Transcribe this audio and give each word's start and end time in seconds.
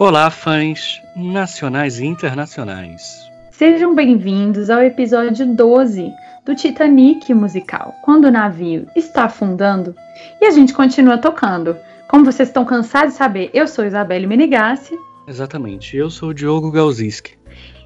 Olá, 0.00 0.30
fãs 0.30 1.02
nacionais 1.14 1.98
e 1.98 2.06
internacionais. 2.06 3.30
Sejam 3.50 3.94
bem-vindos 3.94 4.70
ao 4.70 4.82
episódio 4.82 5.54
12 5.54 6.10
do 6.42 6.54
Titanic 6.54 7.34
musical, 7.34 7.94
quando 8.00 8.24
o 8.24 8.30
navio 8.30 8.86
está 8.96 9.24
afundando 9.24 9.94
e 10.40 10.46
a 10.46 10.50
gente 10.52 10.72
continua 10.72 11.18
tocando. 11.18 11.76
Como 12.08 12.24
vocês 12.24 12.48
estão 12.48 12.64
cansados 12.64 13.12
de 13.12 13.18
saber, 13.18 13.50
eu 13.52 13.68
sou 13.68 13.84
Isabelle 13.84 14.26
Menigassi. 14.26 14.98
Exatamente, 15.28 15.98
eu 15.98 16.08
sou 16.08 16.30
o 16.30 16.34
Diogo 16.34 16.70
Galziski. 16.70 17.36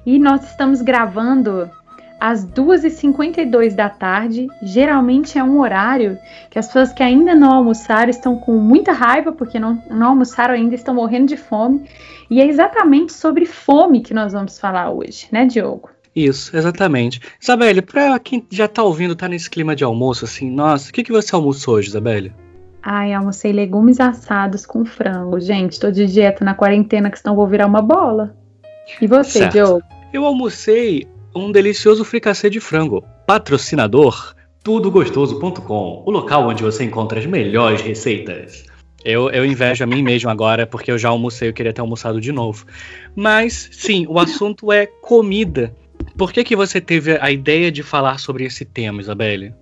E 0.05 0.17
nós 0.17 0.49
estamos 0.49 0.81
gravando 0.81 1.69
às 2.19 2.45
2h52 2.45 3.75
da 3.75 3.89
tarde. 3.89 4.47
Geralmente 4.61 5.37
é 5.37 5.43
um 5.43 5.59
horário 5.59 6.17
que 6.49 6.59
as 6.59 6.67
pessoas 6.67 6.93
que 6.93 7.03
ainda 7.03 7.35
não 7.35 7.51
almoçaram 7.51 8.09
estão 8.09 8.37
com 8.37 8.53
muita 8.53 8.91
raiva 8.91 9.31
porque 9.31 9.59
não, 9.59 9.81
não 9.89 10.07
almoçaram 10.09 10.53
ainda, 10.53 10.75
estão 10.75 10.95
morrendo 10.95 11.27
de 11.27 11.37
fome. 11.37 11.85
E 12.29 12.41
é 12.41 12.47
exatamente 12.47 13.13
sobre 13.13 13.45
fome 13.45 14.01
que 14.01 14.13
nós 14.13 14.33
vamos 14.33 14.59
falar 14.59 14.89
hoje, 14.91 15.27
né, 15.31 15.45
Diogo? 15.45 15.89
Isso, 16.15 16.55
exatamente. 16.55 17.19
Isabelle, 17.41 17.81
pra 17.81 18.17
quem 18.19 18.45
já 18.49 18.67
tá 18.67 18.81
ouvindo, 18.81 19.15
tá 19.15 19.27
nesse 19.27 19.49
clima 19.49 19.75
de 19.75 19.83
almoço, 19.83 20.23
assim, 20.23 20.49
nossa, 20.49 20.89
o 20.89 20.93
que, 20.93 21.03
que 21.03 21.11
você 21.11 21.35
almoçou 21.35 21.75
hoje, 21.75 21.89
Isabelle? 21.89 22.33
Ai, 22.81 23.13
almocei 23.13 23.51
legumes 23.51 23.99
assados 23.99 24.65
com 24.65 24.85
frango. 24.85 25.39
Gente, 25.39 25.79
tô 25.79 25.91
de 25.91 26.05
dieta 26.05 26.45
na 26.45 26.53
quarentena, 26.53 27.09
que 27.09 27.19
senão 27.19 27.35
vou 27.35 27.47
virar 27.47 27.65
uma 27.65 27.81
bola. 27.81 28.37
E 29.01 29.07
você, 29.07 29.39
certo. 29.39 29.53
Diogo? 29.53 29.83
Eu 30.13 30.23
almocei 30.23 31.07
um 31.35 31.51
delicioso 31.51 32.05
fricassê 32.05 32.49
de 32.49 32.59
frango. 32.59 33.03
Patrocinador 33.27 34.33
tudogostoso.com, 34.65 36.03
o 36.03 36.09
local 36.09 36.47
onde 36.47 36.63
você 36.63 36.83
encontra 36.83 37.19
as 37.19 37.25
melhores 37.27 37.81
receitas. 37.81 38.65
Eu, 39.03 39.29
eu 39.29 39.45
invejo 39.45 39.83
a 39.83 39.87
mim 39.87 40.01
mesmo 40.01 40.27
agora, 40.27 40.65
porque 40.65 40.91
eu 40.91 40.97
já 40.97 41.09
almocei, 41.09 41.49
eu 41.49 41.53
queria 41.53 41.71
ter 41.71 41.81
almoçado 41.81 42.19
de 42.19 42.31
novo. 42.31 42.65
Mas, 43.15 43.69
sim, 43.71 44.07
o 44.09 44.17
assunto 44.17 44.71
é 44.71 44.87
comida. 44.87 45.71
Por 46.17 46.33
que, 46.33 46.43
que 46.43 46.55
você 46.55 46.81
teve 46.81 47.15
a 47.21 47.29
ideia 47.29 47.71
de 47.71 47.83
falar 47.83 48.17
sobre 48.17 48.43
esse 48.43 48.65
tema, 48.65 48.99
Isabelle? 48.99 49.53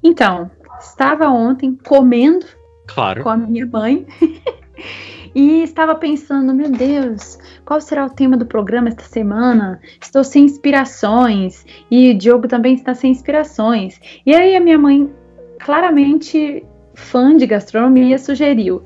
Então, 0.00 0.48
estava 0.78 1.26
ontem 1.26 1.76
comendo 1.84 2.46
claro. 2.86 3.24
com 3.24 3.30
a 3.30 3.36
minha 3.36 3.66
mãe 3.66 4.06
e 5.34 5.62
estava 5.62 5.94
pensando, 5.94 6.54
meu 6.54 6.70
Deus, 6.70 7.38
qual 7.64 7.80
será 7.80 8.04
o 8.06 8.10
tema 8.10 8.36
do 8.36 8.46
programa 8.46 8.88
esta 8.88 9.04
semana? 9.04 9.80
Estou 10.00 10.22
sem 10.22 10.44
inspirações 10.44 11.64
e 11.90 12.10
o 12.10 12.18
Diogo 12.18 12.46
também 12.46 12.74
está 12.74 12.94
sem 12.94 13.10
inspirações. 13.10 14.00
E 14.26 14.34
aí 14.34 14.54
a 14.54 14.60
minha 14.60 14.78
mãe, 14.78 15.10
claramente 15.58 16.64
fã 16.94 17.36
de 17.36 17.46
gastronomia, 17.46 18.18
sugeriu: 18.18 18.82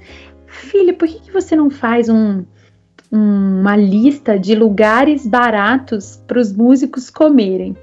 Filha, 0.46 0.94
por 0.94 1.08
que, 1.08 1.20
que 1.20 1.32
você 1.32 1.56
não 1.56 1.70
faz 1.70 2.08
um, 2.08 2.44
uma 3.10 3.76
lista 3.76 4.38
de 4.38 4.54
lugares 4.54 5.26
baratos 5.26 6.22
para 6.26 6.38
os 6.38 6.52
músicos 6.52 7.10
comerem? 7.10 7.76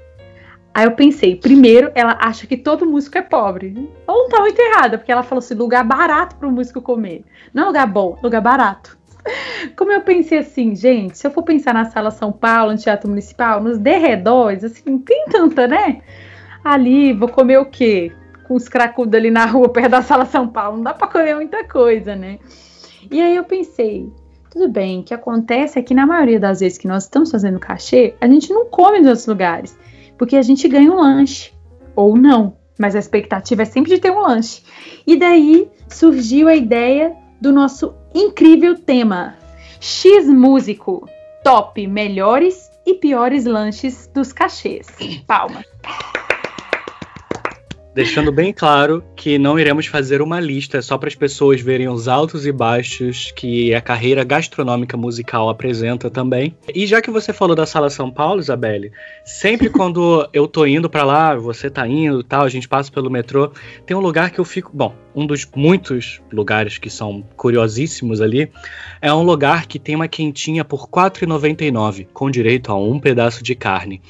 Aí 0.74 0.84
eu 0.84 0.90
pensei, 0.90 1.36
primeiro, 1.36 1.92
ela 1.94 2.18
acha 2.20 2.48
que 2.48 2.56
todo 2.56 2.84
músico 2.84 3.16
é 3.16 3.22
pobre. 3.22 3.88
Ou 4.08 4.24
não 4.24 4.28
tá 4.28 4.40
muito 4.40 4.58
errada, 4.58 4.98
porque 4.98 5.12
ela 5.12 5.22
falou 5.22 5.38
assim: 5.38 5.54
lugar 5.54 5.84
barato 5.84 6.34
para 6.34 6.48
o 6.48 6.52
músico 6.52 6.82
comer. 6.82 7.24
Não 7.54 7.68
lugar 7.68 7.86
bom, 7.86 8.18
lugar 8.20 8.40
barato. 8.40 8.98
Como 9.76 9.92
eu 9.92 10.00
pensei 10.00 10.38
assim, 10.38 10.74
gente, 10.74 11.16
se 11.16 11.26
eu 11.26 11.30
for 11.30 11.44
pensar 11.44 11.72
na 11.72 11.84
Sala 11.84 12.10
São 12.10 12.32
Paulo, 12.32 12.72
no 12.72 12.78
Teatro 12.78 13.08
Municipal, 13.08 13.62
nos 13.62 13.78
derredores, 13.78 14.64
assim, 14.64 14.98
tem 14.98 15.26
tanta, 15.30 15.68
né? 15.68 16.00
Ali, 16.64 17.12
vou 17.12 17.28
comer 17.28 17.58
o 17.58 17.66
quê? 17.66 18.12
Com 18.48 18.54
os 18.54 18.68
cracudos 18.68 19.14
ali 19.14 19.30
na 19.30 19.46
rua, 19.46 19.68
perto 19.68 19.90
da 19.90 20.02
Sala 20.02 20.26
São 20.26 20.48
Paulo, 20.48 20.78
não 20.78 20.84
dá 20.84 20.92
para 20.92 21.06
comer 21.06 21.36
muita 21.36 21.62
coisa, 21.62 22.16
né? 22.16 22.40
E 23.10 23.20
aí 23.20 23.36
eu 23.36 23.44
pensei, 23.44 24.12
tudo 24.50 24.68
bem, 24.68 25.00
o 25.00 25.02
que 25.04 25.14
acontece 25.14 25.78
é 25.78 25.82
que 25.82 25.94
na 25.94 26.06
maioria 26.06 26.40
das 26.40 26.60
vezes 26.60 26.78
que 26.78 26.88
nós 26.88 27.04
estamos 27.04 27.30
fazendo 27.30 27.60
cachê, 27.60 28.14
a 28.20 28.26
gente 28.26 28.52
não 28.52 28.66
come 28.66 28.98
em 28.98 29.06
outros 29.06 29.26
lugares, 29.26 29.78
porque 30.18 30.36
a 30.36 30.42
gente 30.42 30.68
ganha 30.68 30.90
um 30.90 31.00
lanche, 31.00 31.52
ou 31.94 32.16
não, 32.16 32.56
mas 32.78 32.94
a 32.96 32.98
expectativa 32.98 33.62
é 33.62 33.64
sempre 33.66 33.94
de 33.94 34.00
ter 34.00 34.10
um 34.10 34.20
lanche. 34.20 34.62
E 35.06 35.16
daí 35.16 35.68
surgiu 35.88 36.48
a 36.48 36.56
ideia 36.56 37.14
do 37.40 37.52
nosso 37.52 37.94
incrível 38.14 38.76
tema: 38.76 39.36
X 39.80 40.28
Músico, 40.28 41.08
top 41.42 41.86
melhores 41.86 42.70
e 42.86 42.94
piores 42.94 43.44
lanches 43.44 44.10
dos 44.12 44.32
cachês. 44.32 44.86
Palmas 45.26 45.64
deixando 47.94 48.32
bem 48.32 48.52
claro 48.52 49.04
que 49.14 49.38
não 49.38 49.58
iremos 49.58 49.86
fazer 49.86 50.20
uma 50.20 50.40
lista 50.40 50.82
só 50.82 50.98
para 50.98 51.08
as 51.08 51.14
pessoas 51.14 51.60
verem 51.60 51.88
os 51.88 52.08
altos 52.08 52.44
e 52.44 52.50
baixos 52.50 53.30
que 53.36 53.72
a 53.72 53.80
carreira 53.80 54.24
gastronômica 54.24 54.96
musical 54.96 55.48
apresenta 55.48 56.10
também. 56.10 56.56
E 56.74 56.86
já 56.86 57.00
que 57.00 57.10
você 57.10 57.32
falou 57.32 57.54
da 57.54 57.64
Sala 57.64 57.88
São 57.88 58.10
Paulo, 58.10 58.40
Isabelle, 58.40 58.90
sempre 59.24 59.70
quando 59.70 60.28
eu 60.32 60.48
tô 60.48 60.66
indo 60.66 60.90
para 60.90 61.04
lá, 61.04 61.36
você 61.36 61.70
tá 61.70 61.86
indo, 61.86 62.24
tal, 62.24 62.42
a 62.42 62.48
gente 62.48 62.68
passa 62.68 62.90
pelo 62.90 63.08
metrô, 63.08 63.52
tem 63.86 63.96
um 63.96 64.00
lugar 64.00 64.30
que 64.30 64.40
eu 64.40 64.44
fico, 64.44 64.72
bom, 64.74 64.92
um 65.14 65.24
dos 65.24 65.46
muitos 65.54 66.20
lugares 66.32 66.78
que 66.78 66.90
são 66.90 67.24
curiosíssimos 67.36 68.20
ali, 68.20 68.50
é 69.00 69.14
um 69.14 69.22
lugar 69.22 69.66
que 69.66 69.78
tem 69.78 69.94
uma 69.94 70.08
quentinha 70.08 70.64
por 70.64 70.80
R$ 70.80 71.10
4,99, 71.10 72.08
com 72.12 72.28
direito 72.28 72.72
a 72.72 72.76
um 72.76 72.98
pedaço 72.98 73.44
de 73.44 73.54
carne. 73.54 74.02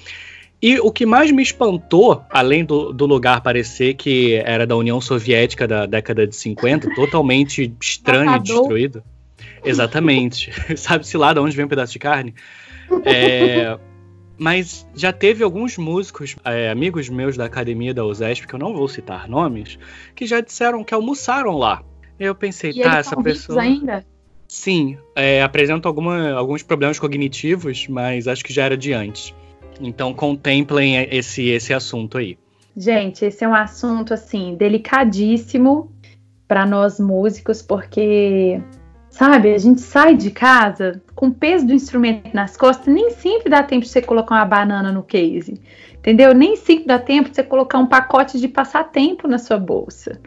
E 0.64 0.80
o 0.80 0.90
que 0.90 1.04
mais 1.04 1.30
me 1.30 1.42
espantou, 1.42 2.24
além 2.30 2.64
do, 2.64 2.90
do 2.90 3.04
lugar 3.04 3.42
parecer 3.42 3.92
que 3.92 4.36
era 4.36 4.66
da 4.66 4.74
União 4.74 4.98
Soviética 4.98 5.68
da 5.68 5.84
década 5.84 6.26
de 6.26 6.34
50, 6.34 6.88
totalmente 6.96 7.76
estranho 7.78 8.36
e 8.36 8.38
destruído. 8.38 9.04
Exatamente. 9.62 10.50
Sabe-se 10.74 11.18
lá 11.18 11.34
de 11.34 11.40
onde 11.40 11.54
vem 11.54 11.66
um 11.66 11.68
pedaço 11.68 11.92
de 11.92 11.98
carne? 11.98 12.34
É, 13.04 13.78
mas 14.38 14.88
já 14.94 15.12
teve 15.12 15.44
alguns 15.44 15.76
músicos, 15.76 16.34
é, 16.42 16.70
amigos 16.70 17.10
meus 17.10 17.36
da 17.36 17.44
academia 17.44 17.92
da 17.92 18.02
USESP, 18.02 18.46
que 18.46 18.54
eu 18.54 18.58
não 18.58 18.72
vou 18.72 18.88
citar 18.88 19.28
nomes, 19.28 19.78
que 20.14 20.24
já 20.24 20.40
disseram 20.40 20.82
que 20.82 20.94
almoçaram 20.94 21.58
lá. 21.58 21.82
Eu 22.18 22.34
pensei, 22.34 22.70
e 22.70 22.80
tá, 22.80 22.96
essa 22.96 23.22
pessoa. 23.22 23.60
ainda? 23.60 24.02
Sim, 24.48 24.96
é, 25.14 25.42
apresenta 25.42 25.86
alguma, 25.86 26.30
alguns 26.32 26.62
problemas 26.62 26.98
cognitivos, 26.98 27.86
mas 27.86 28.26
acho 28.26 28.42
que 28.42 28.50
já 28.50 28.64
era 28.64 28.78
de 28.78 28.94
antes. 28.94 29.34
Então 29.80 30.14
contemplem 30.14 30.96
esse, 31.10 31.48
esse 31.48 31.72
assunto 31.74 32.18
aí. 32.18 32.38
Gente, 32.76 33.24
esse 33.24 33.44
é 33.44 33.48
um 33.48 33.54
assunto 33.54 34.12
assim 34.12 34.56
delicadíssimo 34.56 35.92
para 36.46 36.66
nós 36.66 36.98
músicos, 36.98 37.62
porque 37.62 38.60
sabe, 39.08 39.54
a 39.54 39.58
gente 39.58 39.80
sai 39.80 40.16
de 40.16 40.30
casa 40.30 41.00
com 41.14 41.28
o 41.28 41.34
peso 41.34 41.66
do 41.66 41.72
instrumento 41.72 42.34
nas 42.34 42.56
costas, 42.56 42.92
nem 42.92 43.10
sempre 43.10 43.48
dá 43.48 43.62
tempo 43.62 43.84
de 43.84 43.88
você 43.88 44.02
colocar 44.02 44.34
uma 44.34 44.44
banana 44.44 44.90
no 44.90 45.02
case. 45.02 45.60
Entendeu? 45.94 46.34
Nem 46.34 46.54
sempre 46.56 46.84
dá 46.84 46.98
tempo 46.98 47.30
de 47.30 47.36
você 47.36 47.42
colocar 47.42 47.78
um 47.78 47.86
pacote 47.86 48.38
de 48.38 48.46
passatempo 48.46 49.26
na 49.26 49.38
sua 49.38 49.56
bolsa. 49.56 50.20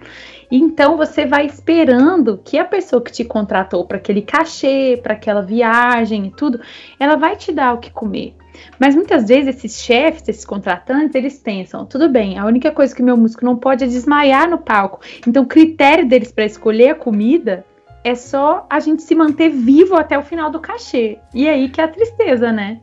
Então 0.50 0.98
você 0.98 1.26
vai 1.26 1.46
esperando 1.46 2.42
que 2.44 2.58
a 2.58 2.66
pessoa 2.66 3.00
que 3.00 3.12
te 3.12 3.24
contratou 3.24 3.86
para 3.86 3.98
aquele 3.98 4.24
cachê, 4.24 5.00
para 5.04 5.14
aquela 5.14 5.42
viagem 5.42 6.26
e 6.26 6.32
tudo, 6.32 6.60
ela 7.00 7.16
vai 7.16 7.36
te 7.36 7.52
dar 7.52 7.74
o 7.74 7.78
que 7.78 7.92
comer. 7.92 8.36
Mas 8.80 8.96
muitas 8.96 9.28
vezes 9.28 9.56
esses 9.56 9.82
chefes, 9.82 10.28
esses 10.28 10.46
contratantes, 10.46 11.16
eles 11.16 11.40
pensam: 11.40 11.86
tudo 11.86 12.10
bem, 12.10 12.38
a 12.38 12.46
única 12.46 12.72
coisa 12.72 12.96
que 12.96 13.04
meu 13.04 13.18
músico 13.18 13.46
não 13.46 13.56
pode 13.56 13.84
é 13.84 13.88
desmaiar 13.88 14.50
no 14.50 14.58
palco. 14.58 15.00
Então, 15.28 15.44
o 15.44 15.48
critério 15.48 16.08
deles 16.08 16.32
para 16.32 16.46
escolher 16.46 16.90
a 16.90 16.96
comida 16.96 17.66
é 18.04 18.16
só 18.16 18.66
a 18.70 18.80
gente 18.80 19.04
se 19.04 19.16
manter 19.16 19.50
vivo 19.50 19.96
até 19.96 20.18
o 20.18 20.24
final 20.24 20.50
do 20.50 20.60
cachê. 20.60 21.18
E 21.34 21.48
aí 21.48 21.70
que 21.70 21.82
é 21.82 21.84
a 21.84 21.90
tristeza, 21.90 22.52
né? 22.52 22.80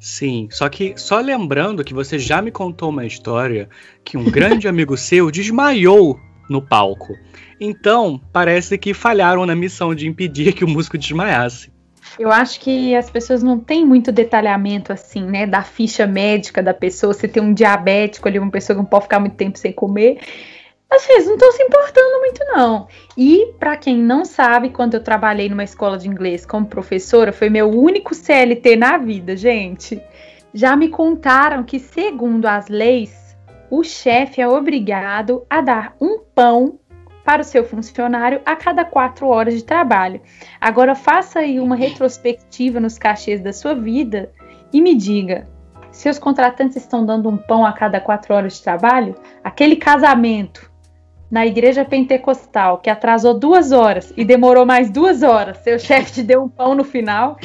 Sim, 0.00 0.48
só 0.50 0.68
que 0.68 0.94
só 0.96 1.20
lembrando 1.20 1.82
que 1.82 1.92
você 1.92 2.18
já 2.18 2.40
me 2.40 2.52
contou 2.52 2.90
uma 2.90 3.04
história 3.04 3.68
que 4.04 4.16
um 4.16 4.24
grande 4.24 4.66
amigo 4.68 4.96
seu 4.96 5.30
desmaiou 5.30 6.18
no 6.48 6.62
palco. 6.62 7.14
Então, 7.60 8.20
parece 8.32 8.78
que 8.78 8.94
falharam 8.94 9.44
na 9.44 9.54
missão 9.54 9.94
de 9.94 10.06
impedir 10.06 10.52
que 10.52 10.64
o 10.64 10.68
músico 10.68 10.96
desmaiasse. 10.96 11.72
Eu 12.18 12.32
acho 12.32 12.60
que 12.60 12.94
as 12.96 13.08
pessoas 13.08 13.42
não 13.42 13.58
têm 13.58 13.86
muito 13.86 14.10
detalhamento 14.10 14.92
assim, 14.92 15.24
né, 15.24 15.46
da 15.46 15.62
ficha 15.62 16.06
médica 16.06 16.62
da 16.62 16.74
pessoa. 16.74 17.14
Se 17.14 17.28
tem 17.28 17.42
um 17.42 17.54
diabético 17.54 18.28
ali, 18.28 18.38
uma 18.38 18.50
pessoa 18.50 18.76
que 18.76 18.82
não 18.82 18.88
pode 18.88 19.04
ficar 19.04 19.20
muito 19.20 19.36
tempo 19.36 19.58
sem 19.58 19.72
comer. 19.72 20.18
Às 20.90 21.06
vezes 21.06 21.26
não 21.26 21.34
estão 21.34 21.52
se 21.52 21.62
importando 21.62 22.18
muito, 22.20 22.44
não. 22.46 22.88
E, 23.16 23.52
para 23.58 23.76
quem 23.76 23.98
não 23.98 24.24
sabe, 24.24 24.70
quando 24.70 24.94
eu 24.94 25.02
trabalhei 25.02 25.48
numa 25.48 25.64
escola 25.64 25.98
de 25.98 26.08
inglês 26.08 26.46
como 26.46 26.66
professora, 26.66 27.30
foi 27.30 27.50
meu 27.50 27.70
único 27.70 28.14
CLT 28.14 28.76
na 28.76 28.96
vida, 28.96 29.36
gente. 29.36 30.00
Já 30.54 30.74
me 30.74 30.88
contaram 30.88 31.62
que, 31.62 31.78
segundo 31.78 32.46
as 32.46 32.68
leis, 32.68 33.36
o 33.70 33.84
chefe 33.84 34.40
é 34.40 34.48
obrigado 34.48 35.44
a 35.50 35.60
dar 35.60 35.94
um 36.00 36.20
pão 36.34 36.78
para 37.28 37.42
o 37.42 37.44
seu 37.44 37.62
funcionário 37.62 38.40
a 38.46 38.56
cada 38.56 38.86
quatro 38.86 39.28
horas 39.28 39.52
de 39.52 39.62
trabalho. 39.62 40.18
Agora 40.58 40.94
faça 40.94 41.40
aí 41.40 41.60
uma 41.60 41.76
retrospectiva 41.76 42.80
nos 42.80 42.96
cachês 42.96 43.42
da 43.42 43.52
sua 43.52 43.74
vida 43.74 44.32
e 44.72 44.80
me 44.80 44.94
diga: 44.94 45.46
seus 45.92 46.18
contratantes 46.18 46.78
estão 46.78 47.04
dando 47.04 47.28
um 47.28 47.36
pão 47.36 47.66
a 47.66 47.72
cada 47.74 48.00
quatro 48.00 48.34
horas 48.34 48.54
de 48.54 48.62
trabalho? 48.62 49.14
Aquele 49.44 49.76
casamento 49.76 50.72
na 51.30 51.44
igreja 51.44 51.84
pentecostal 51.84 52.78
que 52.78 52.88
atrasou 52.88 53.38
duas 53.38 53.72
horas 53.72 54.10
e 54.16 54.24
demorou 54.24 54.64
mais 54.64 54.88
duas 54.88 55.22
horas, 55.22 55.58
seu 55.58 55.76
chefe 55.78 56.12
te 56.12 56.22
deu 56.22 56.42
um 56.42 56.48
pão 56.48 56.74
no 56.74 56.82
final. 56.82 57.36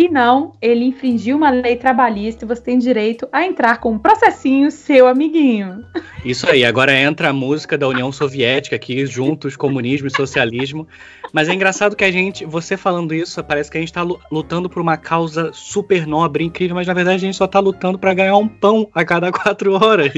Se 0.00 0.08
não, 0.08 0.54
ele 0.62 0.86
infringiu 0.86 1.36
uma 1.36 1.50
lei 1.50 1.76
trabalhista 1.76 2.46
e 2.46 2.48
você 2.48 2.62
tem 2.62 2.78
direito 2.78 3.28
a 3.30 3.44
entrar 3.44 3.80
com 3.80 3.92
um 3.92 3.98
processinho, 3.98 4.70
seu 4.70 5.06
amiguinho. 5.06 5.84
Isso 6.24 6.48
aí, 6.48 6.64
agora 6.64 6.98
entra 6.98 7.28
a 7.28 7.32
música 7.34 7.76
da 7.76 7.86
União 7.86 8.10
Soviética 8.10 8.76
aqui, 8.76 9.04
juntos, 9.04 9.56
comunismo 9.56 10.06
e 10.06 10.10
socialismo. 10.10 10.88
Mas 11.34 11.50
é 11.50 11.52
engraçado 11.52 11.94
que 11.94 12.02
a 12.02 12.10
gente, 12.10 12.46
você 12.46 12.78
falando 12.78 13.12
isso, 13.12 13.44
parece 13.44 13.70
que 13.70 13.76
a 13.76 13.80
gente 13.80 13.92
tá 13.92 14.02
lutando 14.32 14.70
por 14.70 14.80
uma 14.80 14.96
causa 14.96 15.50
super 15.52 16.06
nobre, 16.06 16.44
incrível, 16.44 16.76
mas 16.76 16.86
na 16.86 16.94
verdade 16.94 17.16
a 17.16 17.26
gente 17.26 17.36
só 17.36 17.46
tá 17.46 17.60
lutando 17.60 17.98
para 17.98 18.14
ganhar 18.14 18.38
um 18.38 18.48
pão 18.48 18.88
a 18.94 19.04
cada 19.04 19.30
quatro 19.30 19.74
horas. 19.74 20.14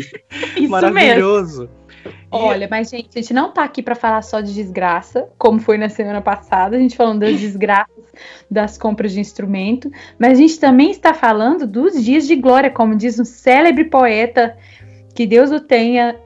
Isso 0.56 0.70
Maravilhoso. 0.70 1.62
Mesmo. 1.62 1.81
Olha, 2.32 2.66
mas 2.70 2.88
gente, 2.88 3.10
a 3.14 3.20
gente 3.20 3.34
não 3.34 3.52
tá 3.52 3.62
aqui 3.62 3.82
para 3.82 3.94
falar 3.94 4.22
só 4.22 4.40
de 4.40 4.54
desgraça, 4.54 5.28
como 5.36 5.60
foi 5.60 5.76
na 5.76 5.90
semana 5.90 6.22
passada, 6.22 6.76
a 6.76 6.78
gente 6.78 6.96
falando 6.96 7.20
das 7.20 7.38
desgraças 7.38 8.04
das 8.50 8.78
compras 8.78 9.12
de 9.12 9.20
instrumento, 9.20 9.90
mas 10.18 10.32
a 10.32 10.34
gente 10.40 10.58
também 10.58 10.90
está 10.90 11.12
falando 11.12 11.66
dos 11.66 12.02
dias 12.02 12.26
de 12.26 12.34
glória, 12.36 12.70
como 12.70 12.96
diz 12.96 13.18
um 13.18 13.24
célebre 13.24 13.84
poeta, 13.84 14.56
que 15.14 15.26
Deus 15.26 15.50
o 15.50 15.60
tenha, 15.60 16.16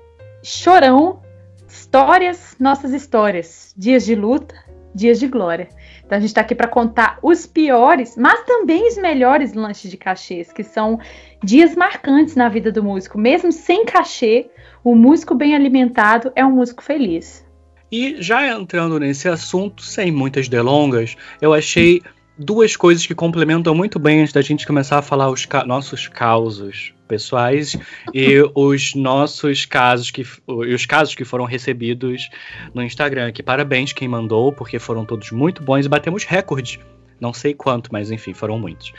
chorão, 0.45 1.21
histórias, 1.69 2.55
nossas 2.61 2.93
histórias, 2.93 3.75
dias 3.77 4.05
de 4.05 4.15
luta, 4.15 4.55
dias 4.95 5.19
de 5.19 5.27
glória. 5.27 5.69
Então 6.05 6.17
a 6.17 6.21
gente 6.21 6.31
está 6.31 6.41
aqui 6.41 6.55
para 6.55 6.69
contar 6.69 7.19
os 7.21 7.47
piores, 7.47 8.17
mas 8.17 8.45
também 8.45 8.87
os 8.87 8.97
melhores 8.97 9.55
lanches 9.55 9.91
de 9.91 9.97
cachês, 9.97 10.53
que 10.53 10.63
são 10.63 11.01
dias 11.43 11.75
marcantes 11.75 12.37
na 12.37 12.49
vida 12.49 12.71
do 12.71 12.83
músico, 12.83 13.19
mesmo 13.19 13.51
sem 13.51 13.85
cachê 13.85 14.49
o 14.87 14.95
músico 14.95 15.35
bem 15.35 15.53
alimentado 15.53 16.31
é 16.37 16.47
um 16.47 16.53
músico 16.53 16.81
feliz. 16.81 17.45
E 17.91 18.23
já 18.23 18.47
entrando 18.57 19.01
nesse 19.01 19.29
assunto, 19.29 19.83
sem 19.83 20.13
muitas 20.13 20.49
delongas, 20.49 21.17
eu 21.41 21.53
achei 21.53 22.01
duas 22.39 22.77
coisas 22.77 23.05
que 23.05 23.13
complementam 23.13 23.75
muito 23.75 23.99
bem 23.99 24.21
antes 24.21 24.33
da 24.33 24.41
gente 24.43 24.65
começar 24.65 24.99
a 24.99 25.03
falar 25.03 25.29
os 25.29 25.45
ca 25.45 25.65
nossos 25.65 26.07
causos 26.07 26.95
pessoais 27.09 27.77
e 28.15 28.37
os 28.55 28.95
nossos 28.95 29.67
casos 29.67 30.13
que 30.13 30.25
os 30.47 30.87
casos 30.87 31.17
que 31.17 31.25
foram 31.25 31.47
recebidos 31.47 32.31
no 32.73 32.81
Instagram. 32.81 33.33
Que 33.33 33.43
parabéns 33.43 33.93
quem 33.93 34.07
mandou, 34.07 34.53
porque 34.53 34.79
foram 34.79 35.05
todos 35.05 35.33
muito 35.33 35.65
bons 35.65 35.85
e 35.85 35.89
batemos 35.89 36.23
recorde. 36.23 36.79
Não 37.21 37.33
sei 37.33 37.55
quanto, 37.55 37.93
mas 37.93 38.13
enfim, 38.13 38.33
foram 38.33 38.57
muitos. 38.57 38.93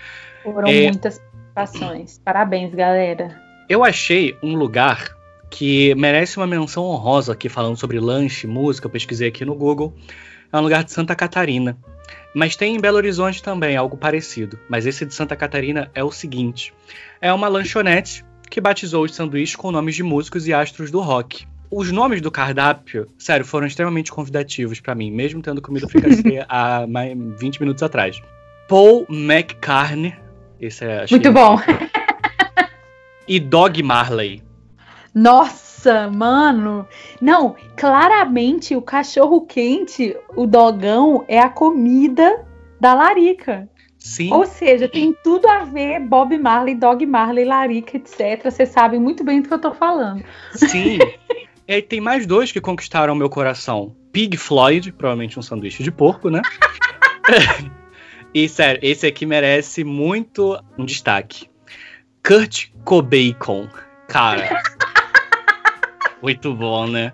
Foram 0.43 0.67
é, 0.67 0.91
muitas 0.91 1.21
participações. 1.55 2.19
Parabéns, 2.25 2.75
galera. 2.75 3.41
Eu 3.69 3.85
achei 3.85 4.35
um 4.43 4.53
lugar 4.53 5.16
que 5.49 5.95
merece 5.95 6.37
uma 6.37 6.47
menção 6.47 6.83
honrosa 6.83 7.33
aqui 7.33 7.49
falando 7.49 7.77
sobre 7.77 7.99
lanche, 7.99 8.47
música, 8.47 8.87
eu 8.87 8.91
pesquisei 8.91 9.29
aqui 9.29 9.45
no 9.45 9.55
Google. 9.55 9.93
É 10.51 10.57
um 10.57 10.61
lugar 10.61 10.83
de 10.83 10.91
Santa 10.91 11.15
Catarina. 11.15 11.77
Mas 12.33 12.55
tem 12.55 12.75
em 12.75 12.79
Belo 12.79 12.97
Horizonte 12.97 13.41
também 13.41 13.75
algo 13.75 13.97
parecido. 13.97 14.59
Mas 14.69 14.85
esse 14.85 15.05
de 15.05 15.13
Santa 15.13 15.35
Catarina 15.35 15.89
é 15.93 16.03
o 16.03 16.11
seguinte: 16.11 16.73
é 17.19 17.31
uma 17.33 17.47
lanchonete 17.47 18.23
que 18.49 18.61
batizou 18.61 19.03
os 19.03 19.13
sanduíches 19.13 19.55
com 19.55 19.71
nomes 19.71 19.95
de 19.95 20.03
músicos 20.03 20.47
e 20.47 20.53
astros 20.53 20.91
do 20.91 21.01
rock. 21.01 21.45
Os 21.69 21.91
nomes 21.91 22.21
do 22.21 22.31
cardápio, 22.31 23.07
sério, 23.17 23.45
foram 23.45 23.67
extremamente 23.67 24.11
convidativos 24.11 24.79
para 24.79 24.95
mim, 24.95 25.11
mesmo 25.11 25.41
tendo 25.41 25.61
comido 25.61 25.87
fricassê 25.89 26.45
há 26.47 26.85
20 27.37 27.59
minutos 27.59 27.83
atrás. 27.83 28.21
Paul 28.69 29.05
McCartney, 29.09 30.15
esse 30.59 30.85
é 30.85 31.05
Muito 31.11 31.31
bom. 31.31 31.59
e 33.27 33.39
Dog 33.39 33.83
Marley. 33.83 34.46
Nossa, 35.17 36.11
mano! 36.11 36.87
Não, 37.19 37.55
claramente 37.75 38.75
o 38.75 38.81
cachorro 38.83 39.41
quente, 39.41 40.15
o 40.35 40.45
dogão, 40.45 41.25
é 41.27 41.39
a 41.39 41.49
comida 41.49 42.45
da 42.79 42.93
larica. 42.93 43.67
Sim. 43.97 44.31
Ou 44.31 44.45
seja, 44.45 44.87
tem 44.87 45.15
tudo 45.23 45.47
a 45.47 45.63
ver 45.63 46.01
Bob 46.01 46.37
Marley, 46.37 46.75
Dog 46.75 47.03
Marley, 47.03 47.45
Larica, 47.45 47.97
etc. 47.97 48.43
Vocês 48.43 48.69
sabem 48.69 48.99
muito 48.99 49.23
bem 49.23 49.41
do 49.41 49.47
que 49.47 49.53
eu 49.55 49.59
tô 49.59 49.73
falando. 49.73 50.23
Sim. 50.53 50.99
e 51.67 51.81
tem 51.81 51.99
mais 51.99 52.27
dois 52.27 52.51
que 52.51 52.61
conquistaram 52.61 53.15
meu 53.15 53.27
coração. 53.27 53.95
Pig 54.11 54.37
Floyd, 54.37 54.91
provavelmente 54.91 55.39
um 55.39 55.41
sanduíche 55.41 55.81
de 55.81 55.91
porco, 55.91 56.29
né? 56.29 56.43
e 58.31 58.47
sério, 58.47 58.79
esse 58.83 59.07
aqui 59.07 59.25
merece 59.25 59.83
muito 59.83 60.61
um 60.77 60.85
destaque. 60.85 61.49
Kurt 62.23 62.67
Cobain. 62.85 63.35
Cara. 64.07 64.61
Muito 66.21 66.53
bom, 66.53 66.87
né? 66.87 67.13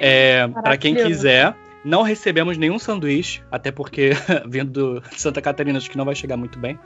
É, 0.00 0.48
para 0.48 0.76
quem 0.76 0.94
quiser, 0.94 1.54
não 1.84 2.02
recebemos 2.02 2.56
nenhum 2.56 2.78
sanduíche, 2.78 3.42
até 3.50 3.70
porque 3.70 4.10
vindo 4.46 5.00
de 5.00 5.20
Santa 5.20 5.40
Catarina 5.40 5.78
acho 5.78 5.90
que 5.90 5.98
não 5.98 6.04
vai 6.04 6.14
chegar 6.14 6.36
muito 6.36 6.58
bem. 6.58 6.78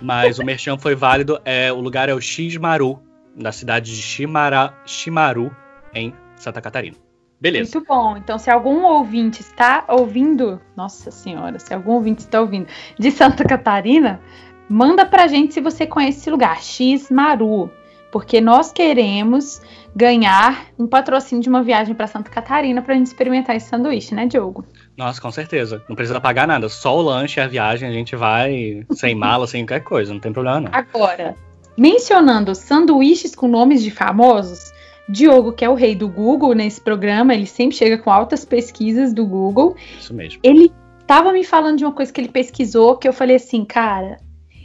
Mas 0.00 0.38
o 0.38 0.44
merchan 0.44 0.78
foi 0.78 0.94
válido. 0.94 1.40
É, 1.44 1.72
o 1.72 1.80
lugar 1.80 2.08
é 2.08 2.14
o 2.14 2.20
Xmaru, 2.20 3.00
na 3.34 3.52
cidade 3.52 3.94
de 3.94 4.02
Shimara, 4.02 4.74
Shimaru, 4.84 5.54
em 5.94 6.14
Santa 6.36 6.60
Catarina. 6.60 6.96
Beleza. 7.40 7.72
Muito 7.72 7.88
bom. 7.88 8.16
Então, 8.16 8.38
se 8.38 8.50
algum 8.50 8.84
ouvinte 8.84 9.40
está 9.40 9.84
ouvindo, 9.88 10.60
nossa 10.76 11.10
senhora, 11.10 11.58
se 11.58 11.72
algum 11.72 11.92
ouvinte 11.92 12.20
está 12.20 12.40
ouvindo 12.40 12.66
de 12.98 13.10
Santa 13.10 13.44
Catarina, 13.44 14.20
manda 14.68 15.06
pra 15.06 15.26
gente 15.26 15.54
se 15.54 15.60
você 15.60 15.86
conhece 15.86 16.18
esse 16.18 16.30
lugar, 16.30 16.62
Xmaru, 16.62 17.70
porque 18.10 18.40
nós 18.40 18.72
queremos 18.72 19.60
ganhar 19.94 20.66
um 20.78 20.86
patrocínio 20.86 21.42
de 21.42 21.48
uma 21.48 21.62
viagem 21.62 21.94
para 21.94 22.06
Santa 22.06 22.30
Catarina 22.30 22.80
para 22.82 22.94
a 22.94 22.96
gente 22.96 23.06
experimentar 23.06 23.56
esse 23.56 23.68
sanduíche, 23.68 24.14
né, 24.14 24.26
Diogo? 24.26 24.64
Nossa, 24.96 25.20
com 25.20 25.30
certeza. 25.30 25.82
Não 25.88 25.96
precisa 25.96 26.20
pagar 26.20 26.46
nada, 26.46 26.68
só 26.68 26.96
o 26.96 27.02
lanche, 27.02 27.40
a 27.40 27.46
viagem, 27.46 27.88
a 27.88 27.92
gente 27.92 28.14
vai 28.14 28.84
sem 28.92 29.14
mala, 29.14 29.46
sem 29.46 29.64
qualquer 29.64 29.82
coisa, 29.82 30.12
não 30.12 30.20
tem 30.20 30.32
problema 30.32 30.60
não. 30.60 30.70
Agora, 30.72 31.34
mencionando 31.76 32.54
sanduíches 32.54 33.34
com 33.34 33.48
nomes 33.48 33.82
de 33.82 33.90
famosos, 33.90 34.72
Diogo, 35.08 35.52
que 35.52 35.64
é 35.64 35.68
o 35.68 35.74
rei 35.74 35.94
do 35.94 36.08
Google 36.08 36.54
nesse 36.54 36.80
programa, 36.80 37.34
ele 37.34 37.46
sempre 37.46 37.76
chega 37.76 37.98
com 37.98 38.10
altas 38.10 38.44
pesquisas 38.44 39.12
do 39.12 39.26
Google. 39.26 39.74
Isso 39.98 40.14
mesmo. 40.14 40.40
Ele 40.42 40.72
estava 41.00 41.32
me 41.32 41.42
falando 41.42 41.78
de 41.78 41.84
uma 41.84 41.92
coisa 41.92 42.12
que 42.12 42.20
ele 42.20 42.28
pesquisou 42.28 42.96
que 42.96 43.08
eu 43.08 43.12
falei 43.12 43.36
assim, 43.36 43.64
cara, 43.64 44.18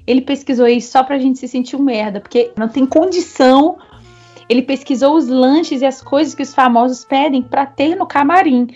ele 0.06 0.22
pesquisou 0.22 0.68
isso 0.68 0.92
só 0.92 1.04
pra 1.04 1.18
gente 1.18 1.40
se 1.40 1.48
sentir 1.48 1.76
um 1.76 1.84
merda, 1.84 2.20
porque 2.20 2.52
não 2.58 2.68
tem 2.68 2.86
condição 2.86 3.78
ele 4.48 4.62
pesquisou 4.62 5.16
os 5.16 5.28
lanches 5.28 5.82
e 5.82 5.86
as 5.86 6.02
coisas 6.02 6.36
que 6.36 6.44
os 6.44 6.54
famosos 6.54 7.04
pedem 7.04 7.42
para 7.42 7.66
ter 7.66 7.96
no 7.96 8.06
camarim. 8.06 8.68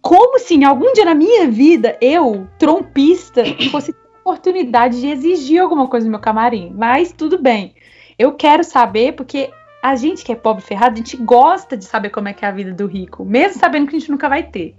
Como 0.00 0.38
se 0.38 0.54
em 0.54 0.64
algum 0.64 0.92
dia 0.92 1.04
na 1.04 1.14
minha 1.14 1.50
vida 1.50 1.96
eu, 2.00 2.46
trompista, 2.58 3.42
fosse 3.70 3.92
ter 3.92 4.00
oportunidade 4.20 5.00
de 5.00 5.08
exigir 5.08 5.60
alguma 5.60 5.88
coisa 5.88 6.06
no 6.06 6.10
meu 6.10 6.20
camarim. 6.20 6.72
Mas 6.76 7.12
tudo 7.12 7.40
bem. 7.40 7.74
Eu 8.18 8.32
quero 8.32 8.62
saber 8.62 9.12
porque 9.12 9.50
a 9.82 9.96
gente 9.96 10.24
que 10.24 10.32
é 10.32 10.36
pobre 10.36 10.62
ferrado, 10.62 10.94
a 10.94 10.96
gente 10.96 11.16
gosta 11.16 11.76
de 11.76 11.84
saber 11.84 12.10
como 12.10 12.28
é 12.28 12.32
que 12.32 12.44
é 12.44 12.48
a 12.48 12.52
vida 12.52 12.72
do 12.72 12.86
rico, 12.86 13.24
mesmo 13.24 13.58
sabendo 13.58 13.88
que 13.88 13.96
a 13.96 13.98
gente 13.98 14.10
nunca 14.10 14.28
vai 14.28 14.42
ter. 14.42 14.74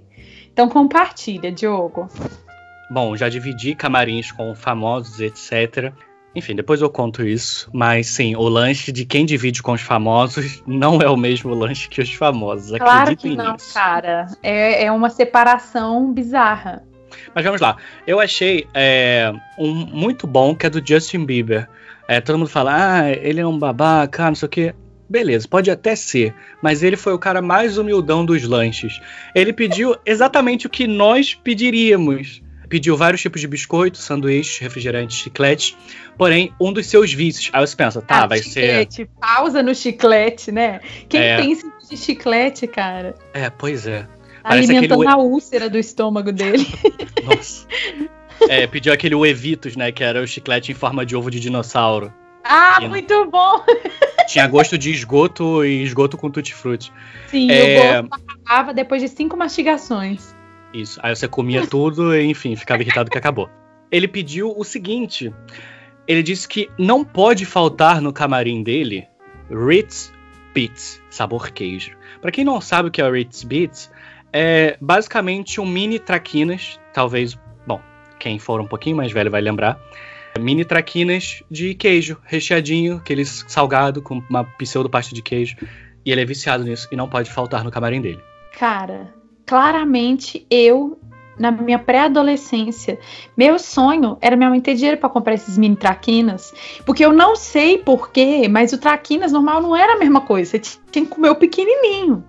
Então 0.54 0.70
compartilha, 0.70 1.51
Diogo. 1.51 2.08
Bom, 2.92 3.16
já 3.16 3.30
dividi 3.30 3.74
camarins 3.74 4.34
com 4.34 4.54
famosos, 4.54 5.22
etc. 5.22 5.94
Enfim, 6.36 6.54
depois 6.54 6.82
eu 6.82 6.90
conto 6.90 7.26
isso. 7.26 7.70
Mas 7.74 8.08
sim, 8.08 8.36
o 8.36 8.50
lanche 8.50 8.92
de 8.92 9.06
quem 9.06 9.26
divide 9.26 9.64
com 9.64 9.72
os 9.72 9.82
famosos 9.82 10.62
não 10.68 11.02
é 11.02 11.10
o 11.10 11.16
mesmo 11.16 11.54
lanche 11.56 11.88
que 11.88 12.02
os 12.02 12.14
famosos. 12.14 12.78
Claro 12.78 13.16
que 13.16 13.34
não, 13.34 13.54
nisso. 13.54 13.74
cara. 13.74 14.28
É, 14.44 14.84
é 14.84 14.92
uma 14.92 15.10
separação 15.10 16.12
bizarra. 16.12 16.84
Mas 17.34 17.46
vamos 17.46 17.62
lá. 17.62 17.78
Eu 18.06 18.20
achei 18.20 18.68
é, 18.74 19.32
um 19.58 19.74
muito 19.74 20.28
bom 20.28 20.54
que 20.54 20.66
é 20.66 20.70
do 20.70 20.86
Justin 20.86 21.24
Bieber. 21.24 21.70
É, 22.10 22.20
todo 22.20 22.40
mundo 22.40 22.50
fala, 22.50 22.74
ah, 22.76 23.10
ele 23.10 23.40
é 23.40 23.48
um 23.48 23.58
babaca, 23.58 24.28
não 24.28 24.36
sei 24.36 24.46
o 24.48 24.50
quê. 24.50 24.76
Beleza, 25.10 25.48
pode 25.48 25.72
até 25.72 25.96
ser, 25.96 26.36
mas 26.62 26.84
ele 26.84 26.98
foi 26.98 27.14
o 27.14 27.20
cara 27.20 27.42
mais 27.42 27.78
humildão 27.78 28.26
dos 28.26 28.44
lanches. 28.44 29.00
Ele 29.34 29.54
pediu 29.54 29.96
exatamente 30.06 30.68
o 30.68 30.70
que 30.70 30.86
nós 30.86 31.34
pediríamos 31.34 32.42
pediu 32.72 32.96
vários 32.96 33.22
tipos 33.22 33.42
de 33.42 33.48
biscoitos, 33.50 34.01
sanduíches, 34.01 34.58
refrigerantes, 34.60 35.18
chicletes. 35.18 35.75
Porém, 36.18 36.54
um 36.60 36.72
dos 36.72 36.88
seus 36.88 37.12
vícios. 37.12 37.50
Aí 37.51 37.68
você 37.68 37.75
pensa, 37.75 38.01
tá, 38.01 38.24
ah, 38.24 38.28
vai 38.28 38.42
chiclete, 38.42 38.96
ser. 38.96 39.10
Pausa 39.20 39.62
no 39.62 39.75
chiclete, 39.75 40.54
né? 40.54 40.80
Quem 41.10 41.22
é... 41.22 41.36
tem 41.36 41.51
esse 41.51 41.70
de 41.90 41.98
chiclete, 41.98 42.66
cara? 42.68 43.13
É, 43.34 43.50
pois 43.50 43.86
é. 43.86 44.08
Parece 44.42 44.72
Alimentando 44.72 45.01
aquele... 45.01 45.13
a 45.13 45.18
úlcera 45.18 45.70
do 45.70 45.78
estômago 45.78 46.32
dele. 46.32 46.66
Nossa. 47.25 47.68
É, 48.48 48.66
pediu 48.66 48.94
aquele 48.94 49.16
Evitos, 49.28 49.75
né? 49.75 49.92
Que 49.92 50.04
era 50.04 50.22
o 50.22 50.25
chiclete 50.25 50.72
em 50.72 50.75
forma 50.75 51.06
de 51.06 51.13
ovo 51.13 51.30
de 51.30 51.42
dinossauro. 51.42 52.12
Ah, 52.44 52.80
e 52.82 52.88
muito 52.88 53.30
bom! 53.30 53.63
Tinha 54.28 54.48
gosto 54.48 54.78
de 54.78 54.92
esgoto 54.92 55.66
e 55.66 55.84
esgoto 55.84 56.18
com 56.18 56.32
tutti-frutti. 56.32 56.92
Sim, 57.28 57.51
é... 57.51 58.00
o 58.00 58.04
gosto 58.04 58.16
acabava 58.16 58.74
depois 58.74 59.01
de 59.01 59.10
cinco 59.10 59.36
mastigações. 59.36 60.34
Isso. 60.74 61.00
Aí 61.04 61.16
você 61.16 61.28
comia 61.28 61.66
tudo 61.68 62.16
e, 62.16 62.24
enfim, 62.25 62.56
ficava 62.56 62.82
irritado 62.82 63.10
que 63.10 63.18
acabou. 63.18 63.50
Ele 63.92 64.08
pediu 64.08 64.54
o 64.58 64.63
seguinte: 64.63 65.34
ele 66.08 66.24
disse 66.24 66.48
que 66.48 66.70
não 66.78 67.04
pode 67.04 67.46
faltar 67.46 68.01
no 68.01 68.13
camarim 68.13 68.63
dele 68.63 69.08
Ritz 69.50 70.12
Beats, 70.54 71.01
sabor 71.10 71.51
queijo. 71.51 71.92
Para 72.22 72.32
quem 72.32 72.44
não 72.44 72.60
sabe 72.62 72.90
o 72.90 72.92
que 72.92 73.01
é 73.01 73.08
o 73.08 73.12
Ritz 73.12 73.44
Beats, 73.44 73.92
é 74.34 74.78
basicamente 74.80 75.60
um 75.60 75.66
mini 75.66 76.00
traquinas, 76.00 76.80
talvez, 76.94 77.38
bom, 77.66 77.82
quem 78.20 78.40
for 78.40 78.62
um 78.62 78.68
pouquinho 78.68 78.96
mais 78.96 79.12
velho 79.12 79.32
vai 79.32 79.42
lembrar. 79.42 79.80
Mini 80.40 80.63
traquinas 80.63 81.44
de 81.51 81.74
queijo, 81.75 82.18
recheadinho, 82.24 82.98
aquele 82.98 83.25
salgado 83.25 84.01
com 84.01 84.24
uma 84.30 84.44
pseudo 84.44 84.90
pasta 84.90 85.13
de 85.13 85.22
queijo. 85.22 85.58
E 86.06 86.12
ele 86.12 86.22
é 86.22 86.25
viciado 86.25 86.63
nisso 86.63 86.88
e 86.92 86.96
não 86.96 87.08
pode 87.08 87.30
faltar 87.30 87.63
no 87.63 87.72
camarim 87.72 88.01
dele. 88.01 88.22
Cara, 88.58 89.13
claramente 89.51 90.48
eu 90.50 90.98
na 91.38 91.51
minha 91.51 91.77
pré-adolescência, 91.77 92.98
meu 93.36 93.60
sonho 93.60 94.17
era 94.22 94.38
minha 94.38 94.50
mãe 94.50 94.62
ter 94.62 94.75
dinheiro 94.75 94.98
para 94.98 95.10
comprar 95.10 95.34
esses 95.34 95.58
mini 95.58 95.75
traquinas, 95.75 96.53
porque 96.86 97.03
eu 97.03 97.12
não 97.12 97.36
sei 97.36 97.77
porquê, 97.77 98.48
mas 98.48 98.72
o 98.72 98.77
traquinas 98.77 99.34
normal 99.34 99.62
não 99.62 99.75
era 99.75 99.96
a 99.96 100.00
mesma 100.00 100.22
coisa. 100.22 100.51
Você 100.51 100.60
tinha 100.89 101.03
que 101.03 101.12
comer 101.12 101.31
o 101.31 101.36
pequenininho. 101.36 102.24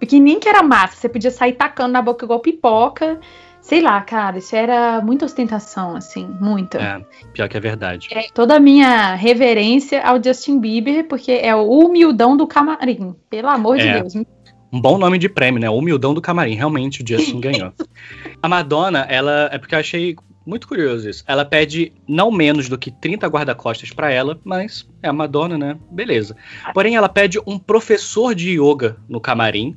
Pequenininho 0.00 0.40
que 0.40 0.48
era 0.48 0.60
massa, 0.60 0.96
você 0.96 1.08
podia 1.08 1.30
sair 1.30 1.52
tacando 1.52 1.92
na 1.92 2.02
boca 2.02 2.24
igual 2.24 2.40
pipoca. 2.40 3.20
Sei 3.60 3.80
lá, 3.80 4.00
cara, 4.00 4.38
isso 4.38 4.56
era 4.56 5.00
muita 5.00 5.24
ostentação, 5.24 5.94
assim, 5.94 6.26
muita. 6.40 6.78
É, 6.78 7.04
pior 7.32 7.48
que 7.48 7.56
é 7.56 7.60
verdade. 7.60 8.08
É, 8.10 8.26
toda 8.34 8.56
a 8.56 8.60
minha 8.60 9.14
reverência 9.14 10.02
ao 10.02 10.22
Justin 10.22 10.58
Bieber, 10.58 11.06
porque 11.06 11.30
é 11.30 11.54
o 11.54 11.68
humildão 11.68 12.36
do 12.36 12.46
camarim. 12.46 13.14
Pelo 13.30 13.48
amor 13.48 13.78
é. 13.78 13.82
de 13.82 14.00
Deus. 14.00 14.26
Um 14.76 14.80
bom 14.80 14.98
nome 14.98 15.16
de 15.16 15.26
prêmio, 15.26 15.58
né? 15.58 15.70
Humildão 15.70 16.12
do 16.12 16.20
camarim. 16.20 16.54
Realmente 16.54 17.02
o 17.02 17.08
Justin 17.08 17.40
ganhou. 17.40 17.72
A 18.42 18.46
Madonna, 18.46 19.06
ela. 19.08 19.48
É 19.50 19.56
porque 19.56 19.74
eu 19.74 19.78
achei 19.78 20.14
muito 20.44 20.68
curioso 20.68 21.08
isso. 21.08 21.24
Ela 21.26 21.46
pede 21.46 21.94
não 22.06 22.30
menos 22.30 22.68
do 22.68 22.76
que 22.76 22.90
30 22.90 23.26
guarda-costas 23.26 23.90
para 23.90 24.12
ela, 24.12 24.38
mas 24.44 24.86
é 25.02 25.08
a 25.08 25.14
Madonna, 25.14 25.56
né? 25.56 25.78
Beleza. 25.90 26.36
Porém, 26.74 26.94
ela 26.94 27.08
pede 27.08 27.40
um 27.46 27.58
professor 27.58 28.34
de 28.34 28.60
yoga 28.60 28.98
no 29.08 29.18
camarim 29.18 29.74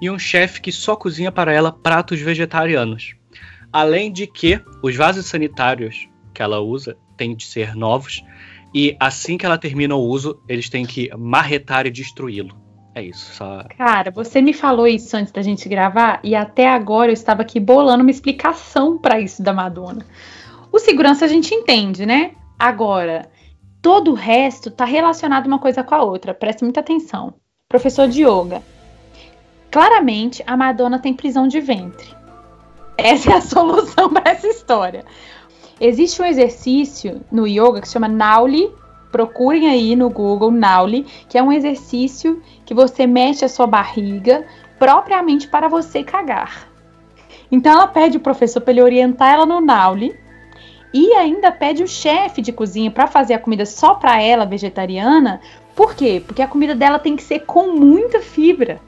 e 0.00 0.08
um 0.08 0.16
chefe 0.16 0.60
que 0.60 0.70
só 0.70 0.94
cozinha 0.94 1.32
para 1.32 1.52
ela 1.52 1.72
pratos 1.72 2.20
vegetarianos. 2.20 3.16
Além 3.72 4.12
de 4.12 4.28
que 4.28 4.60
os 4.80 4.94
vasos 4.94 5.26
sanitários 5.26 6.08
que 6.32 6.40
ela 6.40 6.60
usa 6.60 6.96
têm 7.16 7.34
de 7.34 7.44
ser 7.44 7.74
novos 7.74 8.22
e 8.72 8.96
assim 9.00 9.36
que 9.36 9.44
ela 9.44 9.58
termina 9.58 9.96
o 9.96 10.06
uso, 10.06 10.40
eles 10.48 10.70
têm 10.70 10.86
que 10.86 11.10
marretar 11.16 11.84
e 11.84 11.90
destruí-lo. 11.90 12.64
É 12.96 13.02
isso, 13.02 13.34
só. 13.34 13.62
Cara, 13.76 14.10
você 14.10 14.40
me 14.40 14.54
falou 14.54 14.86
isso 14.86 15.14
antes 15.14 15.30
da 15.30 15.42
gente 15.42 15.68
gravar 15.68 16.18
e 16.24 16.34
até 16.34 16.66
agora 16.66 17.10
eu 17.10 17.12
estava 17.12 17.42
aqui 17.42 17.60
bolando 17.60 18.02
uma 18.02 18.10
explicação 18.10 18.96
para 18.96 19.20
isso 19.20 19.42
da 19.42 19.52
Madonna. 19.52 20.02
O 20.72 20.78
segurança 20.78 21.26
a 21.26 21.28
gente 21.28 21.54
entende, 21.54 22.06
né? 22.06 22.30
Agora, 22.58 23.28
todo 23.82 24.12
o 24.12 24.14
resto 24.14 24.70
tá 24.70 24.86
relacionado 24.86 25.46
uma 25.46 25.58
coisa 25.58 25.84
com 25.84 25.94
a 25.94 26.02
outra. 26.02 26.32
Preste 26.32 26.64
muita 26.64 26.80
atenção. 26.80 27.34
Professor 27.68 28.08
de 28.08 28.22
yoga. 28.22 28.62
Claramente, 29.70 30.42
a 30.46 30.56
Madonna 30.56 30.98
tem 30.98 31.12
prisão 31.12 31.46
de 31.46 31.60
ventre. 31.60 32.08
Essa 32.96 33.30
é 33.30 33.34
a 33.34 33.42
solução 33.44 34.08
para 34.08 34.30
essa 34.30 34.46
história. 34.46 35.04
Existe 35.78 36.22
um 36.22 36.24
exercício 36.24 37.20
no 37.30 37.46
yoga 37.46 37.82
que 37.82 37.88
se 37.88 37.92
chama 37.92 38.08
Nauli 38.08 38.72
procurem 39.10 39.68
aí 39.68 39.96
no 39.96 40.10
Google 40.10 40.50
Nauli, 40.50 41.06
que 41.28 41.38
é 41.38 41.42
um 41.42 41.52
exercício 41.52 42.42
que 42.64 42.74
você 42.74 43.06
mexe 43.06 43.44
a 43.44 43.48
sua 43.48 43.66
barriga 43.66 44.44
propriamente 44.78 45.48
para 45.48 45.68
você 45.68 46.02
cagar. 46.02 46.68
Então 47.50 47.72
ela 47.72 47.86
pede 47.86 48.16
o 48.16 48.20
professor 48.20 48.60
para 48.60 48.72
ele 48.72 48.82
orientar 48.82 49.32
ela 49.32 49.46
no 49.46 49.60
Nauli 49.60 50.18
e 50.92 51.12
ainda 51.14 51.52
pede 51.52 51.82
o 51.82 51.88
chefe 51.88 52.40
de 52.40 52.52
cozinha 52.52 52.90
para 52.90 53.06
fazer 53.06 53.34
a 53.34 53.38
comida 53.38 53.64
só 53.64 53.94
para 53.94 54.20
ela 54.20 54.44
vegetariana. 54.44 55.40
Por 55.74 55.94
quê? 55.94 56.22
Porque 56.26 56.42
a 56.42 56.48
comida 56.48 56.74
dela 56.74 56.98
tem 56.98 57.16
que 57.16 57.22
ser 57.22 57.40
com 57.40 57.72
muita 57.72 58.20
fibra. 58.20 58.80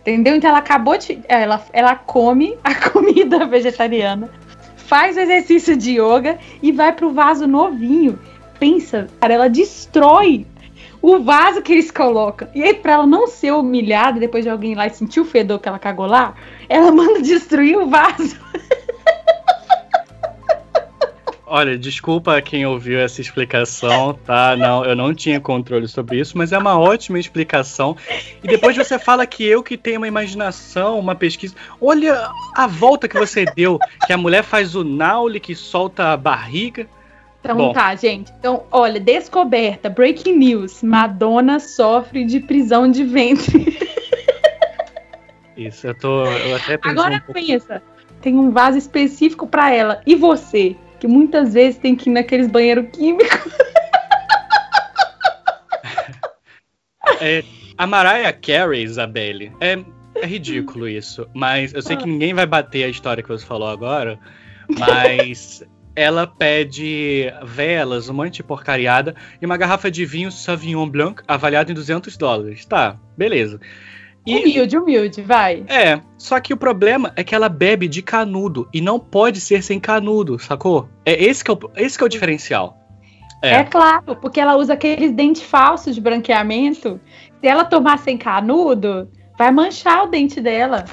Entendeu? 0.00 0.34
Então 0.34 0.48
ela 0.48 0.60
acabou 0.60 0.96
de. 0.96 1.20
Ela, 1.28 1.62
ela 1.72 1.94
come 1.94 2.58
a 2.64 2.74
comida 2.90 3.44
vegetariana, 3.44 4.30
faz 4.76 5.16
o 5.16 5.20
exercício 5.20 5.76
de 5.76 6.00
yoga 6.00 6.38
e 6.62 6.72
vai 6.72 6.92
pro 6.92 7.12
vaso 7.12 7.46
novinho 7.46 8.18
pensa, 8.58 9.06
cara, 9.20 9.34
ela 9.34 9.48
destrói 9.48 10.46
o 11.00 11.20
vaso 11.20 11.62
que 11.62 11.72
eles 11.72 11.90
colocam. 11.90 12.48
E 12.54 12.62
aí, 12.62 12.74
pra 12.74 12.94
ela 12.94 13.06
não 13.06 13.26
ser 13.26 13.52
humilhada 13.52 14.18
depois 14.18 14.44
de 14.44 14.50
alguém 14.50 14.74
lá 14.74 14.86
e 14.86 14.90
sentir 14.90 15.20
o 15.20 15.24
fedor 15.24 15.58
que 15.58 15.68
ela 15.68 15.78
cagou 15.78 16.06
lá, 16.06 16.34
ela 16.68 16.90
manda 16.92 17.20
destruir 17.22 17.78
o 17.78 17.88
vaso. 17.88 18.36
Olha, 21.50 21.78
desculpa 21.78 22.42
quem 22.42 22.66
ouviu 22.66 22.98
essa 23.00 23.22
explicação, 23.22 24.12
tá? 24.12 24.54
Não, 24.54 24.84
eu 24.84 24.94
não 24.94 25.14
tinha 25.14 25.40
controle 25.40 25.88
sobre 25.88 26.20
isso, 26.20 26.36
mas 26.36 26.52
é 26.52 26.58
uma 26.58 26.78
ótima 26.78 27.18
explicação. 27.18 27.96
E 28.44 28.46
depois 28.46 28.76
você 28.76 28.98
fala 28.98 29.26
que 29.26 29.44
eu 29.44 29.62
que 29.62 29.78
tenho 29.78 29.96
uma 29.96 30.06
imaginação, 30.06 30.98
uma 30.98 31.14
pesquisa. 31.14 31.54
Olha 31.80 32.30
a 32.54 32.66
volta 32.66 33.08
que 33.08 33.18
você 33.18 33.46
deu, 33.46 33.78
que 34.06 34.12
a 34.12 34.18
mulher 34.18 34.44
faz 34.44 34.74
o 34.74 34.84
naule 34.84 35.40
que 35.40 35.54
solta 35.54 36.12
a 36.12 36.18
barriga. 36.18 36.86
Então 37.40 37.56
Bom. 37.56 37.72
tá, 37.72 37.94
gente. 37.94 38.32
Então, 38.38 38.64
olha, 38.70 39.00
descoberta, 39.00 39.88
breaking 39.88 40.36
news. 40.36 40.82
Madonna 40.82 41.60
sofre 41.60 42.24
de 42.24 42.40
prisão 42.40 42.90
de 42.90 43.04
ventre. 43.04 43.78
Isso, 45.56 45.86
eu 45.86 45.98
tô. 45.98 46.24
Eu 46.24 46.56
até 46.56 46.78
Agora 46.82 47.16
um 47.16 47.20
pouco... 47.20 47.32
pensa, 47.34 47.82
tem 48.20 48.36
um 48.36 48.50
vaso 48.50 48.78
específico 48.78 49.46
para 49.46 49.74
ela. 49.74 50.00
E 50.06 50.14
você? 50.14 50.76
Que 51.00 51.08
muitas 51.08 51.54
vezes 51.54 51.78
tem 51.78 51.94
que 51.96 52.10
ir 52.10 52.12
naqueles 52.12 52.48
banheiros 52.48 52.86
químicos. 52.92 53.28
É, 57.20 57.42
a 57.76 57.84
Mariah 57.84 58.32
Carey, 58.32 58.84
Isabelle, 58.84 59.50
é, 59.60 59.76
é 60.14 60.26
ridículo 60.26 60.88
isso. 60.88 61.26
Mas 61.34 61.74
eu 61.74 61.82
sei 61.82 61.96
que 61.96 62.06
ninguém 62.06 62.32
vai 62.32 62.46
bater 62.46 62.84
a 62.84 62.88
história 62.88 63.22
que 63.22 63.28
você 63.28 63.44
falou 63.44 63.68
agora. 63.68 64.20
Mas 64.78 65.64
ela 65.98 66.28
pede 66.28 67.24
velas, 67.42 68.08
um 68.08 68.14
monte 68.14 68.36
de 68.36 68.44
porcariada 68.44 69.16
e 69.42 69.44
uma 69.44 69.56
garrafa 69.56 69.90
de 69.90 70.06
vinho 70.06 70.30
Sauvignon 70.30 70.88
Blanc 70.88 71.24
avaliado 71.26 71.72
em 71.72 71.74
200 71.74 72.16
dólares. 72.16 72.64
Tá, 72.64 72.96
beleza. 73.16 73.58
E, 74.24 74.36
humilde, 74.36 74.78
humilde, 74.78 75.22
vai. 75.22 75.64
É, 75.66 76.00
só 76.16 76.38
que 76.38 76.54
o 76.54 76.56
problema 76.56 77.12
é 77.16 77.24
que 77.24 77.34
ela 77.34 77.48
bebe 77.48 77.88
de 77.88 78.00
canudo 78.00 78.68
e 78.72 78.80
não 78.80 79.00
pode 79.00 79.40
ser 79.40 79.60
sem 79.60 79.80
canudo, 79.80 80.38
sacou? 80.38 80.88
É 81.04 81.20
esse 81.24 81.42
que 81.42 81.50
é 81.50 81.54
o, 81.54 81.58
esse 81.74 81.98
que 81.98 82.04
é 82.04 82.06
o 82.06 82.10
diferencial. 82.10 82.78
É. 83.42 83.56
é 83.56 83.64
claro, 83.64 84.14
porque 84.20 84.38
ela 84.38 84.56
usa 84.56 84.74
aqueles 84.74 85.10
dentes 85.10 85.42
falsos 85.42 85.96
de 85.96 86.00
branqueamento. 86.00 87.00
Se 87.40 87.48
ela 87.48 87.64
tomar 87.64 87.98
sem 87.98 88.16
canudo, 88.16 89.10
vai 89.36 89.50
manchar 89.50 90.04
o 90.04 90.06
dente 90.06 90.40
dela. 90.40 90.84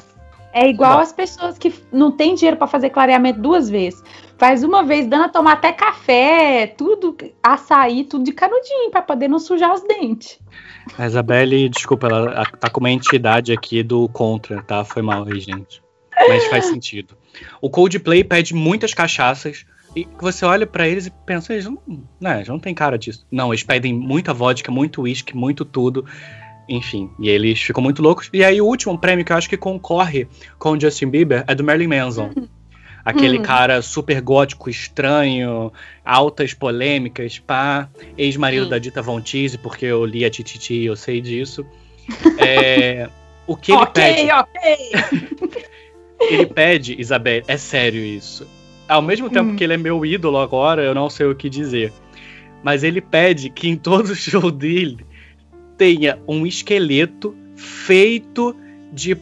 É 0.56 0.70
igual 0.70 1.00
as 1.00 1.12
pessoas 1.12 1.58
que 1.58 1.74
não 1.92 2.14
têm 2.14 2.34
dinheiro 2.34 2.56
para 2.56 2.66
fazer 2.66 2.90
clareamento 2.90 3.42
duas 3.42 3.70
vezes. 3.70 4.02
Faz 4.38 4.64
uma 4.64 4.84
vez 4.84 5.06
dando 5.06 5.26
a 5.26 5.30
tomar 5.30 5.52
até 5.52 5.74
café, 5.74 6.66
tudo, 6.78 7.18
açaí, 7.44 8.06
tudo 8.06 8.24
de 8.24 8.32
canudinho, 8.32 8.90
para 8.90 9.02
poder 9.02 9.28
não 9.28 9.38
sujar 9.38 9.74
os 9.74 9.82
dentes. 9.82 10.40
A 10.98 11.06
Isabelle, 11.06 11.68
desculpa, 11.68 12.08
ela 12.08 12.46
tá 12.58 12.70
com 12.70 12.80
uma 12.80 12.90
entidade 12.90 13.52
aqui 13.52 13.84
do 13.84 14.08
contra, 14.08 14.64
tá? 14.64 14.86
Foi 14.86 15.02
mal 15.02 15.26
aí, 15.26 15.42
gente. 15.42 15.84
Mas 16.30 16.46
faz 16.48 16.68
sentido. 16.68 17.18
O 17.60 17.70
Coldplay 17.70 18.24
pede 18.24 18.56
muitas 18.56 18.94
cachaças. 18.94 19.66
E 19.94 20.08
você 20.20 20.46
olha 20.46 20.66
para 20.66 20.88
eles 20.88 21.08
e 21.08 21.12
pensa, 21.26 21.54
eles 21.54 21.66
não, 21.66 21.82
né, 22.20 22.44
não 22.48 22.60
tem 22.60 22.74
cara 22.74 22.98
disso. 22.98 23.26
Não, 23.30 23.54
eles 23.54 23.64
pedem 23.64 23.94
muita 23.94 24.34
vodka, 24.34 24.72
muito 24.72 25.02
uísque, 25.02 25.36
muito 25.36 25.66
tudo. 25.66 26.06
Enfim, 26.68 27.12
e 27.20 27.30
eles 27.30 27.62
ficam 27.62 27.82
muito 27.82 28.02
loucos. 28.02 28.30
E 28.34 28.44
aí 28.44 28.60
o 28.60 28.66
último 28.66 28.98
prêmio 28.98 29.24
que 29.24 29.32
eu 29.32 29.38
acho 29.38 29.50
que 29.50 29.58
concorre 29.58 30.28
com 30.58 30.72
o 30.72 30.80
Justin 30.80 31.08
Bieber 31.08 31.44
é 31.48 31.54
do 31.54 31.64
Marilyn 31.64 31.88
Manson. 31.88 32.32
Aquele 33.06 33.38
hum. 33.38 33.44
cara 33.44 33.84
super 33.84 34.20
gótico, 34.20 34.68
estranho, 34.68 35.72
altas 36.04 36.56
polêmicas, 36.56 37.38
pá, 37.38 37.88
ex-marido 38.18 38.68
da 38.68 38.80
Dita 38.80 39.00
Von 39.00 39.22
Teese, 39.22 39.60
porque 39.60 39.86
eu 39.86 40.04
li 40.06 40.26
a 40.26 40.30
Tititi 40.30 40.74
e 40.74 40.86
eu 40.88 40.96
sei 40.96 41.22
disso. 41.22 41.64
É, 42.40 43.08
o 43.46 43.56
que 43.56 43.72
ele 43.72 43.82
okay, 43.84 44.16
pede. 44.16 44.32
Ok, 44.32 45.62
ele 46.32 46.46
pede, 46.48 47.00
Isabel, 47.00 47.44
é 47.48 47.58
sério 47.58 48.04
isso. 48.04 48.48
Ao 48.88 49.04
mesmo 49.04 49.30
tempo 49.30 49.52
hum. 49.52 49.56
que 49.56 49.64
ele 49.64 49.74
é 49.74 49.78
meu 49.78 50.04
ídolo 50.04 50.40
agora, 50.40 50.82
eu 50.82 50.96
não 50.96 51.08
sei 51.08 51.28
o 51.28 51.36
que 51.36 51.48
dizer. 51.48 51.94
Mas 52.64 52.84
ele 52.84 53.02
pede 53.02 53.52
que 53.52 53.70
em 53.70 53.76
todo 53.76 54.16
show 54.16 54.50
dele 54.50 55.06
tenha 55.77 56.20
um 56.27 56.46
esqueleto 56.46 57.36
feito 57.55 58.55
de 58.91 59.17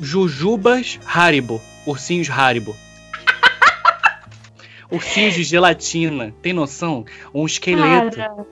jujubas 0.00 0.98
Haribo, 1.04 1.60
ursinhos 1.86 2.30
Haribo 2.30 2.74
ursinhos 4.90 5.34
de 5.34 5.44
gelatina. 5.44 6.34
Tem 6.42 6.52
noção? 6.52 7.04
Um 7.32 7.46
esqueleto. 7.46 8.16
Cara. 8.16 8.46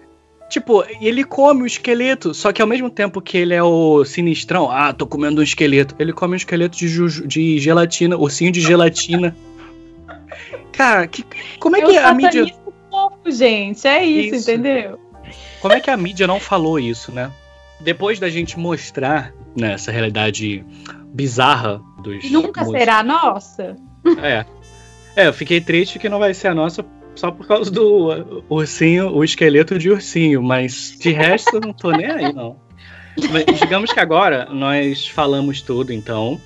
Tipo, 0.48 0.84
ele 1.00 1.24
come 1.24 1.64
o 1.64 1.66
esqueleto, 1.66 2.32
só 2.32 2.52
que 2.52 2.62
ao 2.62 2.68
mesmo 2.68 2.88
tempo 2.88 3.20
que 3.20 3.36
ele 3.36 3.52
é 3.52 3.62
o 3.62 4.04
sinistrão, 4.04 4.70
ah, 4.70 4.92
tô 4.92 5.04
comendo 5.04 5.40
um 5.40 5.44
esqueleto, 5.44 5.96
ele 5.98 6.12
come 6.12 6.34
um 6.34 6.36
esqueleto 6.36 6.76
de, 6.76 7.26
de 7.26 7.58
gelatina, 7.58 8.16
ursinho 8.16 8.52
de 8.52 8.60
gelatina. 8.60 9.36
Cara, 10.70 11.08
que, 11.08 11.24
como 11.58 11.76
é 11.76 11.82
que 11.82 11.96
a 11.96 12.14
mídia. 12.14 12.46
Fofo, 12.88 13.30
gente, 13.30 13.88
é 13.88 14.04
isso, 14.04 14.36
isso, 14.36 14.50
entendeu? 14.50 15.00
Como 15.60 15.74
é 15.74 15.80
que 15.80 15.90
a 15.90 15.96
mídia 15.96 16.28
não 16.28 16.38
falou 16.38 16.78
isso, 16.78 17.10
né? 17.10 17.32
Depois 17.80 18.18
da 18.18 18.28
gente 18.28 18.58
mostrar 18.58 19.32
né, 19.56 19.72
essa 19.72 19.90
realidade 19.90 20.64
bizarra 21.12 21.80
dos. 22.02 22.30
Nunca 22.30 22.60
músicos, 22.60 22.80
será 22.80 23.02
nossa. 23.02 23.76
É. 24.22 24.44
É, 25.16 25.28
eu 25.28 25.32
fiquei 25.32 25.60
triste 25.60 25.98
que 25.98 26.08
não 26.08 26.18
vai 26.18 26.34
ser 26.34 26.48
a 26.48 26.54
nossa 26.54 26.84
só 27.16 27.30
por 27.30 27.46
causa 27.46 27.70
do 27.70 28.44
ursinho, 28.48 29.10
o 29.10 29.24
esqueleto 29.24 29.78
de 29.78 29.90
ursinho, 29.90 30.42
mas 30.42 30.96
de 31.00 31.10
resto 31.12 31.58
não 31.58 31.72
tô 31.72 31.90
nem 31.90 32.10
aí, 32.10 32.32
não. 32.32 32.56
Mas, 33.32 33.58
digamos 33.58 33.90
que 33.92 33.98
agora 33.98 34.46
nós 34.50 35.08
falamos 35.08 35.62
tudo, 35.62 35.92
então. 35.92 36.38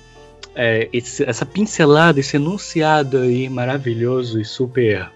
É, 0.53 0.89
esse, 0.91 1.23
essa 1.23 1.45
pincelada, 1.45 2.19
esse 2.19 2.35
enunciado 2.35 3.19
aí 3.19 3.49
maravilhoso 3.49 4.39
e 4.39 4.45
super 4.45 5.09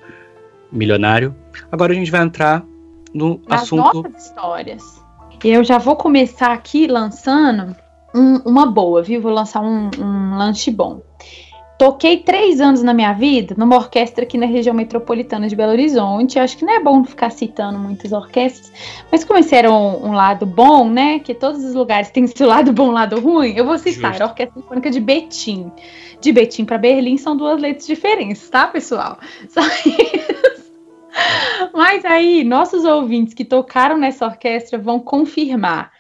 milionário. 0.72 1.36
Agora 1.72 1.92
a 1.92 1.96
gente 1.96 2.10
vai 2.10 2.22
entrar 2.22 2.66
no 3.14 3.42
Nas 3.48 3.64
assunto. 3.64 4.02
Nossas 4.02 4.28
histórias. 4.28 5.05
Eu 5.48 5.64
já 5.64 5.78
vou 5.78 5.96
começar 5.96 6.52
aqui 6.52 6.88
lançando 6.88 7.76
um, 8.16 8.38
uma 8.50 8.66
boa, 8.66 9.04
viu? 9.04 9.22
Vou 9.22 9.32
lançar 9.32 9.62
um, 9.62 9.92
um 10.00 10.36
lanche 10.36 10.72
bom. 10.72 11.04
Toquei 11.78 12.18
três 12.18 12.60
anos 12.60 12.82
na 12.82 12.96
minha 12.96 13.14
vida 13.14 13.54
numa 13.56 13.76
orquestra 13.76 14.24
aqui 14.24 14.40
na 14.40 14.48
região 14.48 14.74
metropolitana 14.74 15.48
de 15.48 15.56
Belo 15.56 15.74
Horizonte. 15.74 16.40
Acho 16.40 16.58
que 16.58 16.66
não 16.66 16.74
é 16.74 16.80
bom 16.80 17.04
ficar 17.04 17.30
citando 17.30 17.78
muitas 17.78 18.12
orquestras, 18.12 18.74
mas 19.12 19.24
como 19.24 19.38
esse 19.38 19.54
era 19.54 19.72
um, 19.72 20.08
um 20.08 20.14
lado 20.14 20.48
bom, 20.48 20.90
né? 20.90 21.20
Que 21.20 21.36
todos 21.36 21.64
os 21.64 21.76
lugares 21.76 22.10
têm 22.10 22.26
seu 22.26 22.48
lado 22.48 22.74
bom, 22.74 22.90
lado 22.90 23.20
ruim, 23.20 23.54
eu 23.56 23.66
vou 23.66 23.78
citar 23.78 24.14
Justo. 24.14 24.24
a 24.24 24.28
Orquestra 24.30 24.60
Sinfônica 24.60 24.90
de 24.90 25.00
Betim. 25.00 25.72
De 26.20 26.32
Betim 26.32 26.66
para 26.66 26.80
Berlim 26.80 27.18
são 27.18 27.38
duas 27.38 27.62
letras 27.62 27.86
diferentes, 27.86 28.50
tá, 28.50 28.66
pessoal? 28.66 29.20
Só 29.48 29.62
isso. 29.62 30.55
Mas 31.74 32.04
aí, 32.06 32.44
nossos 32.44 32.84
ouvintes 32.84 33.34
que 33.34 33.46
tocaram 33.46 33.98
nessa 33.98 34.26
orquestra 34.26 34.78
vão 34.78 35.00
confirmar 35.00 35.92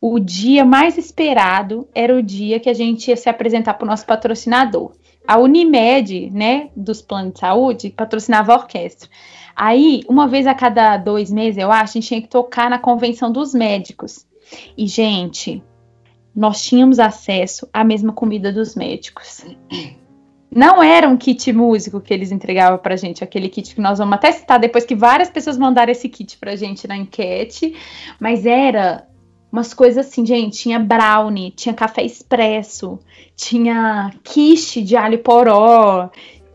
o 0.00 0.18
dia 0.18 0.64
mais 0.64 0.98
esperado 0.98 1.88
era 1.94 2.16
o 2.16 2.22
dia 2.22 2.58
que 2.58 2.68
a 2.68 2.74
gente 2.74 3.06
ia 3.08 3.16
se 3.16 3.28
apresentar 3.28 3.74
para 3.74 3.84
o 3.84 3.88
nosso 3.88 4.04
patrocinador 4.04 4.92
a 5.26 5.38
Unimed, 5.38 6.30
né, 6.30 6.70
dos 6.76 7.00
planos 7.00 7.34
de 7.34 7.40
saúde, 7.40 7.90
patrocinava 7.90 8.52
a 8.52 8.56
orquestra. 8.56 9.08
Aí, 9.54 10.02
uma 10.08 10.26
vez 10.26 10.46
a 10.46 10.54
cada 10.54 10.96
dois 10.96 11.30
meses, 11.30 11.58
eu 11.58 11.70
acho, 11.70 11.92
a 11.96 12.00
gente 12.00 12.08
tinha 12.08 12.22
que 12.22 12.28
tocar 12.28 12.68
na 12.68 12.78
convenção 12.78 13.30
dos 13.30 13.54
médicos. 13.54 14.26
E, 14.76 14.86
gente, 14.86 15.62
nós 16.34 16.64
tínhamos 16.64 16.98
acesso 16.98 17.68
à 17.72 17.84
mesma 17.84 18.12
comida 18.12 18.52
dos 18.52 18.74
médicos. 18.74 19.44
Não 20.54 20.82
era 20.82 21.08
um 21.08 21.16
kit 21.16 21.50
músico 21.50 21.98
que 21.98 22.12
eles 22.12 22.30
entregavam 22.30 22.78
pra 22.78 22.94
gente, 22.94 23.24
aquele 23.24 23.48
kit 23.48 23.74
que 23.74 23.80
nós 23.80 23.98
vamos 23.98 24.14
até 24.14 24.30
citar 24.30 24.58
depois 24.58 24.84
que 24.84 24.94
várias 24.94 25.30
pessoas 25.30 25.56
mandaram 25.56 25.90
esse 25.90 26.10
kit 26.10 26.36
pra 26.36 26.56
gente 26.56 26.86
na 26.86 26.94
enquete, 26.94 27.74
mas 28.20 28.44
era 28.44 29.08
umas 29.50 29.72
coisas 29.72 30.06
assim, 30.06 30.26
gente, 30.26 30.58
tinha 30.58 30.78
brownie, 30.78 31.50
tinha 31.52 31.74
café 31.74 32.02
expresso, 32.02 32.98
tinha 33.34 34.12
quiche 34.22 34.82
de 34.82 34.94
alho 34.94 35.20
poró, 35.20 36.10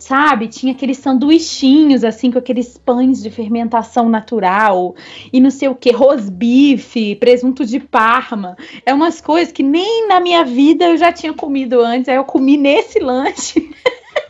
sabe? 0.08 0.48
Tinha 0.48 0.72
aqueles 0.72 0.98
sanduichinhos, 1.00 2.04
assim, 2.06 2.32
com 2.32 2.40
aqueles 2.40 2.78
pães 2.78 3.22
de 3.22 3.30
fermentação 3.30 4.08
natural, 4.08 4.96
e 5.34 5.42
não 5.42 5.52
sei 5.52 5.68
o 5.68 5.76
que, 5.76 5.92
rosbife, 5.92 7.16
presunto 7.16 7.66
de 7.66 7.80
parma. 7.80 8.56
É 8.86 8.94
umas 8.94 9.20
coisas 9.20 9.52
que 9.52 9.62
nem 9.62 10.08
na 10.08 10.22
minha 10.22 10.46
vida 10.46 10.86
eu 10.86 10.98
já 10.98 11.12
tinha 11.12 11.34
comido 11.34 11.82
antes, 11.82 12.08
aí 12.08 12.16
eu 12.16 12.24
comi 12.24 12.56
nesse 12.56 13.00
lanche. 13.00 13.70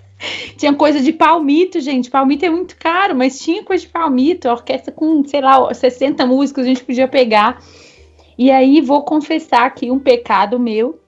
tinha 0.57 0.73
coisa 0.73 0.99
de 0.99 1.13
palmito, 1.13 1.79
gente. 1.79 2.09
Palmito 2.09 2.43
é 2.43 2.49
muito 2.49 2.75
caro, 2.75 3.15
mas 3.15 3.39
tinha 3.39 3.63
coisa 3.63 3.83
de 3.83 3.89
palmito, 3.89 4.49
orquestra 4.49 4.91
com, 4.91 5.23
sei 5.25 5.41
lá, 5.41 5.71
60 5.71 6.25
músicos 6.25 6.63
a 6.63 6.67
gente 6.67 6.83
podia 6.83 7.07
pegar. 7.07 7.61
E 8.35 8.49
aí 8.49 8.81
vou 8.81 9.03
confessar 9.03 9.67
aqui 9.67 9.91
um 9.91 9.99
pecado 9.99 10.59
meu, 10.59 10.99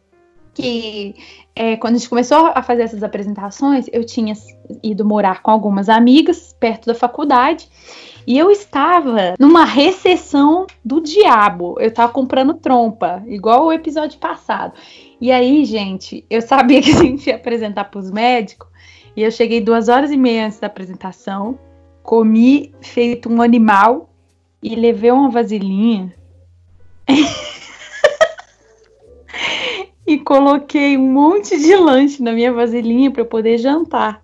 que 0.53 1.15
é, 1.59 1.75
quando 1.75 1.95
a 1.95 1.97
gente 1.97 2.07
começou 2.07 2.53
a 2.55 2.63
fazer 2.63 2.83
essas 2.83 3.03
apresentações, 3.03 3.87
eu 3.91 4.05
tinha 4.05 4.33
ido 4.81 5.03
morar 5.03 5.41
com 5.41 5.51
algumas 5.51 5.89
amigas 5.89 6.55
perto 6.57 6.85
da 6.85 6.95
faculdade. 6.95 7.67
E 8.25 8.37
eu 8.37 8.49
estava 8.49 9.33
numa 9.37 9.65
recessão 9.65 10.65
do 10.85 11.01
diabo. 11.01 11.75
Eu 11.77 11.89
estava 11.89 12.13
comprando 12.13 12.53
trompa, 12.53 13.21
igual 13.27 13.65
o 13.65 13.73
episódio 13.73 14.17
passado. 14.19 14.71
E 15.19 15.33
aí, 15.33 15.65
gente, 15.65 16.25
eu 16.29 16.41
sabia 16.41 16.81
que 16.81 16.91
a 16.91 17.03
gente 17.03 17.27
ia 17.27 17.35
apresentar 17.35 17.83
para 17.91 17.99
os 17.99 18.09
médicos. 18.09 18.69
E 19.13 19.21
eu 19.21 19.29
cheguei 19.29 19.59
duas 19.59 19.89
horas 19.89 20.11
e 20.11 20.17
meia 20.17 20.45
antes 20.45 20.61
da 20.61 20.67
apresentação, 20.67 21.59
comi 22.01 22.73
feito 22.79 23.29
um 23.29 23.41
animal 23.41 24.09
e 24.63 24.75
levei 24.75 25.11
uma 25.11 25.29
vasilhinha 25.29 26.15
e 30.09 30.17
coloquei 30.17 30.97
um 30.97 31.11
monte 31.11 31.55
de 31.55 31.75
lanche 31.75 32.23
na 32.23 32.31
minha 32.31 32.51
vasilhinha 32.51 33.11
para 33.11 33.23
poder 33.23 33.59
jantar. 33.59 34.19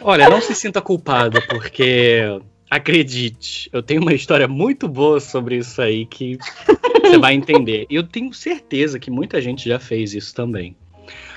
Olha, 0.00 0.28
não 0.28 0.40
se 0.40 0.52
sinta 0.52 0.82
culpada, 0.82 1.40
porque 1.48 2.40
acredite, 2.68 3.70
eu 3.72 3.84
tenho 3.84 4.02
uma 4.02 4.12
história 4.12 4.48
muito 4.48 4.88
boa 4.88 5.20
sobre 5.20 5.58
isso 5.58 5.80
aí 5.80 6.06
que 6.06 6.36
você 7.00 7.18
vai 7.18 7.34
entender. 7.34 7.86
E 7.88 7.94
eu 7.94 8.02
tenho 8.02 8.34
certeza 8.34 8.98
que 8.98 9.12
muita 9.12 9.40
gente 9.40 9.68
já 9.68 9.78
fez 9.78 10.12
isso 10.12 10.34
também. 10.34 10.76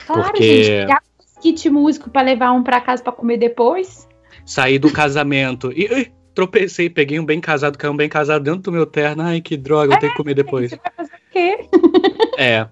Claro, 0.08 0.24
porque 0.24 0.64
gente, 0.64 0.96
kit 1.44 1.70
músico 1.70 2.10
para 2.10 2.24
levar 2.24 2.54
um 2.54 2.64
para 2.64 2.82
casa 2.82 3.04
para 3.04 3.14
comer 3.14 3.38
depois. 3.38 4.08
Sair 4.44 4.80
do 4.80 4.92
casamento 4.92 5.72
e 5.72 6.12
tropecei, 6.34 6.90
peguei 6.90 7.20
um 7.20 7.26
bem 7.26 7.40
casado, 7.40 7.78
caiu 7.78 7.94
um 7.94 7.98
bem 7.98 8.10
casado 8.10 8.44
dentro 8.44 8.62
do 8.62 8.72
meu 8.72 8.88
terno. 8.88 9.22
Ai, 9.22 9.42
que 9.42 9.56
droga, 9.56 9.94
eu 9.94 10.00
tenho 10.00 10.12
que 10.12 10.18
comer 10.18 10.34
depois. 10.34 10.72
Você 10.72 10.78
vai 10.78 10.92
fazer 10.96 11.19
quê? 11.40 11.70
É. 12.38 12.68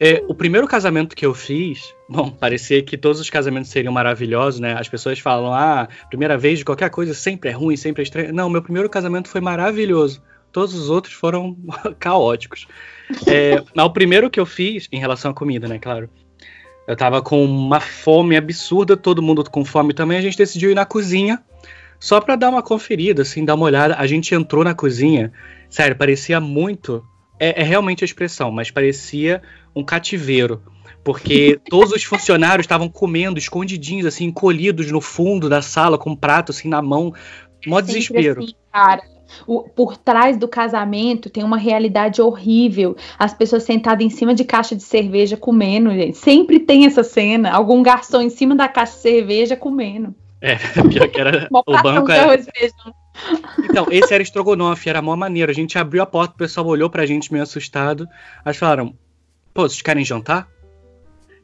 é. 0.00 0.24
O 0.28 0.34
primeiro 0.34 0.66
casamento 0.66 1.14
que 1.14 1.26
eu 1.26 1.34
fiz, 1.34 1.94
bom, 2.08 2.30
parecia 2.30 2.82
que 2.82 2.96
todos 2.96 3.20
os 3.20 3.30
casamentos 3.30 3.70
seriam 3.70 3.92
maravilhosos, 3.92 4.60
né? 4.60 4.74
As 4.78 4.88
pessoas 4.88 5.18
falam, 5.18 5.52
ah, 5.52 5.88
primeira 6.08 6.36
vez 6.36 6.58
de 6.58 6.64
qualquer 6.64 6.90
coisa 6.90 7.14
sempre 7.14 7.50
é 7.50 7.52
ruim, 7.52 7.76
sempre 7.76 8.02
é 8.02 8.04
estranho. 8.04 8.32
Não, 8.32 8.48
meu 8.48 8.62
primeiro 8.62 8.88
casamento 8.88 9.28
foi 9.28 9.40
maravilhoso. 9.40 10.22
Todos 10.50 10.74
os 10.74 10.88
outros 10.88 11.14
foram 11.14 11.56
caóticos. 11.98 12.66
É, 13.26 13.62
o 13.82 13.90
primeiro 13.90 14.30
que 14.30 14.40
eu 14.40 14.46
fiz, 14.46 14.88
em 14.90 14.98
relação 14.98 15.30
à 15.30 15.34
comida, 15.34 15.68
né, 15.68 15.78
claro. 15.78 16.08
Eu 16.86 16.96
tava 16.96 17.20
com 17.20 17.44
uma 17.44 17.80
fome 17.80 18.34
absurda, 18.34 18.96
todo 18.96 19.22
mundo 19.22 19.44
com 19.50 19.62
fome 19.62 19.92
também. 19.92 20.16
A 20.16 20.22
gente 20.22 20.38
decidiu 20.38 20.70
ir 20.70 20.74
na 20.74 20.86
cozinha 20.86 21.42
só 22.00 22.18
para 22.20 22.34
dar 22.34 22.48
uma 22.48 22.62
conferida, 22.62 23.22
assim, 23.22 23.44
dar 23.44 23.56
uma 23.56 23.66
olhada. 23.66 23.96
A 23.96 24.06
gente 24.06 24.34
entrou 24.34 24.64
na 24.64 24.74
cozinha, 24.74 25.30
sério, 25.68 25.96
parecia 25.96 26.40
muito. 26.40 27.04
É, 27.38 27.62
é 27.62 27.64
realmente 27.64 28.04
a 28.04 28.06
expressão, 28.06 28.50
mas 28.50 28.70
parecia 28.70 29.42
um 29.74 29.84
cativeiro. 29.84 30.62
Porque 31.04 31.58
todos 31.70 31.92
os 31.92 32.04
funcionários 32.04 32.64
estavam 32.64 32.88
comendo 32.88 33.38
escondidinhos, 33.38 34.04
assim, 34.04 34.26
encolhidos 34.26 34.90
no 34.90 35.00
fundo 35.00 35.48
da 35.48 35.62
sala, 35.62 35.96
com 35.96 36.10
um 36.10 36.16
prato, 36.16 36.52
assim, 36.52 36.68
na 36.68 36.82
mão. 36.82 37.14
Mó 37.66 37.80
desespero. 37.80 38.42
Assim, 38.42 38.54
cara. 38.72 39.02
O, 39.46 39.62
por 39.62 39.96
trás 39.96 40.38
do 40.38 40.48
casamento 40.48 41.28
tem 41.28 41.44
uma 41.44 41.58
realidade 41.58 42.20
horrível. 42.20 42.96
As 43.18 43.32
pessoas 43.32 43.62
sentadas 43.62 44.04
em 44.04 44.10
cima 44.10 44.34
de 44.34 44.44
caixa 44.44 44.74
de 44.74 44.82
cerveja 44.82 45.36
comendo, 45.36 45.90
gente. 45.90 46.16
Sempre 46.16 46.60
tem 46.60 46.86
essa 46.86 47.02
cena. 47.02 47.52
Algum 47.52 47.82
garçom 47.82 48.20
em 48.20 48.30
cima 48.30 48.56
da 48.56 48.68
caixa 48.68 48.94
de 48.94 49.00
cerveja 49.00 49.56
comendo. 49.56 50.14
É, 50.40 50.56
pior 50.88 51.08
que 51.08 51.20
era. 51.20 51.48
o 51.50 51.82
banco 51.82 52.10
era. 52.10 52.38
Então, 53.64 53.86
esse 53.90 54.12
era 54.12 54.22
estrogonofe, 54.22 54.88
era 54.88 55.02
mó 55.02 55.14
maneiro. 55.16 55.50
A 55.50 55.54
gente 55.54 55.78
abriu 55.78 56.02
a 56.02 56.06
porta, 56.06 56.34
o 56.34 56.38
pessoal 56.38 56.66
olhou 56.66 56.88
pra 56.88 57.06
gente 57.06 57.32
meio 57.32 57.42
assustado. 57.42 58.08
Aí 58.44 58.54
falaram: 58.54 58.94
pô, 59.52 59.68
vocês 59.68 59.82
querem 59.82 60.04
jantar? 60.04 60.48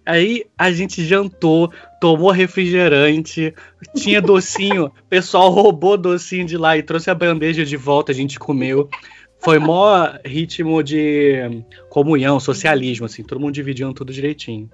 Aí 0.06 0.44
a 0.58 0.70
gente 0.70 1.02
jantou, 1.04 1.72
tomou 1.98 2.30
refrigerante, 2.30 3.54
tinha 3.96 4.20
docinho, 4.20 4.86
o 4.86 5.08
pessoal 5.08 5.48
roubou 5.48 5.96
docinho 5.96 6.44
de 6.44 6.58
lá 6.58 6.76
e 6.76 6.82
trouxe 6.82 7.10
a 7.10 7.14
bandeja 7.14 7.64
de 7.64 7.76
volta, 7.76 8.12
a 8.12 8.14
gente 8.14 8.38
comeu. 8.38 8.88
Foi 9.38 9.58
mó 9.58 10.10
ritmo 10.24 10.82
de 10.82 11.64
comunhão, 11.88 12.38
socialismo, 12.38 13.06
assim, 13.06 13.22
todo 13.22 13.40
mundo 13.40 13.52
dividindo 13.52 13.92
tudo 13.94 14.12
direitinho. 14.12 14.70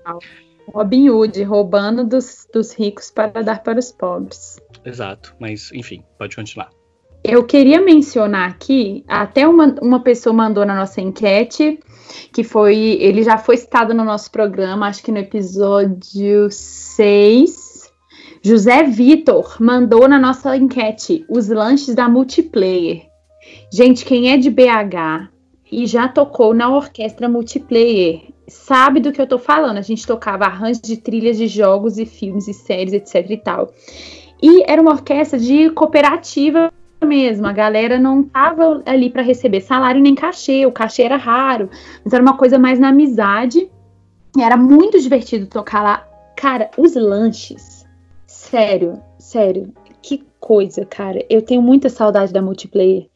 Robin 0.72 1.10
Hood, 1.10 1.42
roubando 1.44 2.04
dos, 2.04 2.46
dos 2.52 2.72
ricos 2.72 3.10
para 3.10 3.42
dar 3.42 3.62
para 3.62 3.78
os 3.78 3.90
pobres. 3.90 4.60
Exato, 4.84 5.34
mas 5.38 5.70
enfim, 5.72 6.04
pode 6.18 6.36
continuar. 6.36 6.70
Eu 7.22 7.44
queria 7.44 7.80
mencionar 7.80 8.48
aqui, 8.48 9.04
até 9.06 9.46
uma, 9.46 9.74
uma 9.82 10.00
pessoa 10.00 10.32
mandou 10.32 10.64
na 10.64 10.74
nossa 10.74 11.00
enquete, 11.00 11.78
que 12.32 12.42
foi, 12.42 12.76
ele 13.00 13.22
já 13.22 13.36
foi 13.36 13.56
citado 13.56 13.92
no 13.92 14.04
nosso 14.04 14.30
programa, 14.30 14.86
acho 14.86 15.02
que 15.02 15.12
no 15.12 15.18
episódio 15.18 16.50
6. 16.50 17.90
José 18.42 18.84
Vitor 18.84 19.56
mandou 19.60 20.08
na 20.08 20.18
nossa 20.18 20.56
enquete 20.56 21.26
os 21.28 21.48
lanches 21.48 21.94
da 21.94 22.08
multiplayer. 22.08 23.02
Gente, 23.72 24.04
quem 24.04 24.32
é 24.32 24.38
de 24.38 24.50
BH 24.50 25.28
e 25.70 25.86
já 25.86 26.08
tocou 26.08 26.54
na 26.54 26.74
orquestra 26.74 27.28
multiplayer 27.28 28.22
sabe 28.48 28.98
do 28.98 29.12
que 29.12 29.20
eu 29.20 29.26
tô 29.26 29.38
falando. 29.38 29.76
A 29.76 29.82
gente 29.82 30.06
tocava 30.06 30.44
arranjos 30.44 30.80
de 30.80 30.96
trilhas 30.96 31.36
de 31.36 31.46
jogos 31.46 31.98
e 31.98 32.06
filmes 32.06 32.48
e 32.48 32.54
séries, 32.54 32.92
etc 32.92 33.30
e 33.30 33.36
tal. 33.36 33.72
E 34.42 34.64
era 34.66 34.80
uma 34.80 34.92
orquestra 34.92 35.38
de 35.38 35.70
cooperativa 35.70 36.72
mesmo. 37.06 37.46
A 37.46 37.52
galera 37.52 37.98
não 37.98 38.22
tava 38.22 38.82
ali 38.86 39.10
para 39.10 39.22
receber 39.22 39.60
salário 39.60 40.00
nem 40.00 40.14
cachê. 40.14 40.64
O 40.66 40.72
cachê 40.72 41.02
era 41.02 41.16
raro, 41.16 41.68
mas 42.04 42.12
era 42.12 42.22
uma 42.22 42.36
coisa 42.36 42.58
mais 42.58 42.78
na 42.78 42.88
amizade. 42.88 43.70
E 44.36 44.42
era 44.42 44.56
muito 44.56 45.00
divertido 45.00 45.46
tocar 45.46 45.82
lá. 45.82 46.06
Cara, 46.36 46.70
os 46.76 46.94
lanches. 46.94 47.86
Sério, 48.26 49.00
sério. 49.18 49.72
Que 50.00 50.24
coisa, 50.38 50.86
cara. 50.86 51.24
Eu 51.28 51.42
tenho 51.42 51.60
muita 51.60 51.88
saudade 51.88 52.32
da 52.32 52.40
multiplayer. 52.40 53.09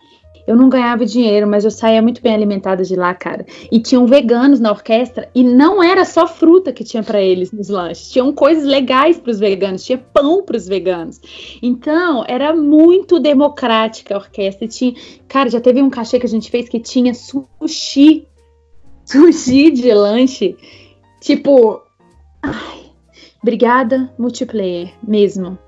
Eu 0.46 0.56
não 0.56 0.68
ganhava 0.68 1.06
dinheiro, 1.06 1.46
mas 1.46 1.64
eu 1.64 1.70
saía 1.70 2.02
muito 2.02 2.20
bem 2.20 2.34
alimentada 2.34 2.84
de 2.84 2.94
lá, 2.94 3.14
cara. 3.14 3.46
E 3.72 3.80
tinham 3.80 4.06
veganos 4.06 4.60
na 4.60 4.70
orquestra 4.70 5.28
e 5.34 5.42
não 5.42 5.82
era 5.82 6.04
só 6.04 6.26
fruta 6.26 6.72
que 6.72 6.84
tinha 6.84 7.02
para 7.02 7.20
eles 7.20 7.50
nos 7.50 7.68
lanches. 7.68 8.10
Tinham 8.10 8.32
coisas 8.32 8.64
legais 8.64 9.18
para 9.18 9.30
os 9.30 9.38
veganos, 9.38 9.84
tinha 9.84 9.98
pão 9.98 10.42
para 10.42 10.56
os 10.56 10.66
veganos. 10.66 11.20
Então, 11.62 12.24
era 12.28 12.54
muito 12.54 13.18
democrática 13.18 14.14
a 14.14 14.18
orquestra. 14.18 14.68
Tinha, 14.68 14.94
cara, 15.26 15.48
já 15.48 15.60
teve 15.60 15.80
um 15.80 15.88
cachê 15.88 16.18
que 16.18 16.26
a 16.26 16.28
gente 16.28 16.50
fez 16.50 16.68
que 16.68 16.80
tinha 16.80 17.14
sushi. 17.14 18.26
Sushi 19.06 19.70
de 19.70 19.92
lanche. 19.92 20.56
Tipo, 21.20 21.82
ai, 22.42 22.90
obrigada 23.42 24.10
multiplayer 24.18 24.94
mesmo. 25.06 25.58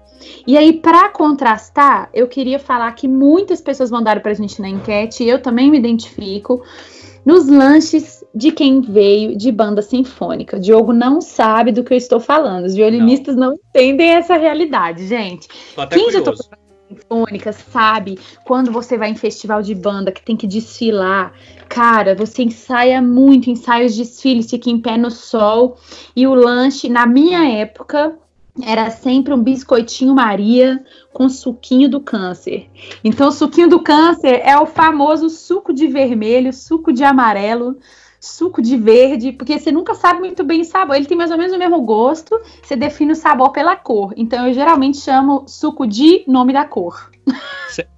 E 0.47 0.57
aí, 0.57 0.75
para 0.75 1.09
contrastar, 1.09 2.09
eu 2.15 2.29
queria 2.29 2.59
falar 2.59 2.93
que 2.93 3.09
muitas 3.09 3.61
pessoas 3.61 3.91
mandaram 3.91 4.21
para 4.21 4.33
a 4.33 4.35
gente 4.35 4.61
na 4.61 4.69
enquete, 4.69 5.25
e 5.25 5.29
eu 5.29 5.41
também 5.41 5.71
me 5.71 5.79
identifico, 5.79 6.63
nos 7.25 7.49
lanches 7.49 8.25
de 8.33 8.53
quem 8.53 8.81
veio 8.81 9.37
de 9.37 9.51
banda 9.51 9.83
sinfônica. 9.83 10.61
Diogo 10.61 10.93
não 10.93 11.21
sabe 11.21 11.73
do 11.73 11.83
que 11.83 11.93
eu 11.93 11.99
estou 11.99 12.21
falando. 12.21 12.67
Os 12.67 12.75
violinistas 12.75 13.35
não, 13.35 13.49
não 13.49 13.55
entendem 13.55 14.11
essa 14.11 14.37
realidade, 14.37 15.09
gente. 15.09 15.49
Quem 15.49 16.05
curioso. 16.05 16.13
já 16.13 16.23
tocou 16.23 16.67
sinfônica 16.89 17.53
sabe 17.53 18.19
quando 18.45 18.71
você 18.71 18.97
vai 18.97 19.11
em 19.11 19.17
festival 19.17 19.61
de 19.61 19.75
banda 19.75 20.13
que 20.13 20.23
tem 20.23 20.37
que 20.37 20.47
desfilar. 20.47 21.33
Cara, 21.69 22.15
você 22.15 22.45
ensaia 22.45 23.03
muito, 23.03 23.51
ensaia 23.51 23.87
os 23.87 23.97
desfiles, 23.97 24.49
fica 24.49 24.71
em 24.71 24.81
pé 24.81 24.97
no 24.97 25.11
sol. 25.11 25.77
E 26.15 26.27
o 26.27 26.35
lanche, 26.35 26.89
na 26.89 27.07
minha 27.07 27.45
época, 27.59 28.17
era 28.63 28.91
sempre 28.91 29.33
um 29.33 29.43
biscoitinho 29.43 30.15
Maria 30.15 30.83
com 31.13 31.29
suquinho 31.29 31.89
do 31.89 32.01
câncer. 32.01 32.69
Então, 33.03 33.29
o 33.29 33.33
suquinho 33.33 33.69
do 33.69 33.81
câncer 33.81 34.41
é 34.45 34.59
o 34.59 34.67
famoso 34.67 35.29
suco 35.29 35.73
de 35.73 35.87
vermelho, 35.87 36.53
suco 36.53 36.93
de 36.93 37.05
amarelo, 37.05 37.79
suco 38.21 38.61
de 38.63 38.77
verde, 38.77 39.33
porque 39.33 39.59
você 39.59 39.71
nunca 39.71 39.95
sabe 39.95 40.21
muito 40.21 40.43
bem 40.43 40.63
o 40.63 40.65
sabor. 40.65 40.97
Ele 40.97 41.07
tem 41.07 41.17
mais 41.17 41.31
ou 41.31 41.39
menos 41.39 41.55
o 41.55 41.59
mesmo 41.59 41.81
gosto, 41.83 42.39
você 42.63 42.77
define 42.77 43.13
o 43.13 43.17
sabor 43.17 43.53
pela 43.53 43.77
cor. 43.77 44.13
Então, 44.17 44.47
eu 44.47 44.55
geralmente 44.55 44.99
chamo 44.99 45.45
suco 45.47 45.87
de 45.87 46.25
nome 46.27 46.53
da 46.53 46.65
cor. 46.65 47.11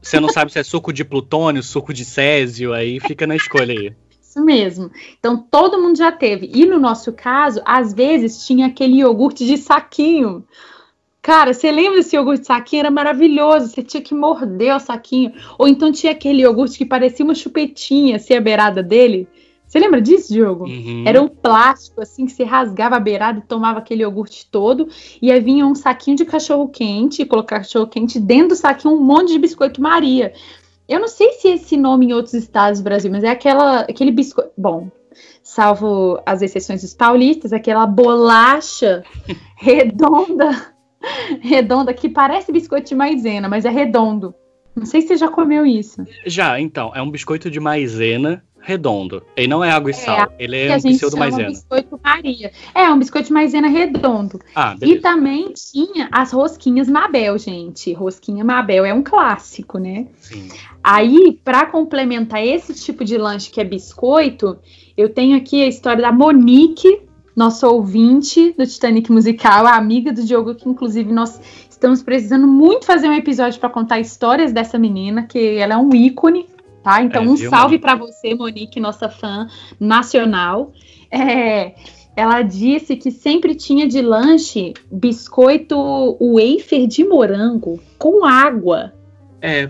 Você 0.03 0.19
não 0.19 0.29
sabe 0.29 0.53
se 0.53 0.59
é 0.59 0.63
suco 0.63 0.93
de 0.93 1.05
plutônio, 1.05 1.63
suco 1.63 1.93
de 1.93 2.05
césio, 2.05 2.73
aí 2.73 2.99
fica 3.01 3.27
na 3.27 3.37
escolha 3.37 3.79
aí. 3.79 3.93
Isso 4.39 4.45
mesmo. 4.45 4.91
Então 5.19 5.37
todo 5.37 5.81
mundo 5.81 5.97
já 5.97 6.13
teve. 6.13 6.51
E 6.55 6.65
no 6.65 6.79
nosso 6.79 7.13
caso, 7.13 7.61
às 7.65 7.93
vezes 7.93 8.47
tinha 8.47 8.67
aquele 8.67 9.01
iogurte 9.01 9.45
de 9.45 9.57
saquinho. 9.57 10.45
Cara, 11.21 11.53
você 11.53 11.71
lembra 11.71 11.99
desse 11.99 12.17
iogurte 12.17 12.43
de 12.43 12.47
saquinho? 12.47 12.81
Era 12.81 12.91
maravilhoso. 12.91 13.69
Você 13.69 13.83
tinha 13.83 14.03
que 14.03 14.15
morder 14.15 14.75
o 14.75 14.81
saquinho. 14.81 15.33
Ou 15.59 15.67
então 15.67 15.91
tinha 15.91 16.13
aquele 16.13 16.43
iogurte 16.43 16.79
que 16.79 16.87
parecia 16.87 17.25
uma 17.25 17.35
chupetinha, 17.35 18.17
assim, 18.17 18.35
a 18.35 18.41
beirada 18.41 18.83
dele. 18.83 19.29
Você 19.67 19.79
lembra 19.79 20.01
disso, 20.01 20.33
Diogo? 20.33 20.65
Uhum. 20.65 21.05
Era 21.07 21.21
um 21.21 21.29
plástico, 21.29 22.01
assim, 22.01 22.25
que 22.25 22.33
você 22.33 22.43
rasgava 22.43 22.97
a 22.97 23.01
beirada 23.01 23.41
e 23.41 23.43
tomava 23.43 23.81
aquele 23.81 24.03
iogurte 24.03 24.49
todo. 24.51 24.89
E 25.21 25.31
aí 25.31 25.41
vinha 25.41 25.67
um 25.67 25.75
saquinho 25.75 26.17
de 26.17 26.25
cachorro-quente, 26.25 27.27
colocar 27.27 27.59
cachorro-quente 27.59 28.19
dentro 28.19 28.49
do 28.49 28.57
saquinho, 28.57 28.95
um 28.95 29.05
monte 29.05 29.33
de 29.33 29.39
biscoito 29.39 29.83
Maria. 29.83 30.33
Eu 30.89 31.01
não 31.01 31.09
sei 31.09 31.33
se 31.33 31.49
esse 31.49 31.77
nome 31.77 32.07
em 32.07 32.13
outros 32.15 32.35
estados 32.35 32.81
do 32.81 32.85
Brasil, 32.85 33.11
mas 33.11 33.23
é 33.23 33.29
aquela, 33.29 33.81
aquele 33.81 34.11
biscoito. 34.11 34.53
Bom, 34.57 34.89
salvo 35.43 36.19
as 36.25 36.41
exceções 36.41 36.81
dos 36.81 36.95
paulistas, 36.95 37.53
aquela 37.53 37.87
bolacha 37.87 39.05
redonda, 39.57 40.75
redonda 41.41 41.93
que 41.93 42.09
parece 42.09 42.51
biscoito 42.51 42.89
de 42.89 42.95
maisena, 42.95 43.49
mas 43.49 43.67
é 43.67 43.71
redondo. 43.71 44.35
Não 44.75 44.87
sei 44.87 45.03
se 45.03 45.09
você 45.09 45.17
já 45.17 45.29
comeu 45.29 45.67
isso. 45.67 46.05
Já, 46.27 46.61
então, 46.61 46.93
é 46.95 47.03
um 47.03 47.11
biscoito 47.11 47.51
de 47.51 47.59
maisena 47.59 48.43
redondo. 48.61 49.23
Ele 49.37 49.49
não 49.49 49.65
é 49.65 49.71
água 49.71 49.91
e 49.91 49.95
é, 49.95 49.97
sal, 49.97 50.33
ele 50.39 50.57
é 50.57 50.77
um 50.77 50.81
pseudo 50.81 51.17
maisena. 51.17 51.49
biscoito 51.49 51.99
Maria. 52.03 52.53
É, 52.75 52.91
um 52.91 52.99
biscoito 52.99 53.29
de 53.29 53.33
maisena 53.33 53.69
redondo. 53.69 54.39
Ah, 54.55 54.75
beleza. 54.75 54.99
E 54.99 55.01
também 55.01 55.53
tinha 55.55 56.09
as 56.13 56.33
rosquinhas 56.33 56.89
Mabel, 56.89 57.39
gente. 57.39 57.93
Rosquinha 57.93 58.45
Mabel 58.45 58.85
é 58.85 58.93
um 58.93 59.03
clássico, 59.03 59.79
né? 59.79 60.09
Sim. 60.21 60.49
Aí, 60.85 61.41
para 61.43 61.67
complementar 61.67 62.45
esse 62.45 62.75
tipo 62.75 63.05
de 63.05 63.17
lanche 63.17 63.51
que 63.51 63.61
é 63.61 63.65
biscoito, 63.65 64.59
eu 64.97 65.09
tenho 65.09 65.37
aqui 65.37 65.63
a 65.63 65.67
história 65.67 66.03
da 66.03 66.13
Monique, 66.13 67.03
nossa 67.35 67.69
ouvinte 67.69 68.53
do 68.59 68.67
Titanic 68.67 69.11
Musical, 69.11 69.67
a 69.67 69.77
amiga 69.77 70.13
do 70.13 70.25
Diogo, 70.25 70.55
que 70.55 70.69
inclusive 70.69 71.13
nós 71.13 71.41
estamos 71.79 72.03
precisando 72.03 72.47
muito 72.47 72.85
fazer 72.85 73.09
um 73.09 73.15
episódio 73.15 73.59
para 73.59 73.71
contar 73.71 74.01
histórias 74.01 74.53
dessa 74.53 74.79
menina, 74.79 75.23
que 75.23 75.57
ela 75.57 75.75
é 75.75 75.77
um 75.77 75.95
ícone 75.95 76.47
tá? 76.83 77.03
Então, 77.03 77.23
é, 77.23 77.29
um 77.29 77.37
salve 77.37 77.79
para 77.79 77.95
você, 77.95 78.35
Monique, 78.35 78.81
nossa 78.81 79.09
fã 79.09 79.47
nacional. 79.79 80.73
É, 81.11 81.75
ela 82.17 82.43
disse 82.43 82.97
que 82.97 83.11
sempre 83.11 83.55
tinha 83.55 83.87
de 83.87 84.01
lanche 84.01 84.73
biscoito 84.91 86.17
wafer 86.19 86.87
de 86.87 87.05
morango 87.05 87.81
com 87.99 88.25
água. 88.25 88.93
É, 89.41 89.69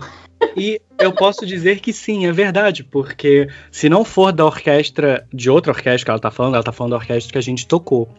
e 0.55 0.81
eu 0.97 1.11
posso 1.11 1.45
dizer 1.45 1.79
que 1.79 1.93
sim, 1.93 2.25
é 2.25 2.31
verdade, 2.31 2.83
porque 2.83 3.47
se 3.71 3.87
não 3.87 4.03
for 4.03 4.31
da 4.31 4.45
orquestra, 4.45 5.27
de 5.33 5.49
outra 5.49 5.71
orquestra 5.71 6.05
que 6.05 6.11
ela 6.11 6.19
tá 6.19 6.31
falando, 6.31 6.55
ela 6.55 6.63
tá 6.63 6.71
falando 6.71 6.91
da 6.91 6.97
orquestra 6.97 7.31
que 7.33 7.37
a 7.37 7.41
gente 7.41 7.67
tocou. 7.67 8.09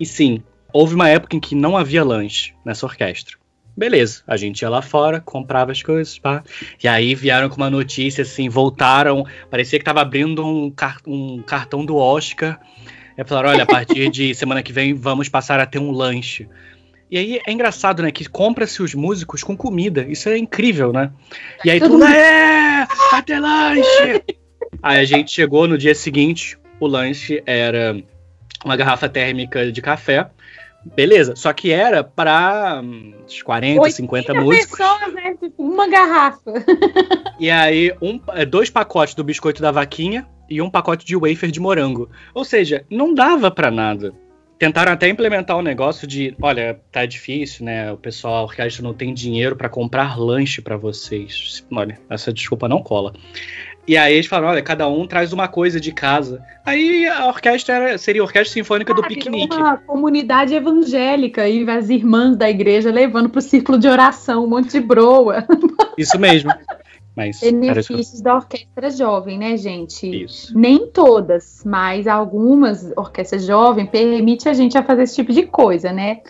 E 0.00 0.06
sim, 0.06 0.42
houve 0.78 0.94
uma 0.94 1.08
época 1.08 1.34
em 1.34 1.40
que 1.40 1.56
não 1.56 1.76
havia 1.76 2.04
lanche 2.04 2.54
nessa 2.64 2.86
orquestra. 2.86 3.36
Beleza, 3.76 4.22
a 4.28 4.36
gente 4.36 4.62
ia 4.62 4.70
lá 4.70 4.80
fora, 4.80 5.20
comprava 5.20 5.72
as 5.72 5.82
coisas, 5.82 6.20
pá. 6.20 6.44
E 6.80 6.86
aí 6.86 7.16
vieram 7.16 7.48
com 7.48 7.56
uma 7.56 7.68
notícia 7.68 8.22
assim, 8.22 8.48
voltaram, 8.48 9.26
parecia 9.50 9.76
que 9.76 9.84
tava 9.84 10.00
abrindo 10.00 10.46
um, 10.46 10.70
car 10.70 10.98
um 11.04 11.42
cartão 11.42 11.84
do 11.84 11.96
Oscar. 11.96 12.60
E 13.16 13.24
falaram: 13.24 13.50
olha, 13.50 13.64
a 13.64 13.66
partir 13.66 14.08
de 14.08 14.32
semana 14.36 14.62
que 14.62 14.72
vem 14.72 14.94
vamos 14.94 15.28
passar 15.28 15.58
a 15.58 15.66
ter 15.66 15.80
um 15.80 15.90
lanche. 15.90 16.48
E 17.10 17.18
aí 17.18 17.40
é 17.44 17.50
engraçado, 17.50 18.00
né? 18.00 18.12
Que 18.12 18.28
compra-se 18.28 18.80
os 18.80 18.94
músicos 18.94 19.42
com 19.42 19.56
comida. 19.56 20.06
Isso 20.08 20.28
é 20.28 20.38
incrível, 20.38 20.92
né? 20.92 21.10
E 21.64 21.70
aí 21.72 21.80
tudo 21.80 22.04
é! 22.04 22.86
Ter 23.26 23.40
lanche! 23.40 24.22
aí 24.80 25.00
a 25.00 25.04
gente 25.04 25.32
chegou 25.32 25.66
no 25.66 25.76
dia 25.76 25.94
seguinte, 25.94 26.56
o 26.78 26.86
lanche 26.86 27.42
era 27.44 28.00
uma 28.64 28.76
garrafa 28.76 29.08
térmica 29.08 29.72
de 29.72 29.82
café 29.82 30.30
Beleza, 30.84 31.34
só 31.36 31.52
que 31.52 31.70
era 31.70 32.02
para 32.02 32.80
uns 32.82 33.42
40, 33.42 33.90
50 33.90 34.34
músicos. 34.34 34.78
pessoas, 34.78 35.12
né? 35.12 35.34
Tipo, 35.34 35.62
uma 35.62 35.88
garrafa. 35.88 36.52
e 37.38 37.50
aí, 37.50 37.94
um, 38.00 38.20
é, 38.28 38.44
dois 38.44 38.70
pacotes 38.70 39.14
do 39.14 39.24
biscoito 39.24 39.60
da 39.60 39.70
vaquinha 39.70 40.26
e 40.48 40.62
um 40.62 40.70
pacote 40.70 41.04
de 41.04 41.16
wafer 41.16 41.50
de 41.50 41.60
morango. 41.60 42.08
Ou 42.32 42.44
seja, 42.44 42.86
não 42.90 43.12
dava 43.12 43.50
para 43.50 43.70
nada. 43.70 44.14
Tentaram 44.58 44.92
até 44.92 45.08
implementar 45.08 45.56
o 45.56 45.60
um 45.60 45.62
negócio 45.62 46.06
de, 46.06 46.34
olha, 46.42 46.80
tá 46.90 47.06
difícil, 47.06 47.64
né? 47.64 47.92
O 47.92 47.96
pessoal, 47.96 48.34
a 48.34 48.42
orquestra 48.42 48.82
não 48.82 48.92
tem 48.92 49.14
dinheiro 49.14 49.54
para 49.54 49.68
comprar 49.68 50.18
lanche 50.18 50.60
para 50.60 50.76
vocês. 50.76 51.64
Olha, 51.70 51.98
essa 52.10 52.32
desculpa 52.32 52.68
não 52.68 52.82
cola. 52.82 53.12
E 53.88 53.96
aí 53.96 54.14
eles 54.14 54.26
falaram, 54.26 54.52
olha, 54.52 54.62
cada 54.62 54.86
um 54.86 55.06
traz 55.06 55.32
uma 55.32 55.48
coisa 55.48 55.80
de 55.80 55.92
casa. 55.92 56.44
Aí 56.62 57.06
a 57.06 57.26
orquestra 57.26 57.74
era, 57.74 57.98
seria 57.98 58.20
a 58.20 58.24
Orquestra 58.24 58.52
Sinfônica 58.52 58.92
ah, 58.92 58.96
do 58.96 59.02
Piquenique. 59.02 59.56
Uma 59.56 59.78
comunidade 59.78 60.52
evangélica 60.52 61.48
e 61.48 61.68
as 61.70 61.88
irmãs 61.88 62.36
da 62.36 62.50
igreja 62.50 62.90
levando 62.90 63.30
para 63.30 63.38
o 63.38 63.42
círculo 63.42 63.78
de 63.78 63.88
oração 63.88 64.44
um 64.44 64.48
monte 64.48 64.72
de 64.72 64.80
broa. 64.80 65.46
Isso 65.96 66.18
mesmo. 66.18 66.52
Mas 67.16 67.40
Benefícios 67.40 68.20
da 68.20 68.36
orquestra 68.36 68.90
jovem, 68.90 69.38
né, 69.38 69.56
gente? 69.56 70.24
Isso. 70.24 70.56
Nem 70.56 70.86
todas, 70.86 71.62
mas 71.64 72.06
algumas 72.06 72.92
orquestras 72.96 73.44
jovens 73.44 73.90
permite 73.90 74.48
a 74.48 74.52
gente 74.52 74.78
a 74.78 74.84
fazer 74.84 75.02
esse 75.02 75.16
tipo 75.16 75.32
de 75.32 75.44
coisa, 75.44 75.92
né? 75.92 76.20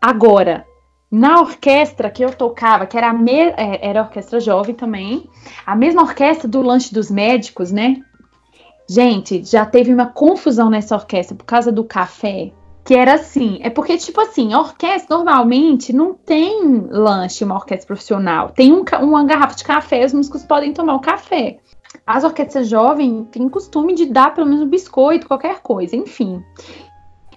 Agora, 0.00 0.66
na 1.10 1.40
orquestra 1.40 2.10
que 2.10 2.22
eu 2.22 2.30
tocava, 2.30 2.86
que 2.86 2.96
era 2.96 3.08
a 3.08 3.14
me... 3.14 3.32
É, 3.32 3.88
era 3.88 4.00
a 4.00 4.04
orquestra 4.04 4.38
jovem 4.38 4.74
também, 4.74 5.28
a 5.64 5.74
mesma 5.74 6.02
orquestra 6.02 6.46
do 6.46 6.60
lanche 6.60 6.92
dos 6.92 7.10
médicos, 7.10 7.72
né? 7.72 8.02
Gente, 8.88 9.44
já 9.44 9.66
teve 9.66 9.92
uma 9.92 10.06
confusão 10.06 10.70
nessa 10.70 10.94
orquestra 10.94 11.36
por 11.36 11.44
causa 11.44 11.70
do 11.70 11.84
café. 11.84 12.52
Que 12.88 12.94
era 12.94 13.16
assim, 13.16 13.58
é 13.60 13.68
porque, 13.68 13.98
tipo 13.98 14.18
assim, 14.18 14.54
orquestra 14.54 15.14
normalmente 15.14 15.92
não 15.92 16.14
tem 16.14 16.86
lanche, 16.88 17.44
uma 17.44 17.56
orquestra 17.56 17.86
profissional. 17.86 18.48
Tem 18.48 18.72
um, 18.72 18.82
uma 19.02 19.24
garrafa 19.24 19.54
de 19.54 19.62
café, 19.62 20.06
os 20.06 20.14
músicos 20.14 20.42
podem 20.42 20.72
tomar 20.72 20.94
o 20.94 21.00
café. 21.00 21.58
As 22.06 22.24
orquestras 22.24 22.66
jovens 22.66 23.26
têm 23.30 23.46
costume 23.46 23.94
de 23.94 24.06
dar 24.06 24.34
pelo 24.34 24.46
menos 24.46 24.62
um 24.62 24.70
biscoito, 24.70 25.28
qualquer 25.28 25.60
coisa, 25.60 25.94
enfim. 25.94 26.42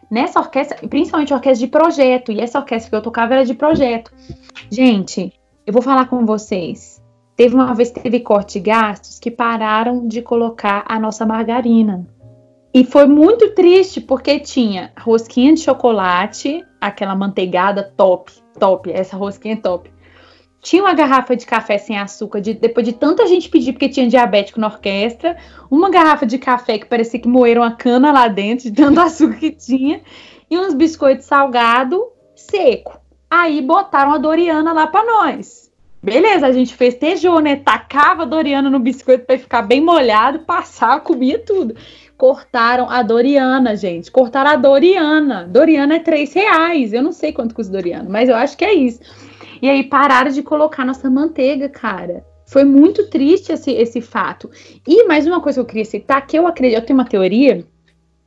Nessa 0.10 0.40
orquestra, 0.40 0.88
principalmente 0.88 1.34
orquestra 1.34 1.66
de 1.66 1.70
projeto, 1.70 2.32
e 2.32 2.40
essa 2.40 2.58
orquestra 2.58 2.90
que 2.90 2.96
eu 2.96 3.02
tocava 3.02 3.34
era 3.34 3.44
de 3.44 3.54
projeto. 3.54 4.10
Gente, 4.70 5.34
eu 5.68 5.74
vou 5.74 5.82
falar 5.82 6.06
com 6.06 6.26
vocês. 6.26 7.04
Teve 7.36 7.56
uma 7.56 7.74
vez 7.74 7.92
teve 7.92 8.22
corte 8.22 8.54
de 8.54 8.70
gastos 8.70 9.20
que 9.20 9.30
pararam 9.30 10.08
de 10.08 10.22
colocar 10.22 10.86
a 10.88 10.98
nossa 10.98 11.26
margarina. 11.26 12.08
E 12.74 12.86
foi 12.86 13.06
muito 13.06 13.50
triste 13.50 14.00
porque 14.00 14.40
tinha 14.40 14.94
rosquinha 14.98 15.54
de 15.54 15.60
chocolate, 15.60 16.64
aquela 16.80 17.14
manteigada 17.14 17.84
top, 17.84 18.32
top, 18.58 18.90
essa 18.90 19.18
rosquinha 19.18 19.58
top. 19.58 19.92
Tinha 20.62 20.84
uma 20.84 20.94
garrafa 20.94 21.36
de 21.36 21.46
café 21.46 21.78
sem 21.78 21.98
açúcar, 21.98 22.40
de, 22.40 22.54
depois 22.54 22.86
de 22.86 22.94
tanta 22.94 23.28
gente 23.28 23.50
pedir 23.50 23.74
porque 23.74 23.90
tinha 23.90 24.08
diabético 24.08 24.60
na 24.60 24.68
orquestra. 24.68 25.36
Uma 25.70 25.90
garrafa 25.90 26.26
de 26.26 26.38
café 26.38 26.78
que 26.78 26.86
parecia 26.86 27.20
que 27.20 27.28
moeram 27.28 27.64
a 27.64 27.72
cana 27.72 28.12
lá 28.12 28.28
dentro, 28.28 28.70
de 28.70 28.72
tanto 28.72 29.02
açúcar 29.02 29.38
que 29.38 29.52
tinha. 29.52 30.02
E 30.50 30.58
uns 30.58 30.74
biscoitos 30.74 31.26
salgado 31.26 32.02
seco. 32.36 33.02
Aí 33.30 33.62
botaram 33.62 34.14
a 34.14 34.18
Doriana 34.18 34.72
lá 34.72 34.88
para 34.88 35.04
nós. 35.04 35.70
Beleza, 36.02 36.48
a 36.48 36.52
gente 36.52 36.74
festejou, 36.74 37.40
né? 37.40 37.58
Tacava 37.58 38.24
a 38.24 38.26
Doriana 38.26 38.70
no 38.70 38.80
biscoito 38.80 39.26
para 39.26 39.38
ficar 39.38 39.62
bem 39.64 39.82
molhado, 39.82 40.40
passava, 40.40 41.00
comia 41.00 41.40
tudo 41.40 41.76
cortaram 42.22 42.88
a 42.88 43.02
Doriana, 43.02 43.76
gente. 43.76 44.12
Cortaram 44.12 44.52
a 44.52 44.56
Doriana. 44.56 45.48
Doriana 45.48 45.96
é 45.96 46.00
três 46.00 46.32
reais. 46.32 46.94
Eu 46.94 47.02
não 47.02 47.12
sei 47.12 47.34
quanto 47.34 47.56
custa 47.56 47.74
Doriana, 47.74 48.08
mas 48.08 48.30
eu 48.30 48.36
acho 48.36 48.56
que 48.56 48.64
é 48.64 48.72
isso. 48.72 49.00
E 49.60 49.68
aí 49.68 49.84
pararam 49.84 50.30
de 50.30 50.44
colocar 50.44 50.86
nossa 50.86 51.10
manteiga, 51.10 51.68
cara. 51.68 52.24
Foi 52.46 52.64
muito 52.64 53.10
triste 53.10 53.52
esse, 53.52 53.72
esse 53.72 54.02
fato. 54.02 54.52
E 54.88 55.04
mais 55.08 55.26
uma 55.26 55.42
coisa 55.42 55.58
que 55.58 55.62
eu 55.62 55.66
queria 55.66 55.86
citar, 55.86 56.28
que 56.28 56.38
eu 56.38 56.46
acredito, 56.46 56.78
eu 56.78 56.86
tenho 56.86 57.00
uma 57.00 57.10
teoria, 57.10 57.66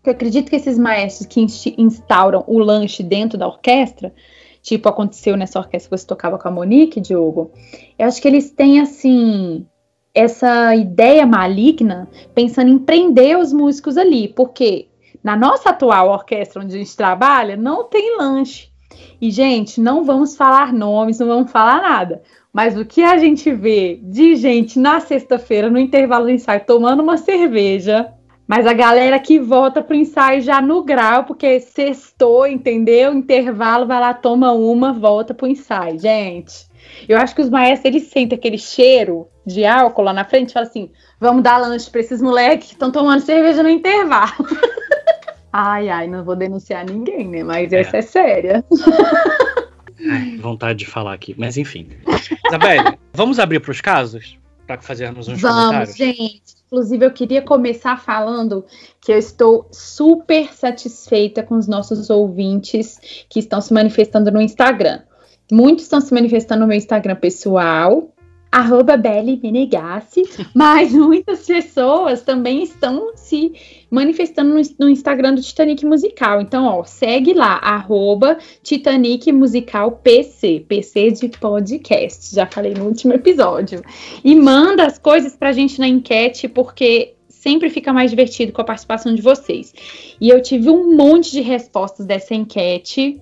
que 0.03 0.11
eu 0.11 0.13
acredito 0.13 0.51
que 0.51 0.57
esses 0.57 0.77
maestros 0.77 1.29
que 1.29 1.47
instauram 1.79 2.43
o 2.49 2.59
lanche 2.59 3.01
dentro 3.01 3.39
da 3.39 3.47
orquestra, 3.47 4.13
tipo 4.61 4.89
aconteceu 4.89 5.37
nessa 5.37 5.61
orquestra 5.61 5.89
que 5.89 6.03
você 6.03 6.07
tocava 6.07 6.37
com 6.37 6.49
a 6.49 6.51
Monique, 6.51 7.01
Diogo, 7.01 7.53
eu 7.97 8.09
acho 8.09 8.21
que 8.21 8.27
eles 8.27 8.51
têm 8.51 8.81
assim 8.81 9.65
essa 10.15 10.75
ideia 10.77 11.27
maligna 11.27 12.09
pensando 12.35 12.71
em 12.71 12.79
prender 12.79 13.37
os 13.39 13.53
músicos 13.53 13.99
ali, 13.99 14.29
porque 14.29 14.89
na 15.23 15.37
nossa 15.37 15.71
atual 15.71 16.11
orquestra 16.11 16.63
onde 16.63 16.75
a 16.75 16.79
gente 16.79 16.97
trabalha, 16.97 17.57
não 17.57 17.85
tem 17.85 18.17
lanche. 18.17 18.69
E, 19.21 19.31
gente, 19.31 19.81
não 19.81 20.05
vamos 20.05 20.37
falar 20.37 20.73
nomes, 20.73 21.19
não 21.19 21.27
vamos 21.27 21.51
falar 21.51 21.83
nada. 21.83 22.23
Mas 22.53 22.79
o 22.79 22.85
que 22.85 23.03
a 23.03 23.17
gente 23.17 23.51
vê 23.53 23.99
de 24.03 24.37
gente 24.37 24.79
na 24.79 25.01
sexta-feira, 25.01 25.69
no 25.69 25.79
intervalo 25.79 26.27
do 26.27 26.31
ensaio, 26.31 26.65
tomando 26.65 27.03
uma 27.03 27.17
cerveja, 27.17 28.13
mas 28.47 28.67
a 28.67 28.73
galera 28.73 29.19
que 29.19 29.39
volta 29.39 29.83
pro 29.83 29.97
ensaio 29.97 30.43
já 30.43 30.61
no 30.61 30.85
grau, 30.85 31.25
porque 31.25 31.59
sextou, 31.59 32.47
entendeu? 32.47 33.13
Intervalo, 33.13 33.87
vai 33.87 33.99
lá, 33.99 34.13
toma 34.13 34.53
uma, 34.53 34.93
volta 34.93 35.33
pro 35.33 35.47
ensaio. 35.47 35.99
Gente, 35.99 36.67
eu 37.09 37.19
acho 37.19 37.35
que 37.35 37.43
os 37.43 37.51
maestros, 37.51 37.85
eles 37.85 38.09
sentem 38.09 38.37
aquele 38.37 38.59
cheiro 38.59 39.29
de 39.47 39.65
álcool 39.65 40.03
lá 40.03 40.13
na 40.13 40.25
frente 40.25 40.51
e 40.51 40.53
falam 40.53 40.69
assim: 40.69 40.91
vamos 41.21 41.43
dar 41.43 41.59
lanche 41.59 41.91
para 41.91 42.01
esses 42.01 42.21
moleques 42.21 42.69
que 42.69 42.75
estão 42.75 42.91
tomando 42.91 43.21
cerveja 43.21 43.63
no 43.63 43.69
intervalo. 43.69 44.33
ai, 45.53 45.89
ai, 45.89 46.09
não 46.09 46.25
vou 46.25 46.37
denunciar 46.37 46.85
ninguém, 46.85 47.29
né? 47.29 47.43
Mas 47.43 47.73
é. 47.73 47.81
essa 47.81 47.99
é 47.99 48.03
séria. 48.03 48.65
Ai, 50.11 50.37
vontade 50.39 50.81
de 50.81 50.87
falar 50.87 51.15
aqui, 51.15 51.35
mas 51.39 51.57
enfim. 51.57 51.89
Isabelle, 52.47 52.99
vamos 53.13 53.39
abrir 53.39 53.61
para 53.61 53.71
os 53.71 53.81
casos? 53.81 54.39
Para 54.67 54.81
fazermos 54.81 55.29
uns 55.29 55.41
vamos, 55.41 55.57
comentários? 55.59 55.99
Vamos, 55.99 56.17
gente. 56.17 56.43
Inclusive, 56.67 57.07
eu 57.07 57.11
queria 57.13 57.43
começar 57.43 57.97
falando 58.01 58.65
que 59.01 59.13
eu 59.13 59.19
estou 59.19 59.69
super 59.71 60.53
satisfeita 60.53 61.43
com 61.43 61.55
os 61.55 61.69
nossos 61.69 62.11
ouvintes 62.11 62.99
que 63.29 63.39
estão 63.39 63.61
se 63.61 63.73
manifestando 63.73 64.31
no 64.33 64.41
Instagram. 64.41 65.03
Muitos 65.51 65.85
estão 65.85 66.01
se 66.01 66.13
manifestando 66.13 66.63
no 66.63 66.67
meu 66.67 66.77
Instagram 66.77 67.17
pessoal, 67.17 68.15
arroba 68.55 68.95
mas 70.55 70.93
muitas 70.93 71.45
pessoas 71.45 72.23
também 72.23 72.63
estão 72.63 73.13
se 73.17 73.53
manifestando 73.91 74.55
no, 74.55 74.63
no, 74.79 74.89
Instagram 74.89 75.35
do 75.35 75.43
Titanic 75.43 75.85
Musical. 75.85 76.41
Então, 76.41 76.65
ó, 76.65 76.85
segue 76.85 77.35
lá, 77.35 77.57
arroba 77.57 78.39
Titanic 78.63 79.33
Musical 79.33 79.93
PC, 79.93 80.65
PC 80.69 81.11
de 81.11 81.29
podcast, 81.31 82.33
já 82.33 82.47
falei 82.47 82.75
no 82.75 82.85
último 82.85 83.13
episódio. 83.13 83.83
E 84.23 84.37
manda 84.37 84.87
as 84.87 84.99
coisas 84.99 85.35
pra 85.37 85.51
gente 85.51 85.81
na 85.81 85.89
enquete, 85.89 86.47
porque 86.47 87.15
sempre 87.29 87.69
fica 87.69 87.93
mais 87.93 88.11
divertido 88.11 88.53
com 88.53 88.63
a 88.63 88.65
participação 88.65 89.15
de 89.15 89.21
vocês. 89.21 89.75
E 90.21 90.29
eu 90.29 90.41
tive 90.41 90.71
um 90.71 90.97
monte 90.97 91.33
de 91.33 91.41
respostas 91.41 92.07
dessa 92.07 92.35
enquete, 92.35 93.21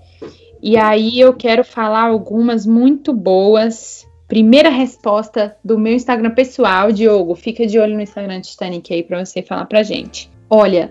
e 0.62 0.76
aí 0.76 1.18
eu 1.18 1.34
quero 1.34 1.64
falar 1.64 2.04
algumas 2.04 2.64
muito 2.64 3.12
boas 3.12 4.06
Primeira 4.32 4.70
resposta 4.70 5.54
do 5.62 5.78
meu 5.78 5.92
Instagram 5.92 6.30
pessoal, 6.30 6.90
Diogo, 6.90 7.34
fica 7.34 7.66
de 7.66 7.78
olho 7.78 7.94
no 7.94 8.00
Instagram 8.00 8.40
Titanic 8.40 8.90
aí 8.90 9.02
para 9.02 9.22
você 9.22 9.42
falar 9.42 9.66
pra 9.66 9.82
gente. 9.82 10.30
Olha, 10.48 10.90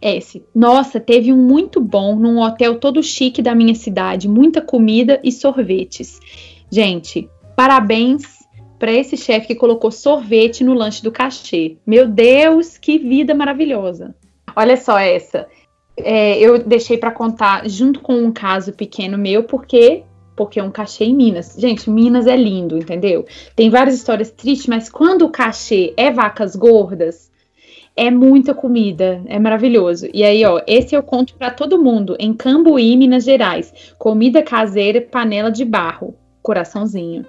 esse. 0.00 0.42
Nossa, 0.54 0.98
teve 0.98 1.30
um 1.30 1.36
muito 1.36 1.82
bom 1.82 2.16
num 2.16 2.40
hotel 2.40 2.80
todo 2.80 3.02
chique 3.02 3.42
da 3.42 3.54
minha 3.54 3.74
cidade, 3.74 4.26
muita 4.26 4.62
comida 4.62 5.20
e 5.22 5.30
sorvetes. 5.30 6.18
Gente, 6.72 7.28
parabéns 7.54 8.22
para 8.78 8.90
esse 8.90 9.18
chefe 9.18 9.48
que 9.48 9.54
colocou 9.54 9.90
sorvete 9.90 10.64
no 10.64 10.72
lanche 10.72 11.02
do 11.02 11.12
cachê. 11.12 11.76
Meu 11.86 12.08
Deus, 12.08 12.78
que 12.78 12.96
vida 12.96 13.34
maravilhosa. 13.34 14.14
Olha 14.56 14.78
só 14.78 14.98
essa. 14.98 15.46
É, 16.04 16.38
eu 16.38 16.58
deixei 16.58 16.98
para 16.98 17.10
contar 17.10 17.68
junto 17.68 18.00
com 18.00 18.14
um 18.14 18.32
caso 18.32 18.72
pequeno 18.72 19.18
meu, 19.18 19.44
porque 19.44 20.04
porque 20.34 20.60
é 20.60 20.62
um 20.62 20.70
cachê 20.70 21.04
em 21.04 21.14
Minas. 21.14 21.56
Gente, 21.58 21.90
Minas 21.90 22.28
é 22.28 22.36
lindo, 22.36 22.78
entendeu? 22.78 23.26
Tem 23.56 23.68
várias 23.68 23.96
histórias 23.96 24.30
tristes, 24.30 24.68
mas 24.68 24.88
quando 24.88 25.22
o 25.22 25.30
cachê 25.30 25.92
é 25.96 26.12
vacas 26.12 26.54
gordas, 26.54 27.28
é 27.96 28.08
muita 28.08 28.54
comida, 28.54 29.20
é 29.26 29.40
maravilhoso. 29.40 30.06
E 30.14 30.22
aí, 30.22 30.44
ó, 30.44 30.60
esse 30.68 30.94
eu 30.94 31.02
conto 31.02 31.34
para 31.34 31.50
todo 31.50 31.82
mundo, 31.82 32.14
em 32.20 32.32
Cambuí, 32.32 32.96
Minas 32.96 33.24
Gerais. 33.24 33.74
Comida 33.98 34.40
caseira, 34.40 35.00
panela 35.00 35.50
de 35.50 35.64
barro, 35.64 36.14
coraçãozinho. 36.40 37.26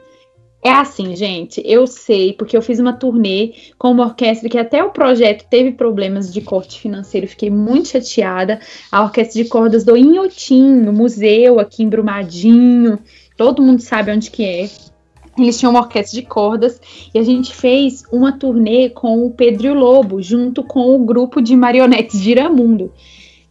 É 0.62 0.72
assim, 0.72 1.16
gente, 1.16 1.62
eu 1.66 1.88
sei, 1.88 2.34
porque 2.34 2.56
eu 2.56 2.62
fiz 2.62 2.80
uma 2.80 2.92
turnê 2.92 3.54
com 3.78 3.92
uma 3.92 4.06
orquestra 4.06 4.50
que 4.50 4.58
até 4.58 4.84
o 4.84 4.92
projeto 4.92 5.48
teve 5.50 5.72
problemas 5.72 6.34
de 6.34 6.42
corte 6.42 6.82
financeiro, 6.82 7.28
fiquei 7.28 7.50
muito 7.50 7.88
chateada. 7.88 8.60
A 8.92 9.04
orquestra 9.04 9.42
de 9.42 9.48
cordas 9.48 9.86
do 9.86 9.96
Inhotim, 9.96 10.82
museu 10.92 11.60
aqui 11.60 11.84
em 11.84 11.90
Brumadinho, 11.90 13.00
todo 13.38 13.62
mundo 13.62 13.82
sabe 13.82 14.12
onde 14.12 14.30
que 14.30 14.44
é. 14.44 14.70
Eles 15.38 15.58
tinham 15.58 15.72
uma 15.72 15.80
orquestra 15.80 16.20
de 16.20 16.28
cordas 16.28 16.82
e 17.14 17.18
a 17.18 17.24
gente 17.24 17.56
fez 17.56 18.04
uma 18.12 18.34
turnê 18.34 18.90
com 18.90 19.26
o 19.26 19.32
Pedro 19.32 19.68
e 19.68 19.70
o 19.70 19.74
Lobo, 19.74 20.22
junto 20.22 20.62
com 20.62 20.94
o 20.94 21.06
grupo 21.06 21.42
de 21.42 21.56
marionetes 21.56 22.20
de 22.20 22.32
Iramundo. 22.32 22.92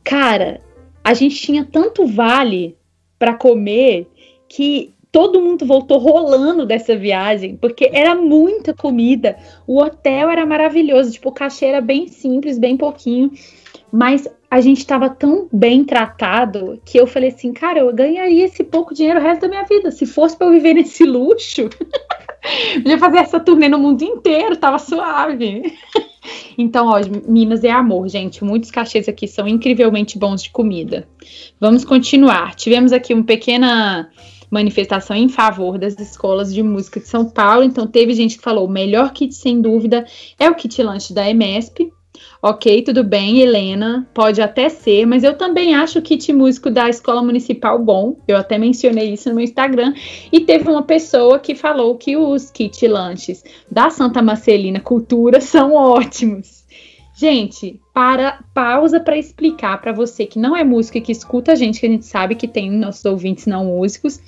Cara, 0.04 0.60
a 1.02 1.14
gente 1.14 1.36
tinha 1.36 1.64
tanto 1.64 2.06
vale 2.06 2.76
para 3.18 3.32
comer 3.32 4.06
que 4.46 4.92
todo 5.10 5.40
mundo 5.40 5.64
voltou 5.64 5.98
rolando 5.98 6.66
dessa 6.66 6.96
viagem, 6.96 7.56
porque 7.56 7.90
era 7.92 8.14
muita 8.14 8.74
comida. 8.74 9.36
O 9.66 9.80
hotel 9.80 10.30
era 10.30 10.44
maravilhoso, 10.44 11.12
tipo, 11.12 11.30
o 11.30 11.32
cachê 11.32 11.66
era 11.66 11.80
bem 11.80 12.08
simples, 12.08 12.58
bem 12.58 12.76
pouquinho, 12.76 13.30
mas 13.90 14.28
a 14.50 14.60
gente 14.60 14.78
estava 14.78 15.10
tão 15.10 15.48
bem 15.52 15.84
tratado 15.84 16.80
que 16.84 16.98
eu 16.98 17.06
falei 17.06 17.28
assim, 17.28 17.52
cara, 17.52 17.80
eu 17.80 17.92
ganharia 17.92 18.46
esse 18.46 18.64
pouco 18.64 18.94
dinheiro 18.94 19.18
o 19.18 19.22
resto 19.22 19.42
da 19.42 19.48
minha 19.48 19.64
vida. 19.64 19.90
Se 19.90 20.06
fosse 20.06 20.36
para 20.36 20.46
eu 20.46 20.52
viver 20.52 20.74
nesse 20.74 21.04
luxo, 21.04 21.68
podia 22.74 22.98
fazer 22.98 23.18
essa 23.18 23.40
turnê 23.40 23.68
no 23.68 23.78
mundo 23.78 24.02
inteiro, 24.02 24.56
tava 24.56 24.78
suave. 24.78 25.74
então, 26.56 26.86
ó, 26.88 26.98
Minas 27.26 27.62
é 27.62 27.70
amor, 27.70 28.08
gente. 28.08 28.42
Muitos 28.42 28.70
cachês 28.70 29.06
aqui 29.06 29.28
são 29.28 29.46
incrivelmente 29.46 30.18
bons 30.18 30.42
de 30.42 30.50
comida. 30.50 31.06
Vamos 31.60 31.84
continuar. 31.84 32.54
Tivemos 32.54 32.92
aqui 32.92 33.12
uma 33.12 33.24
pequena 33.24 34.08
manifestação 34.50 35.16
em 35.16 35.28
favor 35.28 35.78
das 35.78 35.98
escolas 35.98 36.52
de 36.52 36.62
música 36.62 37.00
de 37.00 37.08
São 37.08 37.28
Paulo. 37.28 37.62
Então, 37.62 37.86
teve 37.86 38.14
gente 38.14 38.36
que 38.36 38.42
falou: 38.42 38.66
o 38.66 38.70
melhor 38.70 39.12
kit, 39.12 39.34
sem 39.34 39.60
dúvida, 39.60 40.06
é 40.38 40.48
o 40.48 40.54
kit 40.54 40.82
lanche 40.82 41.12
da 41.12 41.28
EMESP. 41.28 41.92
Ok, 42.40 42.82
tudo 42.82 43.02
bem, 43.02 43.40
Helena, 43.40 44.08
pode 44.14 44.40
até 44.40 44.68
ser, 44.68 45.06
mas 45.06 45.24
eu 45.24 45.36
também 45.36 45.74
acho 45.74 45.98
o 45.98 46.02
kit 46.02 46.32
músico 46.32 46.70
da 46.70 46.88
escola 46.88 47.22
municipal 47.22 47.78
bom. 47.78 48.16
Eu 48.28 48.36
até 48.36 48.56
mencionei 48.58 49.12
isso 49.12 49.28
no 49.28 49.36
meu 49.36 49.44
Instagram. 49.44 49.92
E 50.32 50.40
teve 50.40 50.68
uma 50.70 50.82
pessoa 50.82 51.38
que 51.38 51.54
falou 51.54 51.96
que 51.96 52.16
os 52.16 52.50
kit 52.50 52.86
lanches 52.86 53.42
da 53.70 53.90
Santa 53.90 54.22
Marcelina 54.22 54.80
Cultura 54.80 55.40
são 55.40 55.74
ótimos. 55.74 56.64
Gente, 57.16 57.80
para 57.92 58.44
pausa 58.54 59.00
para 59.00 59.18
explicar 59.18 59.80
para 59.80 59.92
você 59.92 60.24
que 60.24 60.38
não 60.38 60.56
é 60.56 60.62
música 60.62 60.98
e 60.98 61.00
que 61.00 61.10
escuta 61.10 61.50
a 61.50 61.54
gente, 61.56 61.80
que 61.80 61.86
a 61.86 61.90
gente 61.90 62.06
sabe 62.06 62.36
que 62.36 62.46
tem 62.46 62.70
nossos 62.70 63.04
ouvintes 63.04 63.46
não 63.46 63.64
músicos 63.64 64.20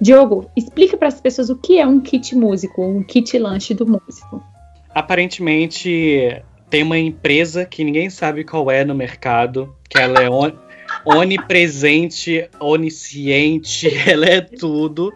Diogo, 0.00 0.50
explica 0.56 0.96
para 0.96 1.08
as 1.08 1.20
pessoas 1.20 1.50
o 1.50 1.56
que 1.56 1.78
é 1.78 1.86
um 1.86 2.00
kit 2.00 2.34
músico, 2.34 2.84
um 2.84 3.02
kit 3.02 3.38
lanche 3.38 3.74
do 3.74 3.86
músico. 3.86 4.42
Aparentemente 4.90 6.42
tem 6.68 6.82
uma 6.82 6.98
empresa 6.98 7.64
que 7.64 7.84
ninguém 7.84 8.10
sabe 8.10 8.44
qual 8.44 8.70
é 8.70 8.84
no 8.84 8.94
mercado, 8.94 9.74
que 9.88 9.98
ela 9.98 10.20
é 10.20 10.28
on 10.28 10.52
onipresente, 11.04 12.48
onisciente, 12.60 13.88
ela 14.06 14.26
é 14.26 14.40
tudo, 14.40 15.12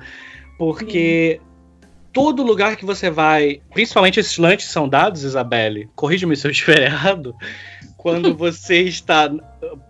porque 0.56 1.40
todo 2.12 2.42
lugar 2.42 2.76
que 2.76 2.84
você 2.84 3.10
vai, 3.10 3.60
principalmente 3.72 4.18
esses 4.18 4.38
lanches 4.38 4.70
são 4.70 4.88
dados, 4.88 5.22
Isabelle, 5.22 5.88
corrija-me 5.94 6.36
se 6.36 6.46
eu 6.46 6.50
estiver 6.50 6.82
errado, 6.86 7.34
quando 7.98 8.32
você 8.32 8.82
está. 8.82 9.28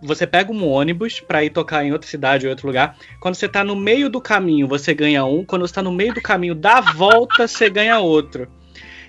Você 0.01 0.25
pega 0.25 0.51
um 0.51 0.67
ônibus 0.67 1.19
para 1.21 1.45
ir 1.45 1.51
tocar 1.51 1.85
em 1.85 1.93
outra 1.93 2.09
cidade 2.09 2.45
ou 2.45 2.49
outro 2.49 2.67
lugar. 2.67 2.97
Quando 3.21 3.35
você 3.35 3.45
está 3.45 3.63
no 3.63 3.75
meio 3.75 4.09
do 4.09 4.19
caminho, 4.19 4.67
você 4.67 4.93
ganha 4.95 5.23
um. 5.23 5.45
Quando 5.45 5.61
você 5.61 5.71
está 5.71 5.83
no 5.83 5.91
meio 5.91 6.13
do 6.13 6.21
caminho, 6.21 6.55
dá 6.55 6.81
volta, 6.81 7.47
você 7.47 7.69
ganha 7.69 7.99
outro. 7.99 8.49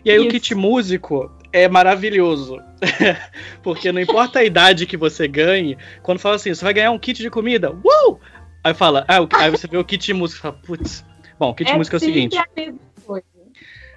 E 0.04 0.10
aí 0.10 0.18
Isso. 0.18 0.26
o 0.26 0.30
kit 0.30 0.54
músico 0.54 1.32
é 1.50 1.66
maravilhoso. 1.66 2.58
Porque 3.62 3.90
não 3.90 4.00
importa 4.00 4.40
a 4.40 4.44
idade 4.44 4.86
que 4.86 4.98
você 4.98 5.26
ganhe, 5.26 5.78
quando 6.02 6.18
fala 6.18 6.36
assim, 6.36 6.54
você 6.54 6.62
vai 6.62 6.74
ganhar 6.74 6.90
um 6.90 6.98
kit 6.98 7.22
de 7.22 7.30
comida, 7.30 7.72
uh! 7.72 8.18
Aí 8.62 8.74
fala, 8.74 9.06
ah, 9.08 9.16
aí 9.38 9.50
você 9.50 9.66
vê 9.66 9.78
o 9.78 9.84
kit 9.84 10.12
músico 10.12 10.40
e 10.40 10.42
fala, 10.42 10.58
putz. 10.62 11.04
Bom, 11.38 11.48
o 11.48 11.54
kit 11.54 11.70
é 11.70 11.76
músico 11.76 11.96
é 11.96 11.98
o 11.98 12.00
seguinte. 12.00 12.36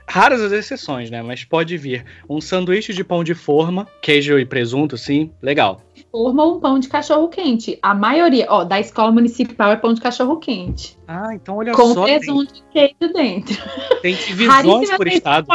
Raras 0.07 0.41
as 0.41 0.51
exceções, 0.51 1.09
né? 1.09 1.21
Mas 1.21 1.43
pode 1.43 1.77
vir 1.77 2.05
um 2.29 2.39
sanduíche 2.41 2.93
de 2.93 3.03
pão 3.03 3.23
de 3.23 3.33
forma, 3.33 3.87
queijo 4.01 4.37
e 4.37 4.45
presunto, 4.45 4.97
sim, 4.97 5.31
legal. 5.41 5.81
Forma 6.11 6.43
ou 6.43 6.57
um 6.57 6.59
pão 6.59 6.77
de 6.77 6.87
cachorro 6.87 7.27
quente. 7.29 7.79
A 7.81 7.95
maioria, 7.95 8.45
ó, 8.49 8.63
da 8.63 8.79
escola 8.79 9.11
municipal 9.11 9.71
é 9.71 9.75
pão 9.75 9.93
de 9.93 10.01
cachorro 10.01 10.37
quente. 10.37 10.97
Ah, 11.07 11.33
então 11.33 11.57
olha 11.57 11.73
com 11.73 11.93
só. 11.93 12.01
Com 12.01 12.03
presunto 12.03 12.53
tem... 12.53 12.61
e 12.61 12.73
queijo 12.73 13.13
dentro. 13.13 13.57
Tem 14.01 14.15
divisões 14.27 14.91
por 14.91 15.07
estado. 15.07 15.47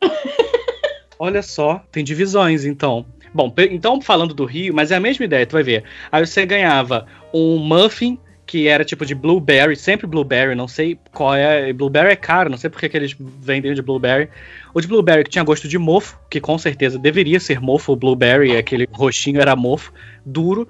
olha 1.18 1.42
só, 1.42 1.82
tem 1.90 2.04
divisões, 2.04 2.64
então. 2.64 3.06
Bom, 3.34 3.52
então 3.70 4.00
falando 4.00 4.32
do 4.32 4.44
Rio, 4.44 4.74
mas 4.74 4.90
é 4.90 4.96
a 4.96 5.00
mesma 5.00 5.24
ideia, 5.24 5.46
tu 5.46 5.52
vai 5.52 5.62
ver. 5.62 5.84
Aí 6.10 6.24
você 6.24 6.46
ganhava 6.46 7.06
um 7.34 7.58
muffin 7.58 8.18
que 8.46 8.68
era 8.68 8.84
tipo 8.84 9.04
de 9.04 9.14
blueberry, 9.14 9.74
sempre 9.74 10.06
blueberry, 10.06 10.54
não 10.54 10.68
sei 10.68 10.98
qual 11.12 11.34
é. 11.34 11.72
Blueberry 11.72 12.12
é 12.12 12.16
caro, 12.16 12.48
não 12.48 12.56
sei 12.56 12.70
porque 12.70 12.88
que 12.88 12.96
eles 12.96 13.16
vendem 13.18 13.74
de 13.74 13.82
blueberry. 13.82 14.30
O 14.72 14.80
de 14.80 14.86
blueberry 14.86 15.24
que 15.24 15.30
tinha 15.30 15.42
gosto 15.42 15.66
de 15.66 15.76
mofo, 15.76 16.18
que 16.30 16.40
com 16.40 16.56
certeza 16.56 16.98
deveria 16.98 17.40
ser 17.40 17.60
mofo, 17.60 17.92
o 17.92 17.96
blueberry, 17.96 18.56
aquele 18.56 18.88
roxinho 18.92 19.40
era 19.40 19.56
mofo, 19.56 19.92
duro. 20.24 20.68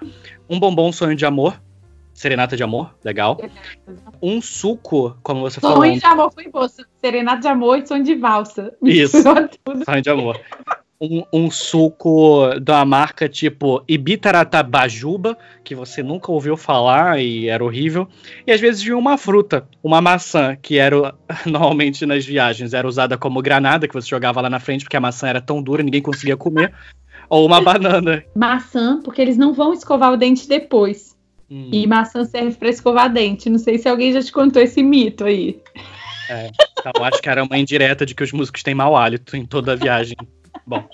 Um 0.49 0.59
bombom 0.59 0.91
sonho 0.91 1.15
de 1.15 1.27
amor, 1.27 1.61
serenata 2.15 2.57
de 2.57 2.63
amor, 2.63 2.95
legal. 3.05 3.39
Um 4.23 4.41
suco, 4.41 5.15
como 5.23 5.43
você 5.43 5.61
falou. 5.61 5.77
Sonho 5.77 5.99
de 5.99 6.07
amor 6.07 6.33
foi 6.33 6.49
bom, 6.49 6.67
serenata 6.99 7.43
de 7.43 7.49
amor 7.49 7.79
e 7.79 7.87
sonho 7.87 8.03
de 8.03 8.15
valsa. 8.15 8.75
Isso, 8.83 9.19
sonho 9.85 10.03
de 10.03 10.11
amor 10.11 10.41
um, 11.01 11.23
um, 11.33 11.51
suco 11.51 12.59
da 12.61 12.85
marca 12.85 13.29
tipo 13.29 13.83
Ibitaratabajuba, 13.87 15.37
que 15.63 15.75
você 15.75 16.03
nunca 16.03 16.33
ouviu 16.33 16.57
falar 16.57 17.21
e 17.21 17.49
era 17.49 17.65
horrível. 17.65 18.09
E 18.47 18.53
às 18.53 18.61
vezes 18.61 18.83
vinha 18.83 18.97
uma 18.97 19.19
fruta, 19.19 19.67
uma 19.83 20.01
maçã, 20.01 20.57
que 20.61 20.79
era 20.79 21.15
normalmente 21.47 22.07
nas 22.07 22.25
viagens 22.25 22.73
era 22.73 22.89
usada 22.89 23.19
como 23.19 23.43
granada, 23.43 23.87
que 23.87 23.95
você 23.95 24.09
jogava 24.09 24.41
lá 24.41 24.51
na 24.51 24.61
frente 24.61 24.85
porque 24.85 24.97
a 24.97 25.01
maçã 25.01 25.29
era 25.29 25.41
tão 25.41 25.63
dura, 25.63 25.83
ninguém 25.83 26.03
conseguia 26.03 26.37
comer. 26.37 26.73
Ou 27.29 27.45
uma 27.45 27.61
banana. 27.61 28.25
Maçã, 28.35 29.01
porque 29.03 29.21
eles 29.21 29.37
não 29.37 29.53
vão 29.53 29.73
escovar 29.73 30.13
o 30.13 30.17
dente 30.17 30.49
depois. 30.49 31.17
Hum. 31.51 31.71
E 31.73 31.87
maçã 31.87 32.25
serve 32.25 32.57
para 32.57 32.69
escovar 32.69 33.13
dente. 33.13 33.51
Não 33.51 33.59
sei 33.59 33.79
se 33.79 33.89
alguém 33.89 34.13
já 34.13 34.23
te 34.23 34.33
contou 34.33 34.63
esse 34.63 34.83
mito 34.83 35.25
aí. 35.25 35.61
É, 36.29 36.51
então 36.79 37.05
acho 37.05 37.21
que 37.21 37.29
era 37.29 37.45
uma 37.45 37.59
indireta 37.59 38.05
de 38.05 38.15
que 38.15 38.23
os 38.23 38.33
músicos 38.33 38.63
têm 38.63 38.75
mau 38.75 38.97
hálito 38.97 39.37
em 39.37 39.45
toda 39.45 39.73
a 39.73 39.77
viagem. 39.77 40.17
Bom. 40.67 40.85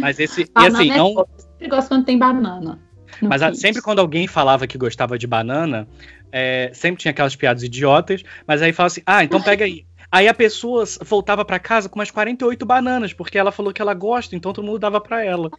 Mas 0.00 0.18
esse. 0.18 0.42
e 0.42 0.46
assim, 0.54 0.90
é 0.90 0.96
não. 0.96 1.10
Eu 1.10 1.28
sempre 1.38 1.68
gosto 1.68 1.88
quando 1.88 2.04
tem 2.04 2.18
banana. 2.18 2.78
Mas 3.22 3.42
a, 3.42 3.54
sempre 3.54 3.82
quando 3.82 4.00
alguém 4.00 4.26
falava 4.26 4.66
que 4.66 4.78
gostava 4.78 5.18
de 5.18 5.26
banana, 5.26 5.88
é, 6.30 6.70
sempre 6.74 7.00
tinha 7.00 7.10
aquelas 7.10 7.34
piadas 7.34 7.62
idiotas, 7.62 8.22
mas 8.46 8.62
aí 8.62 8.72
fala 8.72 8.88
assim: 8.88 9.02
ah, 9.06 9.24
então 9.24 9.40
pega 9.40 9.64
aí. 9.64 9.86
Aí 10.10 10.26
a 10.26 10.32
pessoa 10.32 10.84
voltava 11.04 11.44
para 11.44 11.58
casa 11.58 11.86
com 11.86 11.98
umas 11.98 12.10
48 12.10 12.64
bananas, 12.64 13.12
porque 13.12 13.36
ela 13.36 13.52
falou 13.52 13.74
que 13.74 13.82
ela 13.82 13.92
gosta, 13.92 14.34
então 14.34 14.54
todo 14.54 14.64
mundo 14.64 14.78
dava 14.78 15.00
para 15.00 15.22
ela. 15.22 15.50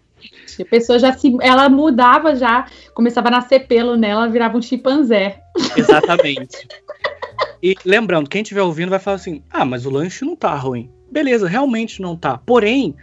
A 0.59 0.65
pessoa 0.65 0.97
já 0.97 1.13
se. 1.13 1.35
Ela 1.41 1.69
mudava 1.69 2.35
já, 2.35 2.65
começava 2.95 3.27
a 3.27 3.31
nascer 3.31 3.67
pelo 3.67 3.95
nela, 3.95 4.27
virava 4.27 4.57
um 4.57 4.61
chimpanzé. 4.61 5.39
Exatamente. 5.77 6.67
e 7.61 7.75
lembrando, 7.85 8.29
quem 8.29 8.41
estiver 8.41 8.63
ouvindo 8.63 8.89
vai 8.89 8.99
falar 8.99 9.17
assim: 9.17 9.43
ah, 9.51 9.65
mas 9.65 9.85
o 9.85 9.89
lanche 9.89 10.25
não 10.25 10.35
tá 10.35 10.55
ruim. 10.55 10.89
Beleza, 11.11 11.47
realmente 11.47 12.01
não 12.01 12.15
tá. 12.15 12.37
Porém, 12.37 12.95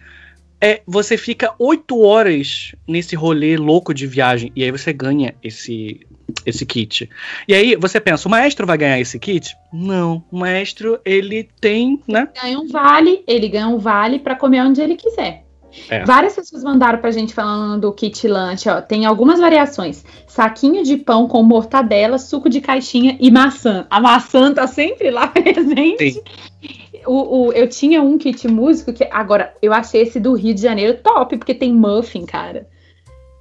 é, 0.61 0.83
você 0.87 1.17
fica 1.17 1.55
oito 1.59 2.01
horas 2.01 2.75
nesse 2.87 3.15
rolê 3.15 3.57
louco 3.57 3.93
de 3.93 4.07
viagem 4.07 4.53
e 4.57 4.65
aí 4.65 4.71
você 4.71 4.93
ganha 4.93 5.35
esse 5.43 6.01
esse 6.45 6.67
kit. 6.67 7.09
E 7.47 7.55
aí 7.55 7.77
você 7.77 8.01
pensa, 8.01 8.27
o 8.27 8.31
maestro 8.31 8.67
vai 8.67 8.77
ganhar 8.77 9.01
esse 9.01 9.19
kit? 9.19 9.57
Não, 9.73 10.25
o 10.31 10.39
maestro 10.39 10.99
ele 11.05 11.49
tem, 11.61 12.01
né? 12.07 12.29
Ele 12.35 12.43
ganha 12.43 12.59
um 12.59 12.69
vale, 12.69 13.25
ele 13.27 13.49
ganha 13.49 13.69
um 13.69 13.79
vale 13.79 14.19
para 14.19 14.35
comer 14.35 14.63
onde 14.63 14.81
ele 14.81 14.97
quiser. 14.97 15.45
É. 15.91 16.05
Várias 16.05 16.35
pessoas 16.35 16.65
mandaram 16.65 16.99
pra 16.99 17.11
gente 17.11 17.35
falando 17.35 17.83
do 17.83 17.93
kit 17.93 18.27
lunch, 18.27 18.69
ó. 18.69 18.81
Tem 18.81 19.05
algumas 19.05 19.39
variações. 19.39 20.05
Saquinho 20.27 20.83
de 20.83 20.97
pão 20.97 21.29
com 21.29 21.43
mortadela, 21.43 22.19
suco 22.19 22.49
de 22.49 22.61
caixinha 22.61 23.17
e 23.21 23.31
maçã. 23.31 23.87
A 23.91 24.01
maçã 24.01 24.55
tá 24.55 24.67
sempre 24.67 25.11
lá 25.11 25.29
presente. 25.29 26.13
Sim 26.13 26.23
o, 27.07 27.47
o, 27.47 27.53
eu 27.53 27.69
tinha 27.69 28.03
um 28.03 28.19
kit 28.19 28.47
músico 28.49 28.93
que 28.93 29.07
agora 29.11 29.55
eu 29.63 29.73
achei 29.73 30.03
esse 30.03 30.21
do 30.21 30.35
Rio 30.35 30.55
de 30.55 30.61
Janeiro 30.61 30.99
top, 31.03 31.37
porque 31.37 31.55
tem 31.55 31.73
muffin, 31.73 32.25
cara. 32.25 32.67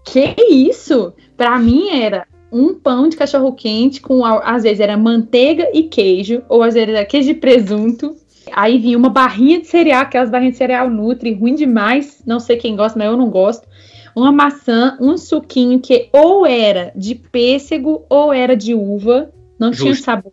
Que 0.05 0.35
isso? 0.49 1.13
Pra 1.35 1.57
mim 1.57 1.89
era 1.89 2.27
um 2.51 2.73
pão 2.73 3.09
de 3.09 3.17
cachorro 3.17 3.51
quente 3.53 3.99
com 3.99 4.23
às 4.23 4.63
vezes 4.63 4.79
era 4.79 4.95
manteiga 4.95 5.69
e 5.73 5.83
queijo, 5.83 6.43
ou 6.47 6.63
às 6.63 6.73
vezes 6.73 6.89
era 6.89 7.05
queijo 7.05 7.31
e 7.31 7.35
presunto. 7.35 8.15
Aí 8.53 8.77
vinha 8.77 8.97
uma 8.97 9.09
barrinha 9.09 9.59
de 9.59 9.67
cereal, 9.67 10.03
aquelas 10.03 10.29
barrinhas 10.29 10.53
de 10.53 10.59
cereal 10.59 10.89
Nutri, 10.89 11.33
ruim 11.33 11.55
demais. 11.55 12.21
Não 12.25 12.39
sei 12.39 12.57
quem 12.57 12.75
gosta, 12.75 12.97
mas 12.97 13.07
eu 13.07 13.17
não 13.17 13.29
gosto. 13.29 13.67
Uma 14.15 14.31
maçã, 14.31 14.97
um 15.01 15.17
suquinho 15.17 15.79
que 15.79 16.07
ou 16.13 16.45
era 16.45 16.93
de 16.95 17.15
pêssego 17.15 18.05
ou 18.07 18.31
era 18.31 18.55
de 18.55 18.73
uva, 18.73 19.31
não 19.59 19.73
Justo. 19.73 19.83
tinha 19.83 19.95
sabor 19.95 20.31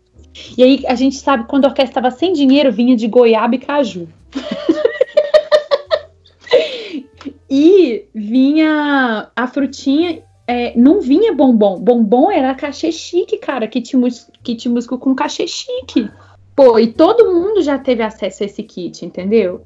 e 0.57 0.63
aí 0.63 0.83
a 0.87 0.95
gente 0.95 1.15
sabe 1.15 1.45
quando 1.47 1.65
a 1.65 1.69
orquestra 1.69 1.99
estava 1.99 2.11
sem 2.11 2.33
dinheiro, 2.33 2.71
vinha 2.71 2.95
de 2.95 3.07
goiaba 3.07 3.55
e 3.55 3.59
caju. 3.59 4.07
e 7.49 8.05
vinha 8.13 9.31
a 9.35 9.47
frutinha, 9.47 10.23
é, 10.47 10.77
não 10.77 11.01
vinha 11.01 11.33
bombom. 11.33 11.79
Bombom 11.79 12.31
era 12.31 12.55
cachê 12.55 12.91
chique, 12.91 13.37
cara. 13.37 13.67
Kit, 13.67 13.93
kit 14.43 14.69
músico 14.69 14.97
com 14.97 15.15
cachê 15.15 15.47
chique. 15.47 16.09
Pô, 16.55 16.77
e 16.77 16.87
todo 16.87 17.31
mundo 17.31 17.61
já 17.61 17.77
teve 17.77 18.03
acesso 18.03 18.43
a 18.43 18.45
esse 18.45 18.63
kit, 18.63 19.05
entendeu? 19.05 19.65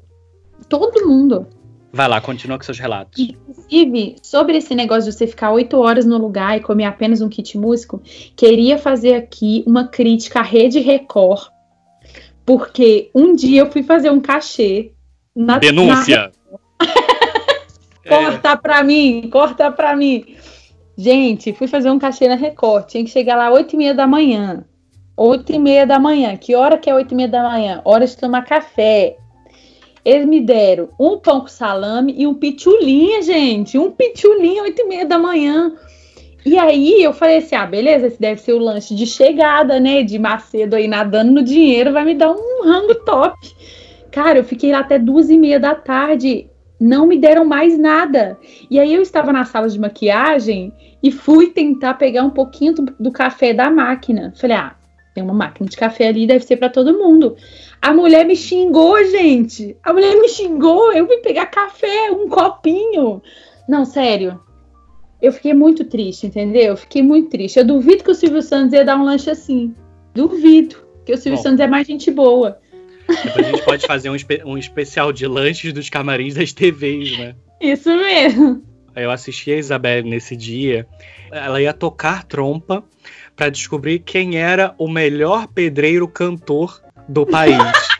Todo 0.68 1.06
mundo. 1.06 1.46
Vai 1.92 2.06
lá, 2.06 2.20
continua 2.20 2.58
com 2.58 2.64
seus 2.64 2.78
relatos. 2.78 3.18
Inclusive, 3.18 4.16
sobre 4.22 4.58
esse 4.58 4.74
negócio 4.74 5.10
de 5.10 5.16
você 5.16 5.26
ficar 5.26 5.50
oito 5.52 5.78
horas 5.78 6.04
no 6.04 6.18
lugar 6.18 6.56
e 6.56 6.60
comer 6.60 6.84
apenas 6.84 7.20
um 7.20 7.28
kit 7.28 7.56
músico, 7.56 8.02
queria 8.36 8.76
fazer 8.76 9.14
aqui 9.14 9.64
uma 9.66 9.88
crítica 9.88 10.40
à 10.40 10.42
Rede 10.42 10.80
Record, 10.80 11.48
porque 12.44 13.10
um 13.14 13.34
dia 13.34 13.62
eu 13.62 13.70
fui 13.70 13.82
fazer 13.82 14.10
um 14.10 14.20
cachê 14.20 14.92
na 15.34 15.58
denúncia. 15.58 16.30
Na... 16.80 16.86
corta 18.08 18.50
é. 18.50 18.56
pra 18.56 18.84
mim, 18.84 19.28
corta 19.30 19.70
pra 19.72 19.96
mim. 19.96 20.36
Gente, 20.96 21.52
fui 21.52 21.68
fazer 21.68 21.90
um 21.90 21.98
cachê 21.98 22.28
na 22.28 22.34
Record, 22.34 22.86
tinha 22.86 23.04
que 23.04 23.10
chegar 23.10 23.36
lá 23.36 23.50
oito 23.50 23.74
e 23.74 23.78
meia 23.78 23.94
da 23.94 24.06
manhã. 24.06 24.64
Oito 25.16 25.52
e 25.52 25.58
meia 25.58 25.86
da 25.86 25.98
manhã. 25.98 26.36
Que 26.36 26.54
hora 26.54 26.78
que 26.78 26.88
é 26.88 26.94
oito 26.94 27.12
e 27.12 27.16
meia 27.16 27.28
da 27.28 27.42
manhã? 27.42 27.80
Hora 27.84 28.06
de 28.06 28.16
tomar 28.16 28.42
café. 28.44 29.16
Eles 30.08 30.24
me 30.24 30.40
deram 30.40 30.88
um 30.98 31.18
pão 31.18 31.42
com 31.42 31.48
salame 31.48 32.14
e 32.16 32.26
um 32.26 32.32
pitulinha, 32.32 33.20
gente. 33.20 33.76
Um 33.76 33.90
pitulinha, 33.90 34.62
oito 34.62 34.80
e 34.80 34.84
meia 34.86 35.04
da 35.04 35.18
manhã. 35.18 35.76
E 36.46 36.56
aí 36.56 37.02
eu 37.02 37.12
falei 37.12 37.36
assim: 37.36 37.54
ah, 37.54 37.66
beleza, 37.66 38.06
esse 38.06 38.18
deve 38.18 38.40
ser 38.40 38.54
o 38.54 38.58
lanche 38.58 38.94
de 38.94 39.04
chegada, 39.04 39.78
né? 39.78 40.02
De 40.02 40.18
Macedo 40.18 40.76
aí 40.76 40.88
nadando 40.88 41.30
no 41.30 41.42
dinheiro, 41.42 41.92
vai 41.92 42.06
me 42.06 42.14
dar 42.14 42.32
um 42.32 42.64
rango 42.64 42.94
top. 43.04 43.36
Cara, 44.10 44.38
eu 44.38 44.44
fiquei 44.44 44.72
lá 44.72 44.78
até 44.78 44.98
duas 44.98 45.28
e 45.28 45.36
meia 45.36 45.60
da 45.60 45.74
tarde. 45.74 46.48
Não 46.80 47.06
me 47.06 47.18
deram 47.18 47.44
mais 47.44 47.78
nada. 47.78 48.38
E 48.70 48.80
aí 48.80 48.94
eu 48.94 49.02
estava 49.02 49.30
na 49.30 49.44
sala 49.44 49.68
de 49.68 49.78
maquiagem 49.78 50.72
e 51.02 51.12
fui 51.12 51.48
tentar 51.48 51.94
pegar 51.94 52.22
um 52.22 52.30
pouquinho 52.30 52.72
do, 52.76 52.94
do 52.98 53.12
café 53.12 53.52
da 53.52 53.68
máquina. 53.68 54.32
Falei, 54.34 54.56
ah, 54.56 54.74
tem 55.18 55.24
uma 55.24 55.34
máquina 55.34 55.68
de 55.68 55.76
café 55.76 56.06
ali, 56.06 56.28
deve 56.28 56.44
ser 56.44 56.56
para 56.56 56.68
todo 56.68 56.96
mundo. 56.96 57.36
A 57.82 57.92
mulher 57.92 58.24
me 58.24 58.36
xingou, 58.36 59.04
gente. 59.04 59.76
A 59.82 59.92
mulher 59.92 60.14
me 60.16 60.28
xingou. 60.28 60.92
Eu 60.92 61.08
vim 61.08 61.20
pegar 61.20 61.46
café, 61.46 62.10
um 62.12 62.28
copinho. 62.28 63.20
Não, 63.68 63.84
sério. 63.84 64.40
Eu 65.20 65.32
fiquei 65.32 65.52
muito 65.52 65.84
triste, 65.84 66.28
entendeu? 66.28 66.66
Eu 66.66 66.76
fiquei 66.76 67.02
muito 67.02 67.30
triste. 67.30 67.58
Eu 67.58 67.64
duvido 67.64 68.04
que 68.04 68.12
o 68.12 68.14
Silvio 68.14 68.40
Santos 68.40 68.74
ia 68.74 68.84
dar 68.84 68.96
um 68.96 69.04
lanche 69.04 69.28
assim. 69.28 69.74
Duvido. 70.14 70.76
Que 71.04 71.12
o 71.12 71.16
Silvio 71.16 71.38
Bom, 71.38 71.42
Santos 71.42 71.60
é 71.60 71.66
mais 71.66 71.84
gente 71.84 72.12
boa. 72.12 72.60
Depois 73.08 73.46
a 73.46 73.50
gente 73.50 73.64
pode 73.64 73.86
fazer 73.86 74.10
um, 74.10 74.14
espe 74.14 74.40
um 74.44 74.56
especial 74.56 75.12
de 75.12 75.26
lanches 75.26 75.72
dos 75.72 75.90
camarins 75.90 76.34
das 76.34 76.52
TVs, 76.52 77.18
né? 77.18 77.34
Isso 77.60 77.88
mesmo. 77.88 78.62
Eu 78.94 79.10
assisti 79.10 79.50
a 79.50 79.56
Isabelle 79.56 80.08
nesse 80.08 80.36
dia. 80.36 80.86
Ela 81.32 81.60
ia 81.60 81.72
tocar 81.72 82.22
trompa 82.22 82.84
para 83.38 83.50
descobrir 83.50 84.00
quem 84.00 84.36
era 84.36 84.74
o 84.76 84.88
melhor 84.88 85.46
pedreiro 85.46 86.08
cantor 86.08 86.82
do 87.08 87.24
país. 87.24 87.56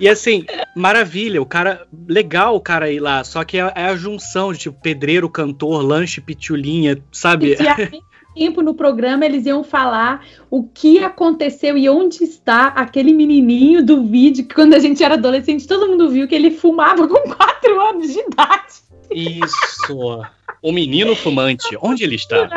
E 0.00 0.08
assim, 0.08 0.44
maravilha, 0.74 1.40
o 1.40 1.46
cara. 1.46 1.86
Legal 2.08 2.56
o 2.56 2.60
cara 2.60 2.90
ir 2.90 2.98
lá, 2.98 3.22
só 3.22 3.44
que 3.44 3.56
é, 3.56 3.72
é 3.76 3.84
a 3.84 3.94
junção 3.94 4.52
de 4.52 4.58
tipo 4.58 4.80
pedreiro, 4.80 5.30
cantor, 5.30 5.80
lanche, 5.80 6.20
pitulinha, 6.20 7.00
sabe? 7.12 7.56
tempo 8.34 8.62
no 8.62 8.74
programa 8.74 9.24
eles 9.24 9.46
iam 9.46 9.62
falar 9.62 10.26
o 10.50 10.64
que 10.64 11.04
aconteceu 11.04 11.78
e 11.78 11.88
onde 11.88 12.24
está 12.24 12.68
aquele 12.68 13.12
menininho 13.12 13.84
do 13.84 14.04
vídeo 14.04 14.44
que 14.44 14.54
quando 14.54 14.74
a 14.74 14.80
gente 14.80 15.04
era 15.04 15.14
adolescente 15.14 15.68
todo 15.68 15.86
mundo 15.86 16.10
viu 16.10 16.26
que 16.26 16.34
ele 16.34 16.50
fumava 16.50 17.06
com 17.06 17.20
4 17.20 17.80
anos 17.80 18.12
de 18.12 18.18
idade. 18.18 18.82
Isso. 19.10 20.24
O 20.60 20.72
menino 20.72 21.14
fumante, 21.14 21.76
onde 21.80 22.02
ele 22.02 22.16
está? 22.16 22.48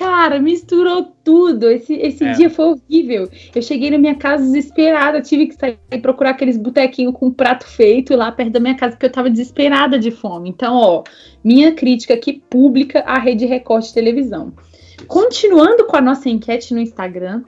Cara, 0.00 0.40
misturou 0.40 1.12
tudo. 1.22 1.70
Esse, 1.70 1.92
esse 1.92 2.24
é. 2.24 2.32
dia 2.32 2.48
foi 2.48 2.72
horrível. 2.72 3.28
Eu 3.54 3.60
cheguei 3.60 3.90
na 3.90 3.98
minha 3.98 4.14
casa 4.14 4.42
desesperada, 4.42 5.20
tive 5.20 5.48
que 5.48 5.54
sair 5.54 5.76
procurar 6.00 6.30
aqueles 6.30 6.56
botequinhos 6.56 7.12
com 7.14 7.30
prato 7.30 7.66
feito 7.66 8.16
lá 8.16 8.32
perto 8.32 8.52
da 8.52 8.60
minha 8.60 8.74
casa, 8.74 8.92
porque 8.92 9.04
eu 9.04 9.12
tava 9.12 9.28
desesperada 9.28 9.98
de 9.98 10.10
fome. 10.10 10.48
Então, 10.48 10.74
ó, 10.74 11.04
minha 11.44 11.74
crítica 11.74 12.14
aqui 12.14 12.42
pública 12.48 13.00
à 13.00 13.18
Rede 13.18 13.44
Record 13.44 13.84
de 13.84 13.92
televisão. 13.92 14.54
Continuando 15.06 15.84
com 15.84 15.98
a 15.98 16.00
nossa 16.00 16.30
enquete 16.30 16.72
no 16.72 16.80
Instagram, 16.80 17.42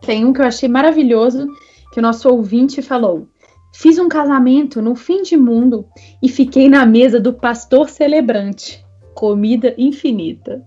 tem 0.00 0.24
um 0.24 0.32
que 0.32 0.40
eu 0.40 0.46
achei 0.46 0.68
maravilhoso, 0.68 1.48
que 1.92 1.98
o 1.98 2.02
nosso 2.02 2.28
ouvinte 2.28 2.80
falou. 2.82 3.26
Fiz 3.74 3.98
um 3.98 4.08
casamento 4.08 4.80
no 4.80 4.94
fim 4.94 5.22
de 5.22 5.36
mundo 5.36 5.84
e 6.22 6.28
fiquei 6.28 6.68
na 6.68 6.86
mesa 6.86 7.18
do 7.18 7.32
pastor 7.32 7.88
celebrante. 7.88 8.80
Comida 9.12 9.74
infinita. 9.76 10.64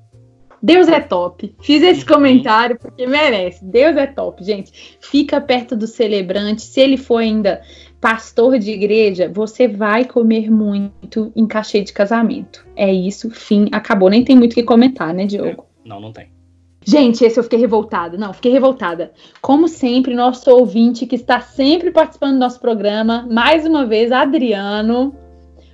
Deus 0.64 0.88
é 0.88 1.02
top. 1.02 1.54
Fiz 1.60 1.84
esse 1.84 2.02
uhum. 2.02 2.16
comentário 2.16 2.80
porque 2.80 3.06
merece. 3.06 3.66
Deus 3.66 3.98
é 3.98 4.08
top, 4.08 4.42
gente. 4.42 4.98
Fica 5.02 5.42
perto 5.42 5.76
do 5.76 5.86
celebrante. 5.86 6.62
Se 6.62 6.80
ele 6.80 6.96
for 6.96 7.18
ainda 7.18 7.62
pastor 8.00 8.58
de 8.58 8.72
igreja, 8.72 9.30
você 9.34 9.68
vai 9.68 10.06
comer 10.06 10.50
muito 10.50 11.34
em 11.36 11.46
cachê 11.46 11.82
de 11.82 11.92
casamento. 11.92 12.66
É 12.78 12.92
isso, 12.92 13.30
fim, 13.30 13.68
acabou. 13.74 14.10
Nem 14.10 14.24
tem 14.24 14.38
muito 14.38 14.54
o 14.54 14.56
que 14.56 14.64
comentar, 14.64 15.14
né, 15.14 15.26
Diogo? 15.26 15.66
É, 15.86 15.88
não, 15.90 16.00
não 16.00 16.14
tem. 16.14 16.32
Gente, 16.86 17.24
esse 17.24 17.38
eu 17.38 17.44
fiquei 17.44 17.60
revoltada. 17.60 18.18
Não, 18.18 18.34
fiquei 18.34 18.52
revoltada. 18.52 19.12
Como 19.42 19.68
sempre, 19.68 20.16
nosso 20.16 20.50
ouvinte 20.50 21.06
que 21.06 21.16
está 21.16 21.42
sempre 21.42 21.92
participando 21.92 22.34
do 22.34 22.40
nosso 22.40 22.60
programa, 22.60 23.28
mais 23.30 23.66
uma 23.66 23.86
vez, 23.86 24.12
Adriano. 24.14 25.16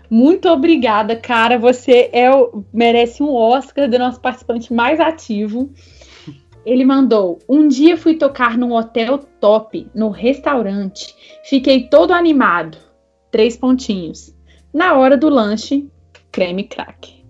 Muito 0.10 0.50
obrigada, 0.50 1.16
cara. 1.16 1.58
Você 1.58 2.10
é 2.12 2.34
o, 2.34 2.64
merece 2.74 3.22
um 3.22 3.34
Oscar 3.34 3.90
do 3.90 4.00
nosso 4.00 4.20
participante 4.20 4.74
mais 4.74 5.00
ativo. 5.00 5.72
Ele 6.66 6.84
mandou: 6.84 7.40
Um 7.48 7.68
dia 7.68 7.96
fui 7.96 8.16
tocar 8.16 8.58
num 8.58 8.74
hotel 8.74 9.18
top, 9.18 9.88
no 9.94 10.10
restaurante. 10.10 11.16
Fiquei 11.44 11.88
todo 11.88 12.14
animado. 12.14 12.78
Três 13.32 13.56
pontinhos. 13.56 14.36
Na 14.74 14.96
hora 14.96 15.16
do 15.16 15.30
lanche, 15.30 15.88
creme 16.32 16.64
crack. 16.64 17.24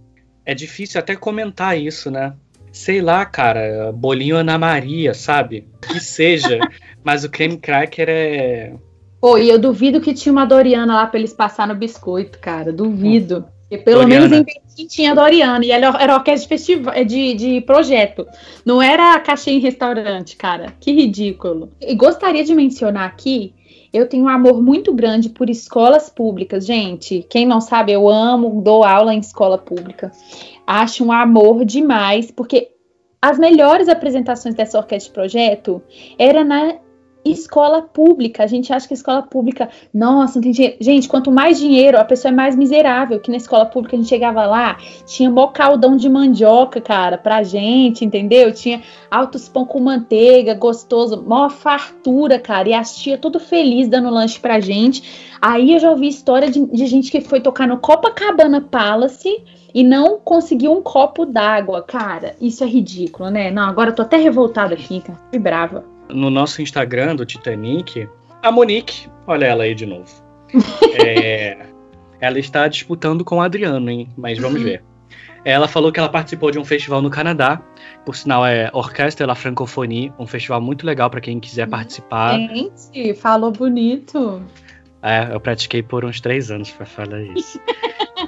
É 0.45 0.53
difícil 0.55 0.99
até 0.99 1.15
comentar 1.15 1.77
isso, 1.77 2.09
né? 2.09 2.33
sei 2.71 3.01
lá, 3.01 3.25
cara, 3.25 3.91
bolinho 3.91 4.37
Ana 4.37 4.57
Maria, 4.57 5.13
sabe? 5.13 5.67
Que 5.81 5.99
seja. 5.99 6.59
mas 7.03 7.23
o 7.23 7.29
creme 7.29 7.57
cracker 7.57 8.07
é. 8.09 8.73
Pô, 9.19 9.37
e 9.37 9.49
eu 9.49 9.59
duvido 9.59 9.99
que 9.99 10.13
tinha 10.13 10.31
uma 10.31 10.45
Doriana 10.45 10.95
lá 10.95 11.07
pra 11.07 11.19
eles 11.19 11.33
passar 11.33 11.67
no 11.67 11.75
biscoito, 11.75 12.39
cara. 12.39 12.71
Duvido. 12.71 13.45
Hum. 13.71 13.77
pelo 13.83 14.01
Doriana. 14.01 14.29
menos 14.29 14.31
em 14.31 14.43
Betim 14.43 14.87
tinha 14.87 15.13
Doriana. 15.13 15.65
E 15.65 15.71
ela 15.71 16.01
era 16.01 16.15
orquestra 16.15 16.43
de, 16.43 16.47
festival, 16.47 16.93
é 16.93 17.03
de, 17.03 17.33
de 17.33 17.61
projeto. 17.61 18.25
Não 18.65 18.81
era 18.81 19.19
cachê 19.19 19.51
em 19.51 19.59
restaurante, 19.59 20.35
cara. 20.35 20.73
Que 20.79 20.91
ridículo. 20.91 21.69
E 21.81 21.93
gostaria 21.95 22.43
de 22.43 22.53
mencionar 22.53 23.05
aqui 23.07 23.53
eu 23.91 24.07
tenho 24.07 24.25
um 24.25 24.29
amor 24.29 24.61
muito 24.61 24.93
grande 24.93 25.29
por 25.29 25.49
escolas 25.49 26.11
públicas, 26.11 26.63
gente. 26.63 27.25
Quem 27.27 27.43
não 27.43 27.59
sabe, 27.59 27.91
eu 27.91 28.07
amo, 28.07 28.61
dou 28.61 28.83
aula 28.83 29.15
em 29.15 29.19
escola 29.19 29.57
pública 29.57 30.11
acho 30.69 31.03
um 31.03 31.11
amor 31.11 31.65
demais, 31.65 32.29
porque 32.29 32.69
as 33.19 33.39
melhores 33.39 33.89
apresentações 33.89 34.53
dessa 34.53 34.77
orquestra 34.77 35.09
de 35.09 35.13
projeto 35.15 35.81
era 36.15 36.43
na 36.43 36.75
escola 37.23 37.81
pública. 37.81 38.43
A 38.43 38.47
gente 38.47 38.71
acha 38.71 38.87
que 38.87 38.93
a 38.93 38.97
escola 38.97 39.21
pública, 39.21 39.69
nossa, 39.93 40.35
não 40.35 40.43
tem 40.43 40.51
dinheiro. 40.51 40.77
Gente, 40.79 41.07
quanto 41.07 41.31
mais 41.31 41.59
dinheiro, 41.59 41.97
a 41.97 42.05
pessoa 42.05 42.31
é 42.31 42.35
mais 42.35 42.55
miserável. 42.55 43.19
Que 43.19 43.31
na 43.31 43.37
escola 43.37 43.65
pública 43.65 43.95
a 43.95 43.99
gente 43.99 44.09
chegava 44.09 44.45
lá, 44.45 44.77
tinha 45.05 45.29
mó 45.29 45.47
caldão 45.47 45.95
de 45.95 46.09
mandioca, 46.09 46.79
cara, 46.81 47.17
pra 47.17 47.43
gente, 47.43 48.05
entendeu? 48.05 48.51
Tinha 48.51 48.81
altos 49.09 49.49
pão 49.49 49.65
com 49.65 49.79
manteiga, 49.79 50.53
gostoso, 50.53 51.23
mó 51.25 51.49
fartura, 51.49 52.39
cara. 52.39 52.69
E 52.69 52.73
as 52.73 52.95
tia 52.95 53.17
tudo 53.17 53.39
feliz 53.39 53.87
dando 53.87 54.09
lanche 54.09 54.39
pra 54.39 54.59
gente. 54.59 55.29
Aí 55.41 55.73
eu 55.73 55.79
já 55.79 55.89
ouvi 55.91 56.07
história 56.07 56.49
de, 56.49 56.65
de 56.65 56.85
gente 56.85 57.11
que 57.11 57.21
foi 57.21 57.39
tocar 57.39 57.67
no 57.67 57.77
Copacabana 57.77 58.59
Palace 58.59 59.41
e 59.73 59.83
não 59.83 60.19
conseguiu 60.19 60.73
um 60.73 60.81
copo 60.81 61.25
d'água. 61.25 61.81
Cara, 61.81 62.35
isso 62.41 62.63
é 62.63 62.67
ridículo, 62.67 63.29
né? 63.29 63.51
Não, 63.51 63.63
agora 63.63 63.91
eu 63.91 63.95
tô 63.95 64.01
até 64.01 64.17
revoltada 64.17 64.73
aqui, 64.73 64.99
cara. 65.01 65.19
Fui 65.29 65.39
brava. 65.39 65.85
No 66.09 66.29
nosso 66.29 66.61
Instagram 66.61 67.15
do 67.15 67.25
Titanic, 67.25 68.07
a 68.41 68.51
Monique, 68.51 69.07
olha 69.27 69.45
ela 69.45 69.63
aí 69.63 69.75
de 69.75 69.85
novo. 69.85 70.09
é, 71.05 71.67
ela 72.19 72.39
está 72.39 72.67
disputando 72.67 73.23
com 73.23 73.37
o 73.37 73.41
Adriano, 73.41 73.89
hein? 73.89 74.09
Mas 74.17 74.39
vamos 74.39 74.61
ver. 74.61 74.83
Ela 75.45 75.67
falou 75.67 75.91
que 75.91 75.99
ela 75.99 76.09
participou 76.09 76.51
de 76.51 76.59
um 76.59 76.65
festival 76.65 77.01
no 77.01 77.09
Canadá, 77.09 77.61
por 78.05 78.15
sinal 78.15 78.45
é 78.45 78.69
Orquestra 78.73 79.25
La 79.25 79.35
Francophonie, 79.35 80.11
um 80.19 80.27
festival 80.27 80.61
muito 80.61 80.85
legal 80.85 81.09
para 81.09 81.21
quem 81.21 81.39
quiser 81.39 81.67
participar. 81.67 82.37
Gente, 82.37 83.13
falou 83.15 83.51
bonito. 83.51 84.41
É, 85.01 85.33
eu 85.33 85.39
pratiquei 85.39 85.81
por 85.81 86.03
uns 86.03 86.19
três 86.19 86.51
anos 86.51 86.69
para 86.71 86.85
falar 86.85 87.21
isso. 87.21 87.59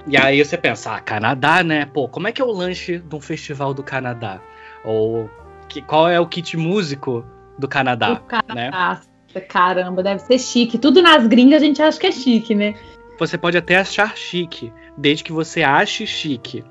E 0.08 0.16
aí 0.16 0.44
você 0.44 0.58
pensa, 0.58 0.96
ah, 0.96 1.02
Canadá, 1.02 1.64
né? 1.64 1.86
Pô, 1.86 2.08
como 2.08 2.28
é 2.28 2.32
que 2.32 2.42
é 2.42 2.46
o 2.46 2.52
lanche 2.52 3.00
de 3.00 3.16
um 3.16 3.20
festival 3.20 3.74
do 3.74 3.84
Canadá? 3.84 4.40
Ou 4.86 5.30
que, 5.68 5.82
qual 5.82 6.10
é 6.10 6.20
o 6.20 6.26
kit 6.26 6.56
músico 6.56 7.26
do 7.62 7.68
Canadá? 7.68 8.16
Do 8.16 8.22
Canadá. 8.22 9.02
Né? 9.34 9.42
Caramba, 9.48 10.04
deve 10.04 10.20
ser 10.20 10.38
chique. 10.38 10.78
Tudo 10.78 11.02
nas 11.02 11.26
gringas 11.26 11.62
a 11.62 11.66
gente 11.66 11.82
acha 11.82 11.98
que 11.98 12.08
é 12.08 12.12
chique, 12.12 12.54
né? 12.54 12.74
Você 13.18 13.38
pode 13.38 13.56
até 13.56 13.78
achar 13.78 14.18
chique, 14.18 14.74
desde 14.98 15.24
que 15.24 15.32
você 15.32 15.64
ache 15.64 16.06
chique. 16.06 16.66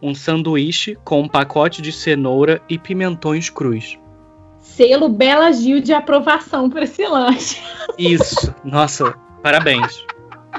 Um 0.00 0.14
sanduíche 0.14 0.96
com 1.04 1.20
um 1.20 1.28
pacote 1.28 1.82
de 1.82 1.92
cenoura 1.92 2.62
e 2.70 2.78
pimentões 2.78 3.50
crus. 3.50 3.98
Selo 4.60 5.08
Bela 5.08 5.52
Gil 5.52 5.80
de 5.80 5.92
aprovação 5.92 6.70
para 6.70 6.84
esse 6.84 7.06
lanche. 7.06 7.60
Isso, 7.98 8.54
nossa, 8.64 9.12
parabéns. 9.42 10.06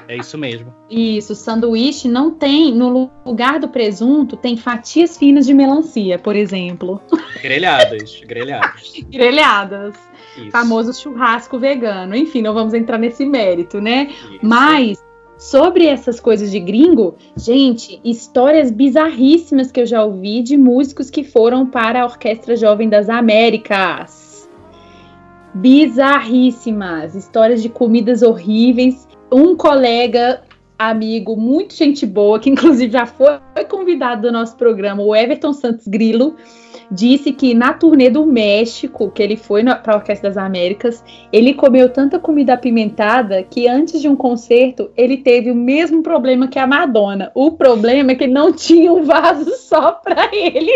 É 0.08 0.18
isso 0.18 0.38
mesmo. 0.38 0.74
Isso, 0.89 1.36
sanduíche 1.36 2.08
não 2.08 2.32
tem, 2.32 2.74
no 2.74 3.10
lugar 3.26 3.60
do 3.60 3.70
presunto, 3.70 4.36
tem 4.36 4.58
fatias 4.58 5.18
finas 5.18 5.46
de 5.46 5.54
melancia, 5.54 6.18
por 6.18 6.36
exemplo. 6.36 7.02
Grelhadas, 7.42 8.22
grelhadas. 8.26 8.94
grelhadas. 9.10 9.96
Isso. 10.38 10.52
Famoso 10.52 10.94
churrasco 10.94 11.60
vegano. 11.60 12.16
Enfim, 12.16 12.42
não 12.42 12.54
vamos 12.54 12.74
entrar 12.74 12.98
nesse 12.98 13.26
mérito, 13.26 13.82
né? 13.82 14.10
Isso. 14.10 14.39
Mas 14.42 15.04
sobre 15.38 15.88
essas 15.88 16.20
coisas 16.20 16.52
de 16.52 16.60
gringo, 16.60 17.16
gente, 17.36 18.00
histórias 18.04 18.70
bizarríssimas 18.72 19.72
que 19.72 19.82
eu 19.82 19.86
já 19.86 20.04
ouvi 20.04 20.42
de 20.42 20.56
músicos 20.56 21.10
que 21.10 21.24
foram 21.24 21.66
para 21.66 22.02
a 22.02 22.06
Orquestra 22.06 22.56
Jovem 22.56 22.88
das 22.88 23.10
Américas. 23.10 24.50
Bizarríssimas, 25.54 27.16
histórias 27.16 27.62
de 27.62 27.70
comidas 27.70 28.22
horríveis 28.22 29.08
um 29.32 29.55
colega, 29.55 30.41
amigo, 30.77 31.38
muito 31.38 31.73
gente 31.73 32.05
boa, 32.05 32.39
que 32.39 32.49
inclusive 32.49 32.91
já 32.91 33.05
foi 33.05 33.39
convidado 33.69 34.23
do 34.23 34.32
nosso 34.32 34.57
programa, 34.57 35.01
o 35.01 35.15
Everton 35.15 35.53
Santos 35.53 35.88
Grilo, 35.88 36.36
disse 36.91 37.32
que 37.32 37.53
na 37.53 37.73
turnê 37.73 38.09
do 38.09 38.25
México, 38.25 39.09
que 39.11 39.23
ele 39.23 39.38
foi 39.38 39.63
para 39.63 39.93
a 39.93 39.95
Orquestra 39.95 40.29
das 40.29 40.38
Américas, 40.38 41.03
ele 41.32 41.53
comeu 41.53 41.88
tanta 41.88 42.19
comida 42.19 42.53
apimentada 42.53 43.43
que 43.43 43.67
antes 43.67 44.01
de 44.01 44.09
um 44.09 44.15
concerto 44.15 44.91
ele 44.97 45.17
teve 45.17 45.49
o 45.51 45.55
mesmo 45.55 46.03
problema 46.03 46.49
que 46.49 46.59
a 46.59 46.67
Madonna. 46.67 47.32
O 47.34 47.53
problema 47.53 48.11
é 48.11 48.15
que 48.15 48.27
não 48.27 48.51
tinha 48.51 48.91
um 48.91 49.03
vaso 49.03 49.49
só 49.55 49.93
para 49.93 50.36
ele. 50.36 50.71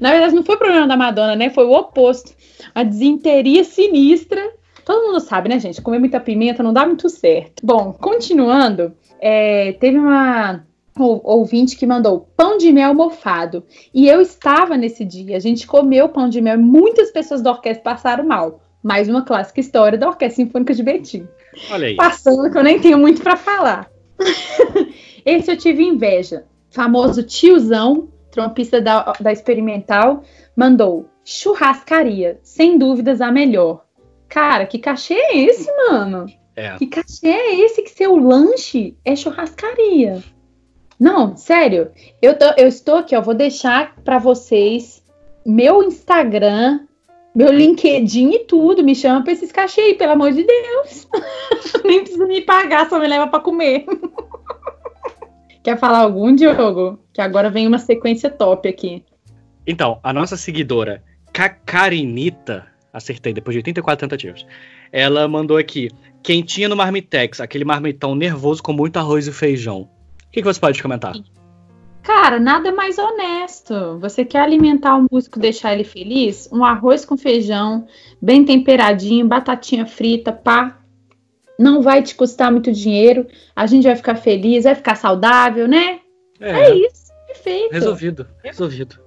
Na 0.00 0.10
verdade, 0.10 0.34
não 0.34 0.42
foi 0.42 0.56
problema 0.56 0.86
da 0.86 0.96
Madonna, 0.96 1.36
né? 1.36 1.50
Foi 1.50 1.64
o 1.64 1.72
oposto. 1.72 2.32
A 2.74 2.82
desinteria 2.82 3.64
sinistra 3.64 4.40
Todo 4.84 5.06
mundo 5.06 5.20
sabe, 5.20 5.48
né, 5.48 5.58
gente? 5.58 5.80
Comer 5.80 5.98
muita 5.98 6.20
pimenta 6.20 6.62
não 6.62 6.72
dá 6.72 6.84
muito 6.86 7.08
certo. 7.08 7.64
Bom, 7.64 7.92
continuando, 7.92 8.94
é, 9.20 9.72
teve 9.74 9.98
uma 9.98 10.64
ouvinte 10.98 11.76
que 11.76 11.86
mandou 11.86 12.28
pão 12.36 12.58
de 12.58 12.70
mel 12.72 12.94
mofado. 12.94 13.64
E 13.94 14.08
eu 14.08 14.20
estava 14.20 14.76
nesse 14.76 15.04
dia. 15.04 15.36
A 15.36 15.40
gente 15.40 15.66
comeu 15.66 16.08
pão 16.08 16.28
de 16.28 16.40
mel 16.40 16.58
e 16.58 16.62
muitas 16.62 17.10
pessoas 17.10 17.40
da 17.40 17.50
orquestra 17.50 17.82
passaram 17.82 18.24
mal. 18.26 18.60
Mais 18.82 19.08
uma 19.08 19.24
clássica 19.24 19.60
história 19.60 19.96
da 19.96 20.08
Orquestra 20.08 20.44
Sinfônica 20.44 20.74
de 20.74 20.82
Betim. 20.82 21.28
Olha 21.70 21.86
aí. 21.86 21.94
Passando 21.94 22.50
que 22.50 22.58
eu 22.58 22.64
nem 22.64 22.80
tenho 22.80 22.98
muito 22.98 23.22
para 23.22 23.36
falar. 23.36 23.88
Esse 25.24 25.52
eu 25.52 25.56
tive 25.56 25.84
inveja. 25.84 26.44
Famoso 26.68 27.22
tiozão, 27.22 28.08
trompista 28.30 28.80
da, 28.80 29.12
da 29.20 29.30
Experimental, 29.30 30.24
mandou 30.56 31.08
churrascaria, 31.24 32.40
sem 32.42 32.76
dúvidas 32.76 33.20
a 33.20 33.30
melhor 33.30 33.84
Cara, 34.32 34.64
que 34.64 34.78
cachê 34.78 35.12
é 35.12 35.36
esse, 35.36 35.70
mano? 35.76 36.24
É. 36.56 36.74
Que 36.76 36.86
cachê 36.86 37.28
é 37.28 37.54
esse 37.60 37.82
que 37.82 37.90
seu 37.90 38.16
lanche 38.16 38.96
é 39.04 39.14
churrascaria? 39.14 40.22
Não, 40.98 41.36
sério. 41.36 41.90
Eu, 42.22 42.38
tô, 42.38 42.46
eu 42.56 42.66
estou 42.66 42.96
aqui, 42.96 43.14
ó. 43.14 43.20
Vou 43.20 43.34
deixar 43.34 43.94
para 43.96 44.18
vocês 44.18 45.04
meu 45.44 45.82
Instagram, 45.82 46.80
meu 47.34 47.52
LinkedIn 47.52 48.30
e 48.30 48.38
tudo. 48.46 48.82
Me 48.82 48.94
chama 48.94 49.22
pra 49.22 49.34
esses 49.34 49.52
cachê 49.52 49.82
aí, 49.82 49.94
pelo 49.96 50.12
amor 50.12 50.32
de 50.32 50.44
Deus. 50.44 51.06
Nem 51.84 52.00
precisa 52.00 52.24
me 52.24 52.40
pagar, 52.40 52.88
só 52.88 52.98
me 52.98 53.06
leva 53.06 53.26
para 53.26 53.38
comer. 53.38 53.84
Quer 55.62 55.78
falar 55.78 55.98
algum, 55.98 56.34
Diogo? 56.34 56.98
Que 57.12 57.20
agora 57.20 57.50
vem 57.50 57.66
uma 57.66 57.78
sequência 57.78 58.30
top 58.30 58.66
aqui. 58.66 59.04
Então, 59.66 60.00
a 60.02 60.10
nossa 60.10 60.38
seguidora, 60.38 61.04
Cacarinita, 61.34 62.71
acertei 62.92 63.32
depois 63.32 63.54
de 63.54 63.58
84 63.58 64.06
tentativas. 64.06 64.46
Ela 64.92 65.26
mandou 65.26 65.56
aqui: 65.56 65.90
quentinha 66.22 66.68
no 66.68 66.76
marmitex, 66.76 67.40
aquele 67.40 67.64
marmitão 67.64 68.14
nervoso 68.14 68.62
com 68.62 68.72
muito 68.72 68.98
arroz 68.98 69.26
e 69.26 69.32
feijão. 69.32 69.82
O 69.82 69.88
que, 70.32 70.40
que 70.40 70.44
você 70.44 70.60
pode 70.60 70.82
comentar? 70.82 71.14
Cara, 72.02 72.40
nada 72.40 72.72
mais 72.72 72.98
honesto. 72.98 73.98
Você 74.00 74.24
quer 74.24 74.40
alimentar 74.40 74.96
o 74.96 75.06
músico, 75.10 75.38
deixar 75.38 75.72
ele 75.72 75.84
feliz? 75.84 76.48
Um 76.52 76.64
arroz 76.64 77.04
com 77.04 77.16
feijão, 77.16 77.86
bem 78.20 78.44
temperadinho, 78.44 79.26
batatinha 79.28 79.86
frita, 79.86 80.32
pá. 80.32 80.78
Não 81.58 81.80
vai 81.80 82.02
te 82.02 82.14
custar 82.16 82.50
muito 82.50 82.72
dinheiro. 82.72 83.28
A 83.54 83.66
gente 83.66 83.84
vai 83.84 83.94
ficar 83.94 84.16
feliz, 84.16 84.64
vai 84.64 84.74
ficar 84.74 84.96
saudável, 84.96 85.68
né? 85.68 86.00
É, 86.40 86.50
É 86.50 86.74
isso, 86.74 87.12
perfeito. 87.28 87.72
resolvido, 87.72 88.26
resolvido. 88.42 88.98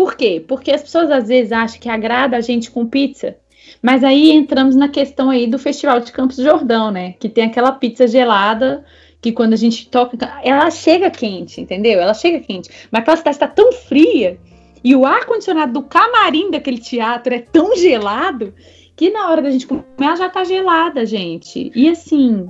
Por 0.00 0.14
quê? 0.14 0.42
Porque 0.48 0.70
as 0.70 0.80
pessoas 0.80 1.10
às 1.10 1.28
vezes 1.28 1.52
acham 1.52 1.78
que 1.78 1.86
agrada 1.86 2.34
a 2.34 2.40
gente 2.40 2.70
com 2.70 2.86
pizza. 2.86 3.36
Mas 3.82 4.02
aí 4.02 4.30
entramos 4.30 4.74
na 4.74 4.88
questão 4.88 5.28
aí 5.28 5.46
do 5.46 5.58
Festival 5.58 6.00
de 6.00 6.10
Campos 6.10 6.38
do 6.38 6.42
Jordão, 6.42 6.90
né? 6.90 7.16
Que 7.20 7.28
tem 7.28 7.44
aquela 7.44 7.70
pizza 7.72 8.06
gelada 8.08 8.82
que 9.20 9.30
quando 9.30 9.52
a 9.52 9.56
gente 9.56 9.90
toca, 9.90 10.16
ela 10.42 10.70
chega 10.70 11.10
quente, 11.10 11.60
entendeu? 11.60 12.00
Ela 12.00 12.14
chega 12.14 12.40
quente. 12.40 12.70
Mas 12.90 13.02
aquela 13.02 13.16
cidade 13.18 13.36
está 13.36 13.46
tão 13.46 13.72
fria 13.72 14.40
e 14.82 14.96
o 14.96 15.04
ar 15.04 15.26
condicionado 15.26 15.74
do 15.74 15.82
camarim 15.82 16.50
daquele 16.50 16.78
teatro 16.78 17.34
é 17.34 17.40
tão 17.40 17.76
gelado 17.76 18.54
que 18.96 19.10
na 19.10 19.28
hora 19.28 19.42
da 19.42 19.50
gente 19.50 19.66
comer 19.66 19.84
ela 20.00 20.16
já 20.16 20.30
tá 20.30 20.44
gelada, 20.44 21.04
gente. 21.04 21.70
E 21.74 21.90
assim, 21.90 22.48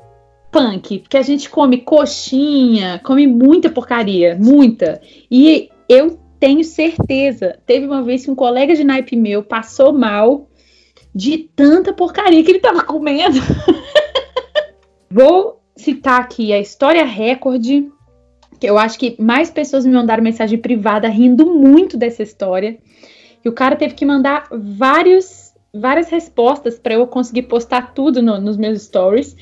punk, 0.53 1.01
porque 1.01 1.17
a 1.17 1.23
gente 1.23 1.51
come 1.51 1.79
coxinha, 1.79 3.01
come 3.03 3.27
muita 3.27 3.69
porcaria, 3.69 4.39
muita. 4.41 5.01
E 5.29 5.69
eu 5.89 6.17
tenho 6.41 6.65
certeza, 6.65 7.59
teve 7.67 7.87
uma 7.87 8.03
vez 8.03 8.25
que 8.25 8.31
um 8.31 8.35
colega 8.35 8.75
de 8.75 8.83
naipe 8.83 9.15
meu 9.15 9.43
passou 9.43 9.93
mal 9.93 10.49
de 11.15 11.37
tanta 11.55 11.93
porcaria 11.93 12.43
que 12.43 12.51
ele 12.51 12.61
tava 12.61 12.83
comendo. 12.83 13.39
Vou 15.11 15.61
citar 15.77 16.21
aqui 16.21 16.53
a 16.53 16.59
história 16.59 17.05
recorde, 17.05 17.87
que 18.59 18.69
eu 18.69 18.79
acho 18.79 18.99
que 18.99 19.17
mais 19.21 19.51
pessoas 19.51 19.85
me 19.85 19.93
mandaram 19.93 20.23
mensagem 20.23 20.59
privada 20.59 21.09
rindo 21.09 21.47
muito 21.47 21.97
dessa 21.97 22.23
história. 22.23 22.79
E 23.45 23.49
o 23.49 23.53
cara 23.53 23.77
teve 23.77 23.95
que 23.95 24.07
mandar 24.07 24.49
vários, 24.51 25.53
várias 25.75 26.09
respostas 26.09 26.79
para 26.79 26.95
eu 26.95 27.07
conseguir 27.07 27.43
postar 27.43 27.93
tudo 27.93 28.23
no, 28.23 28.41
nos 28.41 28.57
meus 28.57 28.83
stories. 28.83 29.37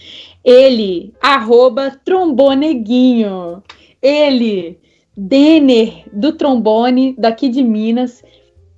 Ele, 0.45 1.15
arroba 1.21 1.97
tromboneguinho. 2.05 3.63
Ele, 4.01 4.79
Denner, 5.21 6.05
do 6.13 6.33
trombone, 6.33 7.13
daqui 7.19 7.49
de 7.49 7.61
Minas, 7.61 8.23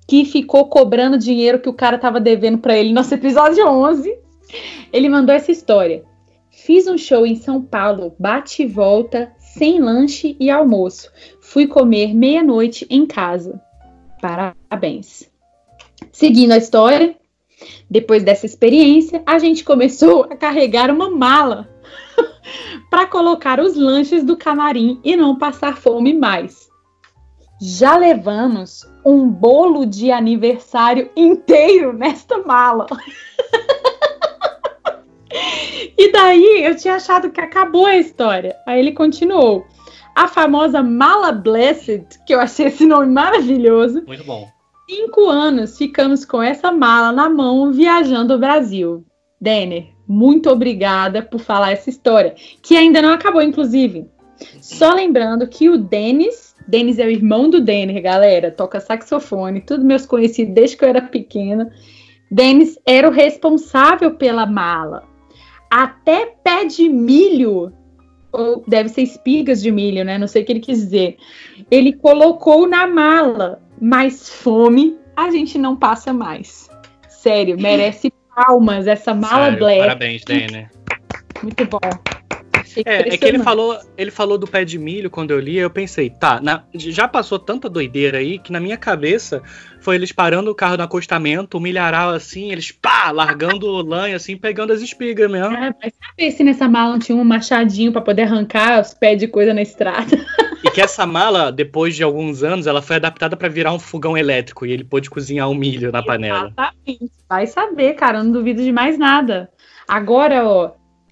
que 0.07 0.25
ficou 0.25 0.65
cobrando 0.65 1.15
dinheiro 1.15 1.59
que 1.59 1.69
o 1.69 1.73
cara 1.73 1.99
tava 1.99 2.19
devendo 2.19 2.57
para 2.57 2.75
ele 2.75 2.89
no 2.89 2.95
nosso 2.95 3.13
episódio 3.13 3.63
11. 3.67 4.17
Ele 4.91 5.07
mandou 5.07 5.35
essa 5.35 5.51
história. 5.51 6.03
Fiz 6.49 6.87
um 6.87 6.97
show 6.97 7.27
em 7.27 7.35
São 7.35 7.61
Paulo, 7.61 8.15
bate 8.17 8.63
e 8.63 8.65
volta, 8.65 9.31
sem 9.37 9.79
lanche 9.79 10.35
e 10.39 10.49
almoço. 10.49 11.11
Fui 11.39 11.67
comer 11.67 12.15
meia-noite 12.15 12.87
em 12.89 13.05
casa. 13.05 13.61
Parabéns. 14.19 15.29
Seguindo 16.11 16.53
a 16.53 16.57
história, 16.57 17.15
depois 17.87 18.23
dessa 18.23 18.47
experiência, 18.47 19.21
a 19.27 19.37
gente 19.37 19.63
começou 19.63 20.23
a 20.23 20.35
carregar 20.35 20.89
uma 20.89 21.07
mala 21.07 21.70
para 22.89 23.05
colocar 23.07 23.59
os 23.59 23.75
lanches 23.75 24.23
do 24.23 24.37
camarim 24.37 24.99
e 25.03 25.15
não 25.15 25.37
passar 25.37 25.77
fome 25.77 26.13
mais. 26.13 26.69
Já 27.61 27.95
levamos 27.95 28.89
um 29.05 29.27
bolo 29.27 29.85
de 29.85 30.11
aniversário 30.11 31.09
inteiro 31.15 31.93
nesta 31.93 32.39
mala. 32.39 32.87
E 35.97 36.11
daí 36.11 36.63
eu 36.65 36.75
tinha 36.75 36.95
achado 36.95 37.29
que 37.29 37.39
acabou 37.39 37.85
a 37.85 37.95
história. 37.95 38.55
Aí 38.65 38.79
ele 38.79 38.91
continuou. 38.91 39.65
A 40.15 40.27
famosa 40.27 40.83
Mala 40.83 41.31
Blessed, 41.31 42.05
que 42.25 42.33
eu 42.33 42.39
achei 42.39 42.67
esse 42.67 42.85
nome 42.85 43.07
maravilhoso. 43.07 44.03
Muito 44.05 44.23
bom. 44.23 44.49
Cinco 44.89 45.29
anos 45.29 45.77
ficamos 45.77 46.25
com 46.25 46.41
essa 46.41 46.71
mala 46.71 47.11
na 47.11 47.29
mão 47.29 47.71
viajando 47.71 48.33
o 48.33 48.39
Brasil. 48.39 49.05
Denner, 49.39 49.87
muito 50.11 50.49
obrigada 50.49 51.21
por 51.21 51.39
falar 51.39 51.71
essa 51.71 51.89
história, 51.89 52.35
que 52.61 52.75
ainda 52.75 53.01
não 53.01 53.13
acabou, 53.13 53.41
inclusive. 53.41 54.05
Só 54.59 54.93
lembrando 54.93 55.47
que 55.47 55.69
o 55.69 55.77
Denis, 55.77 56.55
Denis 56.67 56.99
é 56.99 57.05
o 57.05 57.11
irmão 57.11 57.49
do 57.49 57.61
Denner, 57.61 58.01
galera, 58.01 58.51
toca 58.51 58.79
saxofone, 58.79 59.61
tudo 59.61 59.85
meus 59.85 60.05
conhecidos 60.05 60.53
desde 60.53 60.77
que 60.77 60.83
eu 60.83 60.89
era 60.89 61.01
pequena. 61.01 61.71
Denis 62.29 62.77
era 62.85 63.07
o 63.07 63.11
responsável 63.11 64.15
pela 64.15 64.45
mala 64.45 65.09
até 65.71 66.25
pé 66.43 66.65
de 66.65 66.89
milho, 66.89 67.71
ou 68.33 68.61
deve 68.67 68.89
ser 68.89 69.03
espigas 69.03 69.61
de 69.61 69.71
milho, 69.71 70.03
né? 70.03 70.17
Não 70.17 70.27
sei 70.27 70.41
o 70.41 70.45
que 70.45 70.51
ele 70.51 70.59
quis 70.59 70.79
dizer. 70.79 71.15
Ele 71.69 71.93
colocou 71.93 72.67
na 72.67 72.85
mala, 72.85 73.61
mas 73.79 74.29
fome 74.29 74.97
a 75.15 75.31
gente 75.31 75.57
não 75.57 75.77
passa 75.77 76.11
mais. 76.11 76.69
Sério, 77.07 77.57
merece 77.57 78.11
palmas 78.35 78.87
essa 78.87 79.13
mala 79.13 79.45
Sério, 79.45 79.59
black. 79.59 79.79
Parabéns, 79.79 80.23
Denner. 80.23 80.69
Muito 81.41 81.65
bom. 81.65 81.79
Achei 82.71 82.83
É, 82.85 83.13
é 83.13 83.17
que 83.17 83.25
ele 83.25 83.39
falou, 83.39 83.77
ele 83.97 84.11
falou 84.11 84.37
do 84.37 84.47
pé 84.47 84.63
de 84.63 84.77
milho 84.79 85.09
quando 85.09 85.31
eu 85.31 85.39
li, 85.39 85.57
eu 85.57 85.69
pensei, 85.69 86.09
tá, 86.09 86.39
na- 86.41 86.63
já 86.73 87.07
passou 87.07 87.37
tanta 87.37 87.69
doideira 87.69 88.17
aí 88.19 88.39
que 88.39 88.51
na 88.51 88.59
minha 88.59 88.77
cabeça 88.77 89.41
foi 89.81 89.95
eles 89.95 90.11
parando 90.11 90.49
o 90.49 90.55
carro 90.55 90.77
no 90.77 90.83
acostamento, 90.83 91.57
o 91.57 91.61
milharal 91.61 92.11
assim, 92.11 92.51
eles 92.51 92.71
pá, 92.71 93.11
largando 93.11 93.67
o 93.67 93.81
lã 93.81 94.15
assim, 94.15 94.37
pegando 94.37 94.71
as 94.73 94.81
espigas 94.81 95.29
mesmo. 95.29 95.55
Ah, 95.55 95.73
vai 95.81 95.91
saber 95.91 96.31
se 96.31 96.43
nessa 96.43 96.67
mala 96.67 96.93
não 96.93 96.99
tinha 96.99 97.17
um 97.17 97.23
machadinho 97.23 97.91
pra 97.91 98.01
poder 98.01 98.23
arrancar 98.23 98.79
os 98.81 98.93
pés 98.93 99.19
de 99.19 99.27
coisa 99.27 99.53
na 99.53 99.61
estrada. 99.61 100.15
E 100.63 100.69
que 100.69 100.79
essa 100.79 101.05
mala, 101.07 101.51
depois 101.51 101.95
de 101.95 102.03
alguns 102.03 102.43
anos, 102.43 102.67
ela 102.67 102.81
foi 102.81 102.97
adaptada 102.97 103.35
pra 103.35 103.49
virar 103.49 103.73
um 103.73 103.79
fogão 103.79 104.15
elétrico 104.15 104.65
e 104.65 104.71
ele 104.71 104.83
pôde 104.83 105.09
cozinhar 105.09 105.49
o 105.49 105.55
milho 105.55 105.91
na 105.91 106.03
panela. 106.03 106.47
Exatamente. 106.55 107.11
Vai 107.27 107.47
saber, 107.47 107.93
cara, 107.95 108.19
eu 108.19 108.23
não 108.23 108.31
duvido 108.31 108.63
de 108.63 108.71
mais 108.71 108.97
nada. 108.97 109.49
Agora, 109.87 110.45
ó, 110.47 110.71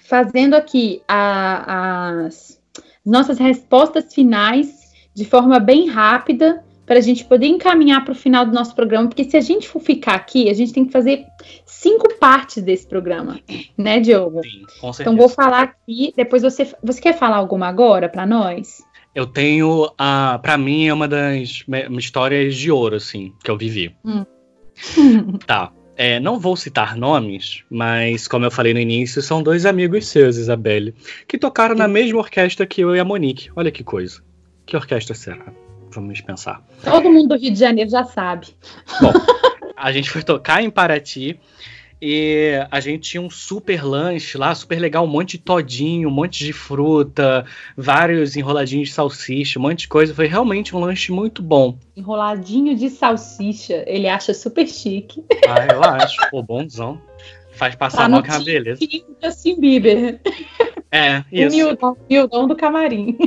fazendo 0.09 0.55
aqui 0.55 1.01
a- 1.07 2.23
as 2.25 2.59
nossas 3.05 3.37
respostas 3.37 4.13
finais 4.13 4.89
de 5.13 5.23
forma 5.23 5.59
bem 5.59 5.87
rápida, 5.87 6.63
para 6.85 6.97
a 6.97 7.01
gente 7.01 7.23
poder 7.23 7.45
encaminhar 7.45 8.03
para 8.03 8.13
o 8.13 8.15
final 8.15 8.43
do 8.43 8.51
nosso 8.51 8.73
programa, 8.73 9.07
porque 9.07 9.23
se 9.23 9.37
a 9.37 9.41
gente 9.41 9.69
for 9.69 9.79
ficar 9.79 10.15
aqui, 10.15 10.49
a 10.49 10.53
gente 10.55 10.73
tem 10.73 10.85
que 10.85 10.91
fazer 10.91 11.23
cinco 11.63 12.15
partes 12.17 12.63
desse 12.63 12.87
programa, 12.87 13.39
né, 13.77 13.99
Diogo? 13.99 14.41
Sim, 14.41 14.63
com 14.81 14.91
certeza. 14.91 15.03
Então 15.03 15.15
vou 15.15 15.29
falar 15.29 15.61
aqui, 15.61 16.11
depois 16.17 16.41
você 16.41 16.67
você 16.81 16.99
quer 16.99 17.13
falar 17.15 17.37
alguma 17.37 17.67
agora 17.67 18.09
para 18.09 18.25
nós? 18.25 18.83
Eu 19.13 19.27
tenho, 19.27 19.91
a, 19.99 20.39
para 20.41 20.57
mim, 20.57 20.87
é 20.87 20.93
uma 20.93 21.07
das 21.07 21.63
histórias 21.99 22.55
de 22.55 22.71
ouro, 22.71 22.95
assim, 22.95 23.33
que 23.43 23.51
eu 23.51 23.57
vivi. 23.57 23.95
Tá. 25.45 25.71
É, 26.01 26.17
não 26.17 26.39
vou 26.39 26.55
citar 26.55 26.95
nomes, 26.95 27.65
mas 27.69 28.25
como 28.25 28.45
eu 28.45 28.51
falei 28.51 28.73
no 28.73 28.79
início, 28.79 29.21
são 29.21 29.43
dois 29.43 29.65
amigos 29.65 30.07
seus, 30.07 30.37
Isabelle, 30.37 30.95
que 31.27 31.37
tocaram 31.37 31.75
na 31.75 31.89
mesma 31.89 32.19
orquestra 32.19 32.65
que 32.65 32.79
eu 32.79 32.95
e 32.95 33.01
a 33.01 33.03
Monique. 33.03 33.49
Olha 33.53 33.69
que 33.69 33.83
coisa. 33.83 34.23
Que 34.65 34.77
orquestra 34.77 35.13
será? 35.13 35.47
Vamos 35.91 36.21
pensar. 36.21 36.65
Todo 36.85 37.11
mundo 37.11 37.27
do 37.27 37.37
Rio 37.37 37.51
de 37.51 37.59
Janeiro 37.59 37.89
já 37.89 38.05
sabe. 38.05 38.47
Bom, 39.01 39.11
a 39.75 39.91
gente 39.91 40.09
foi 40.09 40.23
tocar 40.23 40.63
em 40.63 40.69
Paraty 40.69 41.37
e 42.01 42.65
a 42.71 42.79
gente 42.79 43.09
tinha 43.09 43.21
um 43.21 43.29
super 43.29 43.83
lanche 43.83 44.37
lá, 44.37 44.53
super 44.55 44.79
legal, 44.79 45.03
um 45.03 45.07
monte 45.07 45.37
de 45.37 45.43
todinho, 45.43 46.07
um 46.07 46.11
monte 46.11 46.45
de 46.45 46.53
fruta, 46.53 47.45
vários 47.75 48.35
enroladinhos 48.35 48.89
de 48.89 48.95
salsicha, 48.95 49.59
um 49.59 49.63
monte 49.63 49.81
de 49.81 49.87
coisa. 49.87 50.13
Foi 50.13 50.27
realmente 50.27 50.75
um 50.75 50.79
lanche 50.79 51.11
muito 51.11 51.41
bom. 51.41 51.77
Enroladinho 51.95 52.75
de 52.75 52.89
salsicha, 52.89 53.83
ele 53.85 54.07
acha 54.07 54.33
super 54.33 54.67
chique. 54.67 55.23
Ah, 55.47 55.67
eu 55.73 55.83
acho. 55.83 56.17
Pô, 56.29 56.41
bonzão. 56.41 57.01
Faz 57.51 57.75
passar 57.75 58.03
Tá 58.03 58.09
mal 58.09 58.23
que 58.23 58.31
é 58.31 58.33
uma 58.33 58.43
beleza. 58.45 58.79
Justin 59.21 59.59
Bieber. 59.59 60.21
É, 60.91 61.23
isso. 61.31 61.55
miudão 62.09 62.47
do 62.47 62.55
camarim. 62.55 63.17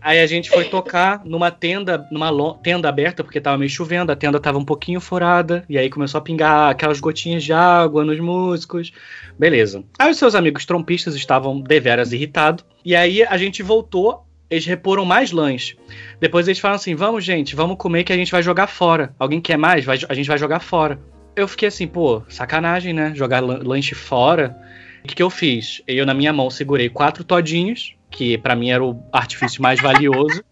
Aí 0.00 0.20
a 0.20 0.26
gente 0.26 0.50
foi 0.50 0.64
tocar 0.64 1.24
numa 1.24 1.50
tenda, 1.50 2.06
numa 2.10 2.54
tenda 2.58 2.88
aberta, 2.88 3.22
porque 3.22 3.40
tava 3.40 3.56
meio 3.56 3.70
chovendo, 3.70 4.10
a 4.12 4.16
tenda 4.16 4.40
tava 4.40 4.58
um 4.58 4.64
pouquinho 4.64 5.00
furada, 5.00 5.64
e 5.68 5.78
aí 5.78 5.88
começou 5.88 6.18
a 6.18 6.22
pingar 6.22 6.70
aquelas 6.70 7.00
gotinhas 7.00 7.42
de 7.42 7.52
água 7.52 8.04
nos 8.04 8.20
músicos. 8.20 8.92
Beleza. 9.38 9.84
Aí 9.98 10.10
os 10.10 10.18
seus 10.18 10.34
amigos 10.34 10.66
trompistas 10.66 11.14
estavam 11.14 11.60
deveras 11.60 12.12
irritados, 12.12 12.64
e 12.84 12.94
aí 12.94 13.22
a 13.22 13.38
gente 13.38 13.62
voltou, 13.62 14.26
eles 14.50 14.66
reporam 14.66 15.04
mais 15.04 15.32
lãs. 15.32 15.74
Depois 16.20 16.48
eles 16.48 16.58
falaram 16.58 16.76
assim: 16.76 16.94
vamos, 16.94 17.24
gente, 17.24 17.56
vamos 17.56 17.76
comer 17.78 18.04
que 18.04 18.12
a 18.12 18.16
gente 18.16 18.32
vai 18.32 18.42
jogar 18.42 18.66
fora. 18.66 19.14
Alguém 19.18 19.40
quer 19.40 19.56
mais? 19.56 19.84
Vai, 19.84 19.98
a 20.08 20.14
gente 20.14 20.26
vai 20.28 20.36
jogar 20.36 20.60
fora. 20.60 21.00
Eu 21.34 21.48
fiquei 21.48 21.68
assim, 21.68 21.86
pô, 21.86 22.22
sacanagem, 22.28 22.92
né? 22.92 23.12
Jogar 23.14 23.40
lanche 23.40 23.94
fora. 23.94 24.56
O 25.04 25.08
que, 25.08 25.14
que 25.14 25.22
eu 25.22 25.30
fiz? 25.30 25.82
Eu, 25.86 26.06
na 26.06 26.14
minha 26.14 26.32
mão, 26.32 26.48
segurei 26.48 26.88
quatro 26.88 27.22
todinhos 27.22 27.94
que 28.14 28.38
para 28.38 28.54
mim 28.54 28.70
era 28.70 28.82
o 28.82 29.02
artifício 29.12 29.60
mais 29.60 29.80
valioso, 29.80 30.42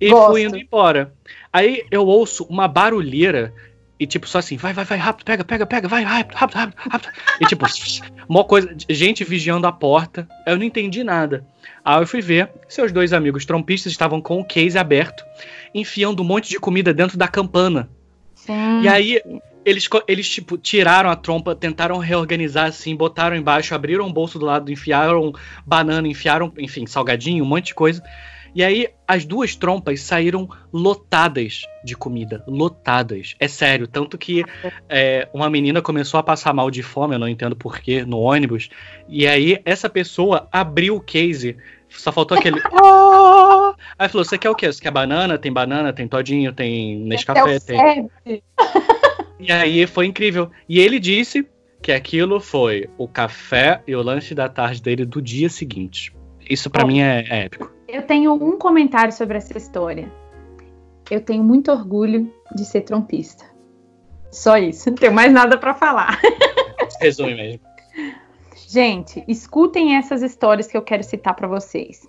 e 0.00 0.10
Gosto. 0.10 0.32
fui 0.32 0.44
indo 0.44 0.58
embora. 0.58 1.14
Aí 1.50 1.84
eu 1.90 2.06
ouço 2.06 2.44
uma 2.44 2.68
barulheira 2.68 3.54
e 3.98 4.06
tipo 4.06 4.28
só 4.28 4.38
assim, 4.38 4.56
vai, 4.56 4.74
vai, 4.74 4.84
vai, 4.84 4.98
rápido, 4.98 5.24
pega, 5.24 5.44
pega, 5.44 5.66
pega, 5.66 5.88
vai, 5.88 6.02
rápido, 6.02 6.36
rápido, 6.36 6.56
rápido, 6.56 6.76
rápido. 6.76 7.12
E 7.40 7.46
tipo, 7.46 7.64
uma 8.28 8.44
coisa, 8.44 8.76
gente 8.90 9.24
vigiando 9.24 9.66
a 9.66 9.72
porta. 9.72 10.28
Eu 10.46 10.58
não 10.58 10.64
entendi 10.64 11.02
nada. 11.02 11.46
Aí 11.82 12.02
eu 12.02 12.06
fui 12.06 12.20
ver, 12.20 12.50
seus 12.68 12.92
dois 12.92 13.12
amigos 13.12 13.46
trompistas 13.46 13.92
estavam 13.92 14.20
com 14.20 14.40
o 14.40 14.44
case 14.44 14.76
aberto, 14.76 15.24
enfiando 15.74 16.22
um 16.22 16.26
monte 16.26 16.50
de 16.50 16.58
comida 16.58 16.92
dentro 16.92 17.16
da 17.16 17.28
campana. 17.28 17.88
Sim. 18.34 18.82
E 18.82 18.88
aí 18.88 19.22
eles, 19.64 19.88
eles, 20.06 20.28
tipo, 20.28 20.58
tiraram 20.58 21.10
a 21.10 21.16
trompa, 21.16 21.54
tentaram 21.54 21.98
reorganizar 21.98 22.66
assim, 22.66 22.94
botaram 22.94 23.36
embaixo, 23.36 23.74
abriram 23.74 24.06
o 24.06 24.12
bolso 24.12 24.38
do 24.38 24.46
lado, 24.46 24.70
enfiaram 24.70 25.32
banana, 25.66 26.06
enfiaram, 26.06 26.52
enfim, 26.58 26.86
salgadinho, 26.86 27.44
um 27.44 27.46
monte 27.46 27.66
de 27.66 27.74
coisa. 27.74 28.02
E 28.54 28.62
aí 28.62 28.88
as 29.06 29.24
duas 29.24 29.56
trompas 29.56 30.00
saíram 30.00 30.48
lotadas 30.72 31.62
de 31.82 31.96
comida. 31.96 32.44
Lotadas. 32.46 33.34
É 33.40 33.48
sério. 33.48 33.88
Tanto 33.88 34.16
que 34.16 34.44
é, 34.88 35.28
uma 35.34 35.50
menina 35.50 35.82
começou 35.82 36.20
a 36.20 36.22
passar 36.22 36.54
mal 36.54 36.70
de 36.70 36.82
fome, 36.82 37.16
eu 37.16 37.18
não 37.18 37.28
entendo 37.28 37.56
porquê, 37.56 38.04
no 38.04 38.20
ônibus. 38.20 38.70
E 39.08 39.26
aí 39.26 39.60
essa 39.64 39.90
pessoa 39.90 40.48
abriu 40.52 40.94
o 40.94 41.00
case. 41.00 41.56
Só 41.88 42.12
faltou 42.12 42.36
aquele. 42.36 42.60
Aí 43.96 44.08
falou: 44.08 44.24
Você 44.24 44.36
quer 44.36 44.50
o 44.50 44.54
quê? 44.54 44.66
Você 44.66 44.80
quer 44.80 44.90
banana? 44.90 45.38
Tem 45.38 45.52
banana, 45.52 45.92
tem 45.92 46.08
todinho, 46.08 46.52
tem 46.52 46.96
Nescafé, 46.96 47.60
tem. 47.60 48.10
E 49.38 49.50
aí 49.50 49.86
foi 49.86 50.06
incrível. 50.06 50.50
E 50.68 50.78
ele 50.78 50.98
disse 50.98 51.46
que 51.82 51.92
aquilo 51.92 52.40
foi 52.40 52.88
o 52.96 53.06
café 53.06 53.82
e 53.86 53.94
o 53.94 54.02
lanche 54.02 54.34
da 54.34 54.48
tarde 54.48 54.80
dele 54.80 55.04
do 55.04 55.20
dia 55.20 55.48
seguinte. 55.48 56.14
Isso 56.48 56.70
para 56.70 56.86
mim 56.86 57.00
é, 57.00 57.24
é 57.28 57.44
épico. 57.44 57.70
Eu 57.88 58.02
tenho 58.02 58.32
um 58.32 58.58
comentário 58.58 59.12
sobre 59.12 59.36
essa 59.36 59.56
história. 59.56 60.10
Eu 61.10 61.20
tenho 61.20 61.44
muito 61.44 61.70
orgulho 61.70 62.32
de 62.54 62.64
ser 62.64 62.82
trompista. 62.82 63.44
Só 64.30 64.56
isso, 64.56 64.90
não 64.90 64.96
tenho 64.96 65.12
mais 65.12 65.32
nada 65.32 65.58
para 65.58 65.74
falar. 65.74 66.18
Resume 67.00 67.34
mesmo. 67.34 67.60
Gente, 68.66 69.22
escutem 69.28 69.96
essas 69.96 70.22
histórias 70.22 70.66
que 70.66 70.76
eu 70.76 70.82
quero 70.82 71.04
citar 71.04 71.34
para 71.34 71.46
vocês. 71.46 72.08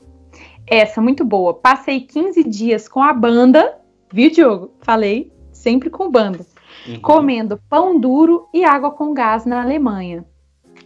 Essa 0.66 1.02
muito 1.02 1.24
boa. 1.24 1.54
Passei 1.54 2.00
15 2.00 2.44
dias 2.46 2.88
com 2.88 3.04
a 3.04 3.14
banda, 3.14 3.78
viu, 4.12 4.32
Diogo? 4.32 4.74
Falei, 4.82 5.32
sempre 5.52 5.90
com 5.90 6.10
banda 6.10 6.46
uhum. 6.88 7.00
comendo 7.00 7.60
pão 7.70 8.00
duro 8.00 8.48
e 8.54 8.64
água 8.64 8.92
com 8.92 9.14
gás 9.14 9.46
na 9.46 9.62
Alemanha. 9.62 10.26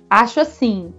Acho 0.09 0.39
assim, 0.39 0.93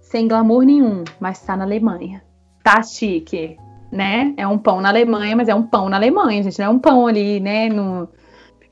sem 0.00 0.28
glamour 0.28 0.62
nenhum, 0.64 1.04
mas 1.18 1.40
tá 1.40 1.56
na 1.56 1.64
Alemanha. 1.64 2.22
Tá 2.62 2.82
chique, 2.82 3.56
né? 3.90 4.34
É 4.36 4.46
um 4.46 4.58
pão 4.58 4.80
na 4.80 4.88
Alemanha, 4.88 5.34
mas 5.34 5.48
é 5.48 5.54
um 5.54 5.62
pão 5.62 5.88
na 5.88 5.96
Alemanha, 5.96 6.42
gente. 6.42 6.58
Não 6.58 6.66
é 6.66 6.68
um 6.68 6.78
pão 6.78 7.06
ali, 7.06 7.40
né? 7.40 7.68
No... 7.68 8.08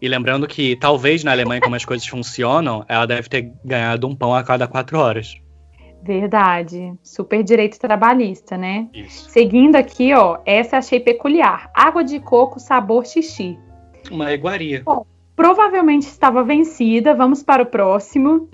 E 0.00 0.08
lembrando 0.08 0.46
que 0.46 0.76
talvez 0.76 1.24
na 1.24 1.32
Alemanha, 1.32 1.60
como 1.60 1.76
as 1.76 1.84
coisas 1.84 2.06
funcionam, 2.06 2.84
ela 2.88 3.06
deve 3.06 3.28
ter 3.28 3.52
ganhado 3.64 4.06
um 4.06 4.14
pão 4.14 4.34
a 4.34 4.42
cada 4.42 4.68
quatro 4.68 4.98
horas. 4.98 5.40
Verdade. 6.02 6.94
Super 7.02 7.42
direito 7.42 7.78
trabalhista, 7.78 8.56
né? 8.56 8.88
Isso. 8.92 9.28
Seguindo 9.30 9.76
aqui, 9.76 10.14
ó, 10.14 10.38
essa 10.46 10.78
achei 10.78 11.00
peculiar. 11.00 11.70
Água 11.74 12.02
de 12.02 12.18
coco 12.20 12.58
sabor 12.58 13.06
xixi. 13.06 13.58
Uma 14.10 14.32
iguaria. 14.32 14.82
Bom, 14.84 15.04
provavelmente 15.40 16.02
estava 16.02 16.44
vencida. 16.44 17.14
Vamos 17.14 17.42
para 17.42 17.62
o 17.62 17.66
próximo. 17.66 18.46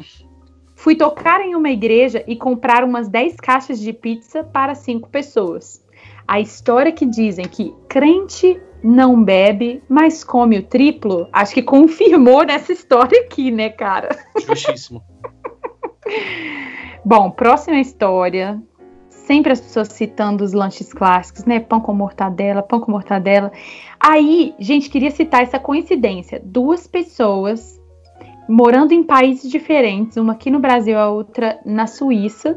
Fui 0.77 0.95
tocar 0.95 1.41
em 1.41 1.57
uma 1.57 1.69
igreja 1.69 2.23
e 2.29 2.37
comprar 2.37 2.85
umas 2.85 3.09
10 3.09 3.35
caixas 3.39 3.81
de 3.81 3.93
pizza 3.93 4.45
para 4.45 4.73
cinco 4.73 5.09
pessoas. 5.09 5.85
A 6.29 6.39
história 6.39 6.93
que 6.93 7.05
dizem 7.05 7.47
que 7.47 7.75
crente 7.89 8.63
não 8.85 9.21
bebe, 9.21 9.83
mas 9.89 10.23
come 10.23 10.59
o 10.59 10.63
triplo, 10.63 11.29
acho 11.33 11.55
que 11.55 11.63
confirmou 11.63 12.45
nessa 12.45 12.73
história 12.73 13.21
aqui, 13.23 13.51
né, 13.51 13.69
cara? 13.69 14.17
Justíssimo. 14.47 15.03
Bom, 17.05 17.33
próxima 17.33 17.81
história 17.81 18.63
sempre 19.27 19.53
as 19.53 19.61
pessoas 19.61 19.89
citando 19.89 20.45
os 20.45 20.53
lanches 20.53 20.93
clássicos, 20.93 21.45
né? 21.45 21.59
Pão 21.59 21.81
com 21.81 21.93
mortadela, 21.93 22.63
pão 22.63 22.81
com 22.81 22.93
mortadela. 22.93 23.53
Aí, 23.99 24.55
gente, 24.59 24.89
queria 24.89 25.11
citar 25.11 25.43
essa 25.43 25.59
coincidência. 25.59 26.41
Duas 26.43 26.87
pessoas 26.87 27.81
morando 28.49 28.93
em 28.93 29.03
países 29.03 29.51
diferentes, 29.51 30.17
uma 30.17 30.35
aqui 30.35 30.51
no 30.51 30.61
Brasil, 30.61 30.97
a 30.97 31.11
outra 31.11 31.59
na 31.65 31.89
Suíça, 31.89 32.57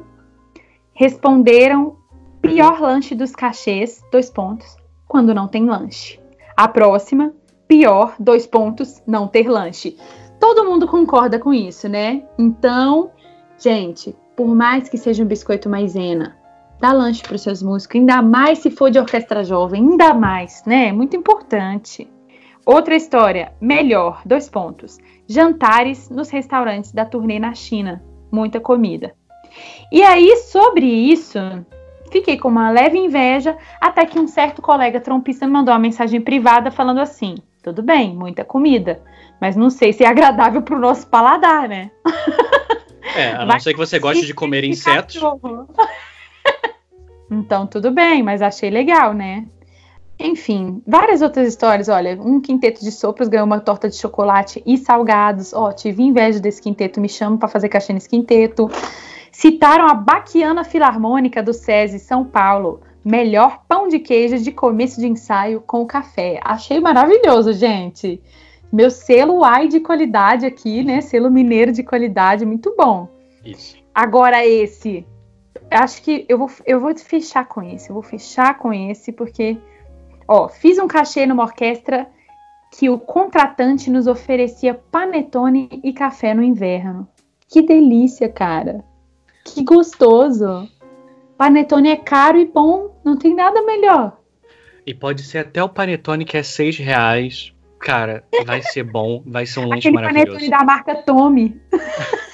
responderam 0.94 1.98
pior 2.42 2.80
lanche 2.80 3.16
dos 3.16 3.32
cachês, 3.32 4.04
dois 4.12 4.30
pontos, 4.30 4.78
quando 5.08 5.34
não 5.34 5.48
tem 5.48 5.66
lanche. 5.66 6.20
A 6.56 6.68
próxima, 6.68 7.34
pior, 7.68 8.14
dois 8.20 8.46
pontos, 8.46 9.02
não 9.08 9.28
ter 9.28 9.50
lanche. 9.50 9.98
Todo 10.40 10.66
mundo 10.66 10.88
concorda 10.88 11.40
com 11.40 11.52
isso, 11.52 11.90
né? 11.90 12.24
Então, 12.38 13.10
gente, 13.58 14.16
por 14.36 14.48
mais 14.48 14.88
que 14.88 14.98
seja 14.98 15.24
um 15.24 15.28
biscoito 15.28 15.68
maisena, 15.68 16.39
dá 16.80 16.92
lanche 16.92 17.22
para 17.24 17.36
os 17.36 17.42
seus 17.42 17.62
músicos, 17.62 18.00
ainda 18.00 18.22
mais 18.22 18.60
se 18.60 18.72
for 18.72 18.90
de 18.90 19.00
orquestra 19.00 19.44
jovem, 19.44 19.82
ainda 19.82 20.14
mais, 20.14 20.64
né? 20.66 20.92
Muito 20.92 21.16
importante. 21.16 22.08
Outra 22.66 22.96
história, 22.96 23.52
melhor, 23.60 24.22
dois 24.26 24.48
pontos. 24.48 24.98
Jantares 25.28 26.10
nos 26.10 26.30
restaurantes 26.30 26.92
da 26.92 27.06
turnê 27.06 27.40
na 27.40 27.54
China, 27.54 28.04
muita 28.32 28.60
comida. 28.60 29.14
E 29.92 30.04
aí, 30.04 30.36
sobre 30.38 30.86
isso, 30.86 31.40
fiquei 32.12 32.38
com 32.38 32.48
uma 32.48 32.70
leve 32.70 32.98
inveja, 32.98 33.58
até 33.82 34.06
que 34.06 34.20
um 34.20 34.28
certo 34.28 34.62
colega 34.62 35.00
trompista 35.00 35.46
me 35.46 35.54
mandou 35.54 35.74
uma 35.74 35.80
mensagem 35.80 36.22
privada 36.22 36.70
falando 36.70 37.00
assim: 37.00 37.36
tudo 37.64 37.82
bem, 37.82 38.16
muita 38.16 38.46
comida, 38.46 39.02
mas 39.42 39.56
não 39.56 39.70
sei 39.70 39.92
se 39.92 40.04
é 40.04 40.08
agradável 40.08 40.62
para 40.62 40.76
o 40.76 40.80
nosso 40.80 41.08
paladar, 41.08 41.68
né? 41.68 41.92
É, 43.16 43.32
a 43.32 43.46
não 43.46 43.60
ser 43.60 43.74
que 43.74 43.80
você 43.80 43.98
goste 43.98 44.26
de 44.26 44.34
comer 44.34 44.64
insetos. 44.64 45.20
Então, 47.30 47.68
tudo 47.68 47.92
bem, 47.92 48.24
mas 48.24 48.42
achei 48.42 48.70
legal, 48.70 49.14
né? 49.14 49.46
Enfim, 50.20 50.82
várias 50.86 51.22
outras 51.22 51.48
histórias. 51.48 51.88
Olha, 51.88 52.20
um 52.22 52.42
quinteto 52.42 52.84
de 52.84 52.92
sopas 52.92 53.30
ganhou 53.30 53.46
uma 53.46 53.60
torta 53.60 53.88
de 53.88 53.96
chocolate 53.96 54.62
e 54.66 54.78
salgados. 54.78 55.54
Ó, 55.54 55.70
oh, 55.70 55.74
tive 55.74 56.04
inveja 56.04 56.40
desse 56.40 56.62
quinteto, 56.62 57.00
me 57.00 57.08
chamo 57.08 57.38
para 57.38 57.48
fazer 57.48 57.70
cachê 57.70 57.94
nesse 57.94 58.10
quinteto. 58.10 58.70
Citaram 59.32 59.88
a 59.88 59.94
Baquiana 59.94 60.66
Filarmônica 60.66 61.42
do 61.42 61.54
SESI 61.54 62.00
São 62.00 62.26
Paulo. 62.26 62.82
Melhor 63.06 63.62
pão 63.66 63.88
de 63.88 64.00
queijo 64.00 64.38
de 64.40 64.52
começo 64.52 65.00
de 65.00 65.08
ensaio 65.08 65.62
com 65.62 65.86
café. 65.86 66.42
Achei 66.44 66.82
maravilhoso, 66.82 67.54
gente. 67.54 68.22
Meu 68.72 68.92
selo 68.92 69.44
AI 69.44 69.70
de 69.70 69.80
qualidade 69.80 70.46
aqui, 70.46 70.84
né? 70.84 71.00
Selo 71.00 71.32
mineiro 71.32 71.72
de 71.72 71.82
qualidade, 71.82 72.46
muito 72.46 72.76
bom. 72.78 73.08
Isso. 73.46 73.78
Agora 73.96 74.46
esse, 74.46 75.06
acho 75.70 76.02
que 76.02 76.26
eu 76.28 76.38
vou, 76.38 76.52
eu 76.66 76.80
vou 76.80 76.96
fechar 76.98 77.46
com 77.48 77.62
esse. 77.62 77.90
Eu 77.90 77.94
vou 77.94 78.04
fechar 78.04 78.58
com 78.58 78.74
esse, 78.74 79.12
porque, 79.12 79.58
ó, 80.28 80.48
fiz 80.48 80.78
um 80.80 80.88
cachê 80.88 81.26
numa 81.26 81.44
orquestra 81.44 82.08
que 82.72 82.90
o 82.90 83.00
contratante 83.00 83.90
nos 83.90 84.08
oferecia 84.08 84.74
panetone 84.74 85.70
e 85.84 85.92
café 85.92 86.34
no 86.34 86.44
inverno. 86.44 87.08
Que 87.48 87.62
delícia, 87.62 88.30
cara. 88.30 88.84
Que 89.44 89.64
gostoso. 89.64 90.70
Panetone 91.38 91.90
é 91.90 91.96
caro 91.96 92.38
e 92.38 92.46
bom, 92.46 93.00
não 93.04 93.18
tem 93.18 93.34
nada 93.34 93.62
melhor. 93.62 94.20
E 94.86 94.94
pode 94.94 95.24
ser 95.24 95.40
até 95.40 95.64
o 95.64 95.70
panetone 95.70 96.26
que 96.26 96.38
é 96.38 96.44
seis 96.44 96.78
reais. 96.78 97.54
Cara, 97.80 98.24
vai 98.46 98.62
ser 98.62 98.84
bom, 98.84 99.24
vai 99.26 99.46
ser 99.46 99.62
um 99.62 99.68
lanche 99.70 99.88
Aquele 99.88 99.96
maravilhoso. 99.96 100.32
panetone 100.34 100.50
da 100.50 100.64
marca 100.66 100.96
Tommy. 100.96 101.60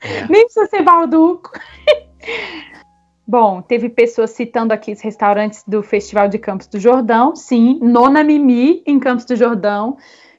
É. 0.00 0.26
Nem 0.28 0.44
precisa 0.44 0.66
ser 0.66 0.82
balduco. 0.82 1.50
Bom, 3.28 3.60
teve 3.60 3.88
pessoas 3.88 4.30
citando 4.30 4.72
aqui 4.72 4.92
os 4.92 5.00
restaurantes 5.00 5.64
do 5.66 5.82
Festival 5.82 6.28
de 6.28 6.38
Campos 6.38 6.68
do 6.68 6.78
Jordão. 6.78 7.34
Sim, 7.34 7.80
Nona 7.82 8.22
Mimi 8.22 8.84
em 8.86 9.00
Campos 9.00 9.24
do 9.24 9.34
Jordão. 9.34 9.96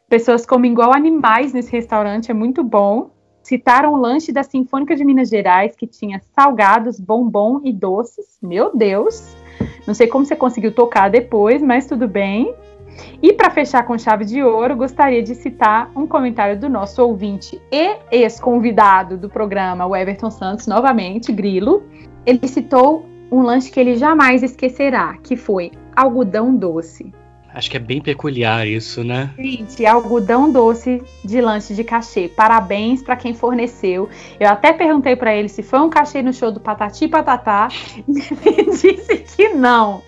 Pessoas 0.07 0.45
comem 0.45 0.71
igual 0.71 0.93
animais 0.93 1.51
nesse 1.51 1.69
restaurante, 1.69 2.31
é 2.31 2.33
muito 2.33 2.63
bom. 2.63 3.11
Citaram 3.43 3.93
o 3.93 3.97
lanche 3.97 4.31
da 4.31 4.41
Sinfônica 4.41 4.95
de 4.95 5.03
Minas 5.03 5.29
Gerais, 5.29 5.75
que 5.75 5.85
tinha 5.85 6.21
salgados, 6.33 6.97
bombom 6.97 7.59
e 7.63 7.73
doces. 7.73 8.37
Meu 8.41 8.75
Deus! 8.75 9.35
Não 9.85 9.93
sei 9.93 10.07
como 10.07 10.25
você 10.25 10.35
conseguiu 10.35 10.73
tocar 10.73 11.09
depois, 11.09 11.61
mas 11.61 11.85
tudo 11.85 12.07
bem. 12.07 12.53
E 13.21 13.33
para 13.33 13.49
fechar 13.49 13.83
com 13.85 13.97
chave 13.97 14.25
de 14.25 14.41
ouro, 14.43 14.75
gostaria 14.75 15.21
de 15.21 15.35
citar 15.35 15.91
um 15.95 16.07
comentário 16.07 16.59
do 16.59 16.69
nosso 16.69 17.01
ouvinte 17.03 17.61
e 17.71 17.97
ex-convidado 18.11 19.17
do 19.17 19.29
programa, 19.29 19.85
o 19.85 19.95
Everton 19.95 20.31
Santos, 20.31 20.67
novamente, 20.67 21.31
Grilo. 21.31 21.83
Ele 22.25 22.47
citou 22.47 23.05
um 23.31 23.41
lanche 23.41 23.71
que 23.71 23.79
ele 23.79 23.95
jamais 23.95 24.43
esquecerá, 24.43 25.17
que 25.23 25.35
foi 25.35 25.71
algodão 25.95 26.55
doce. 26.55 27.13
Acho 27.57 27.71
que 27.71 27.77
é 27.77 27.79
bem 27.79 27.99
peculiar 27.99 28.67
isso, 28.67 29.03
né? 29.03 29.31
Gente, 29.35 29.83
algodão 29.83 30.51
doce 30.51 31.01
de 31.25 31.41
lanche 31.41 31.73
de 31.73 31.83
cachê. 31.83 32.27
Parabéns 32.27 33.01
para 33.01 33.15
quem 33.15 33.33
forneceu. 33.33 34.07
Eu 34.39 34.47
até 34.47 34.71
perguntei 34.71 35.15
para 35.15 35.35
ele 35.35 35.49
se 35.49 35.63
foi 35.63 35.79
um 35.79 35.89
cachê 35.89 36.21
no 36.21 36.31
show 36.31 36.51
do 36.51 36.59
Patati 36.59 37.07
Patatá. 37.07 37.69
Ele 38.07 38.69
disse 38.69 39.17
que 39.35 39.49
não. 39.49 40.03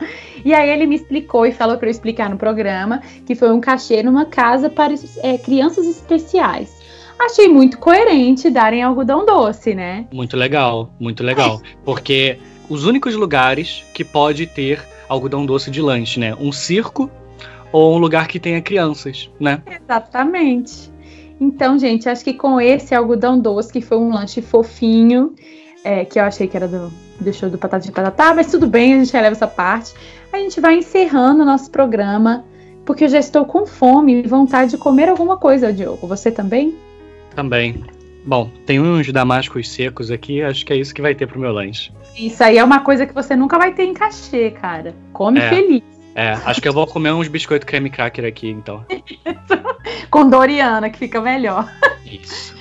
E 0.45 0.53
aí 0.53 0.69
ele 0.69 0.85
me 0.85 0.95
explicou 0.95 1.45
e 1.45 1.51
falou 1.51 1.77
para 1.77 1.87
eu 1.87 1.91
explicar 1.91 2.29
no 2.29 2.37
programa 2.37 3.01
que 3.25 3.33
foi 3.33 3.51
um 3.51 3.59
cachê 3.59 4.03
numa 4.03 4.25
casa 4.25 4.69
para 4.69 4.93
é, 5.23 5.37
crianças 5.39 5.87
especiais. 5.87 6.79
Achei 7.17 7.47
muito 7.47 7.79
coerente 7.79 8.49
darem 8.51 8.83
algodão 8.83 9.25
doce, 9.25 9.73
né? 9.73 10.05
Muito 10.13 10.37
legal, 10.37 10.93
muito 10.99 11.23
legal. 11.23 11.59
Porque 11.83 12.37
os 12.69 12.85
únicos 12.85 13.15
lugares 13.15 13.83
que 13.91 14.05
pode 14.05 14.45
ter 14.45 14.87
algodão 15.09 15.45
doce 15.47 15.71
de 15.71 15.81
lanche, 15.81 16.19
né? 16.19 16.35
Um 16.39 16.51
circo 16.51 17.09
ou 17.71 17.95
um 17.95 17.97
lugar 17.97 18.27
que 18.27 18.39
tenha 18.39 18.61
crianças, 18.61 19.29
né? 19.39 19.61
Exatamente. 19.65 20.91
Então, 21.39 21.79
gente, 21.79 22.09
acho 22.09 22.23
que 22.23 22.33
com 22.33 22.59
esse 22.59 22.93
algodão 22.93 23.39
doce, 23.39 23.71
que 23.71 23.81
foi 23.81 23.97
um 23.97 24.13
lanche 24.13 24.41
fofinho, 24.41 25.33
é, 25.83 26.03
que 26.03 26.19
eu 26.19 26.23
achei 26.23 26.47
que 26.47 26.57
era 26.57 26.67
do, 26.67 26.91
do 27.19 27.33
show 27.33 27.49
do 27.49 27.57
Patata 27.57 27.85
de 27.85 27.91
Patatá, 27.91 28.33
mas 28.33 28.51
tudo 28.51 28.67
bem, 28.67 28.93
a 28.93 28.97
gente 28.97 29.13
releva 29.13 29.35
essa 29.35 29.47
parte. 29.47 29.93
A 30.33 30.37
gente 30.37 30.59
vai 30.59 30.77
encerrando 30.77 31.43
o 31.43 31.45
nosso 31.45 31.71
programa, 31.71 32.43
porque 32.85 33.05
eu 33.05 33.09
já 33.09 33.19
estou 33.19 33.45
com 33.45 33.65
fome 33.65 34.21
e 34.21 34.27
vontade 34.27 34.71
de 34.71 34.77
comer 34.77 35.07
alguma 35.07 35.37
coisa, 35.37 35.71
Diogo. 35.71 36.05
Você 36.07 36.29
também? 36.29 36.75
Também. 37.33 37.83
Bom, 38.25 38.51
tem 38.65 38.79
uns 38.79 39.11
damascos 39.11 39.71
secos 39.71 40.11
aqui, 40.11 40.41
acho 40.41 40.65
que 40.65 40.73
é 40.73 40.75
isso 40.75 40.93
que 40.93 41.01
vai 41.01 41.15
ter 41.15 41.25
pro 41.25 41.39
meu 41.39 41.53
lanche. 41.53 41.91
Isso 42.17 42.43
aí 42.43 42.57
é 42.57 42.63
uma 42.63 42.81
coisa 42.81 43.05
que 43.05 43.13
você 43.13 43.35
nunca 43.35 43.57
vai 43.57 43.73
ter 43.73 43.85
em 43.85 43.93
cachê, 43.93 44.51
cara. 44.51 44.93
Come 45.13 45.39
é. 45.39 45.49
feliz. 45.49 45.98
É, 46.19 46.33
acho 46.43 46.61
que 46.61 46.67
eu 46.67 46.73
vou 46.73 46.85
comer 46.85 47.13
uns 47.13 47.29
biscoitos 47.29 47.65
creme 47.65 47.89
cracker 47.89 48.25
aqui, 48.25 48.49
então. 48.49 48.85
Com 50.11 50.29
Doriana, 50.29 50.89
que 50.89 50.99
fica 50.99 51.21
melhor. 51.21 51.71
Isso. 52.05 52.53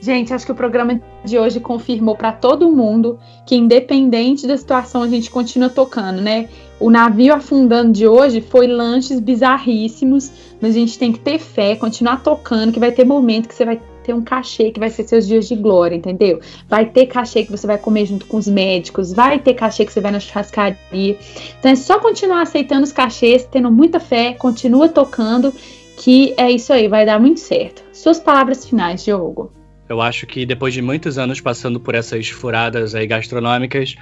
Gente, 0.00 0.34
acho 0.34 0.44
que 0.44 0.50
o 0.50 0.54
programa 0.56 1.00
de 1.24 1.38
hoje 1.38 1.60
confirmou 1.60 2.16
para 2.16 2.32
todo 2.32 2.68
mundo 2.72 3.16
que, 3.46 3.54
independente 3.54 4.48
da 4.48 4.56
situação, 4.56 5.04
a 5.04 5.08
gente 5.08 5.30
continua 5.30 5.68
tocando, 5.68 6.20
né? 6.20 6.48
O 6.80 6.90
navio 6.90 7.32
afundando 7.32 7.92
de 7.92 8.04
hoje 8.04 8.40
foi 8.40 8.66
lanches 8.66 9.20
bizarríssimos, 9.20 10.32
mas 10.60 10.74
a 10.74 10.78
gente 10.80 10.98
tem 10.98 11.12
que 11.12 11.20
ter 11.20 11.38
fé, 11.38 11.76
continuar 11.76 12.20
tocando, 12.20 12.72
que 12.72 12.80
vai 12.80 12.90
ter 12.90 13.04
momento 13.04 13.46
que 13.46 13.54
você 13.54 13.64
vai 13.64 13.80
ter 14.04 14.14
um 14.14 14.22
cachê 14.22 14.70
que 14.70 14.78
vai 14.78 14.90
ser 14.90 15.04
seus 15.04 15.26
dias 15.26 15.48
de 15.48 15.56
glória, 15.56 15.96
entendeu? 15.96 16.40
Vai 16.68 16.86
ter 16.86 17.06
cachê 17.06 17.44
que 17.44 17.50
você 17.50 17.66
vai 17.66 17.78
comer 17.78 18.06
junto 18.06 18.26
com 18.26 18.36
os 18.36 18.46
médicos, 18.46 19.12
vai 19.12 19.38
ter 19.38 19.54
cachê 19.54 19.84
que 19.84 19.92
você 19.92 20.00
vai 20.00 20.12
na 20.12 20.20
churrascaria. 20.20 21.18
Então 21.58 21.70
é 21.70 21.74
só 21.74 21.98
continuar 21.98 22.42
aceitando 22.42 22.84
os 22.84 22.92
cachês, 22.92 23.44
tendo 23.50 23.70
muita 23.70 23.98
fé, 23.98 24.34
continua 24.34 24.88
tocando, 24.88 25.52
que 25.96 26.34
é 26.36 26.50
isso 26.50 26.72
aí, 26.72 26.86
vai 26.86 27.06
dar 27.06 27.18
muito 27.18 27.40
certo. 27.40 27.82
Suas 27.92 28.20
palavras 28.20 28.66
finais, 28.66 29.02
Diogo. 29.02 29.52
Eu 29.88 30.00
acho 30.00 30.26
que 30.26 30.46
depois 30.46 30.72
de 30.72 30.82
muitos 30.82 31.18
anos 31.18 31.40
passando 31.40 31.80
por 31.80 31.94
essas 31.94 32.28
furadas 32.28 32.94
aí 32.94 33.06
gastronômicas, 33.06 33.96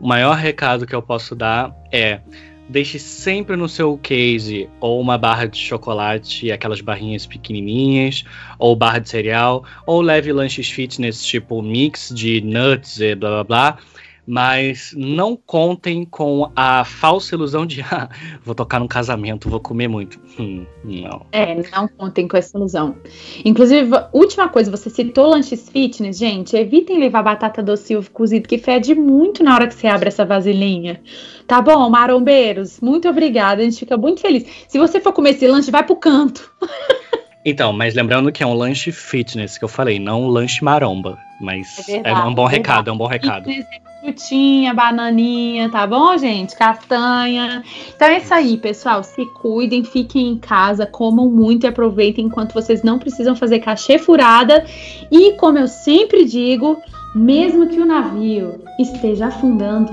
o 0.00 0.06
maior 0.06 0.36
recado 0.36 0.86
que 0.86 0.94
eu 0.94 1.02
posso 1.02 1.34
dar 1.34 1.74
é 1.92 2.20
deixe 2.68 2.98
sempre 2.98 3.56
no 3.56 3.68
seu 3.68 3.98
case 3.98 4.68
ou 4.80 5.00
uma 5.00 5.18
barra 5.18 5.46
de 5.46 5.58
chocolate, 5.58 6.50
aquelas 6.50 6.80
barrinhas 6.80 7.26
pequenininhas, 7.26 8.24
ou 8.58 8.74
barra 8.74 8.98
de 8.98 9.08
cereal, 9.08 9.64
ou 9.86 10.00
leve 10.00 10.32
lanches 10.32 10.70
fitness 10.70 11.24
tipo 11.24 11.60
mix 11.62 12.10
de 12.14 12.40
nuts 12.40 13.00
e 13.00 13.14
blá 13.14 13.30
blá 13.30 13.44
blá 13.44 13.78
mas 14.26 14.94
não 14.96 15.36
contem 15.36 16.04
com 16.04 16.50
a 16.56 16.84
falsa 16.84 17.34
ilusão 17.34 17.66
de 17.66 17.82
ah, 17.90 18.08
vou 18.42 18.54
tocar 18.54 18.80
num 18.80 18.88
casamento, 18.88 19.48
vou 19.48 19.60
comer 19.60 19.88
muito. 19.88 20.18
Hum, 20.38 20.64
não. 20.82 21.26
É, 21.32 21.54
não 21.70 21.88
contem 21.88 22.26
com 22.26 22.36
essa 22.36 22.56
ilusão. 22.56 22.96
Inclusive, 23.44 23.90
última 24.12 24.48
coisa, 24.48 24.70
você 24.70 24.88
citou 24.88 25.28
lanches 25.28 25.68
fitness, 25.68 26.18
gente, 26.18 26.56
evitem 26.56 26.98
levar 26.98 27.22
batata 27.22 27.62
doce 27.62 27.96
ovo 27.96 28.10
cozido, 28.10 28.48
que 28.48 28.58
fede 28.58 28.94
muito 28.94 29.42
na 29.42 29.54
hora 29.54 29.66
que 29.66 29.74
você 29.74 29.86
abre 29.86 30.08
essa 30.08 30.24
vasilhinha. 30.24 31.00
Tá 31.46 31.60
bom, 31.60 31.88
marombeiros? 31.90 32.80
Muito 32.80 33.08
obrigada, 33.08 33.60
a 33.60 33.64
gente 33.64 33.78
fica 33.78 33.96
muito 33.96 34.20
feliz. 34.20 34.44
Se 34.68 34.78
você 34.78 35.00
for 35.00 35.12
comer 35.12 35.30
esse 35.30 35.46
lanche, 35.46 35.70
vai 35.70 35.84
pro 35.84 35.96
canto. 35.96 36.50
Então, 37.46 37.74
mas 37.74 37.94
lembrando 37.94 38.32
que 38.32 38.42
é 38.42 38.46
um 38.46 38.54
lanche 38.54 38.90
fitness 38.90 39.58
que 39.58 39.64
eu 39.64 39.68
falei, 39.68 39.98
não 39.98 40.22
um 40.22 40.28
lanche 40.28 40.64
maromba. 40.64 41.18
Mas 41.38 41.86
é, 41.86 41.92
verdade, 41.96 42.20
é 42.20 42.24
um 42.24 42.34
bom 42.34 42.48
é 42.48 42.52
recado, 42.52 42.88
é 42.88 42.92
um 42.92 42.96
bom 42.96 43.06
recado. 43.06 43.44
Fitness 43.44 43.93
frutinha, 44.04 44.74
bananinha, 44.74 45.70
tá 45.70 45.86
bom, 45.86 46.16
gente? 46.18 46.54
Castanha. 46.54 47.64
Então 47.96 48.08
é 48.08 48.18
isso 48.18 48.34
aí, 48.34 48.58
pessoal. 48.58 49.02
Se 49.02 49.24
cuidem, 49.26 49.82
fiquem 49.82 50.32
em 50.32 50.38
casa, 50.38 50.84
comam 50.84 51.30
muito 51.30 51.64
e 51.64 51.66
aproveitem 51.66 52.26
enquanto 52.26 52.52
vocês 52.52 52.82
não 52.82 52.98
precisam 52.98 53.34
fazer 53.34 53.60
cachê 53.60 53.98
furada. 53.98 54.66
E 55.10 55.32
como 55.38 55.58
eu 55.58 55.66
sempre 55.66 56.26
digo, 56.26 56.76
mesmo 57.14 57.66
que 57.66 57.80
o 57.80 57.86
navio 57.86 58.62
esteja 58.78 59.28
afundando, 59.28 59.90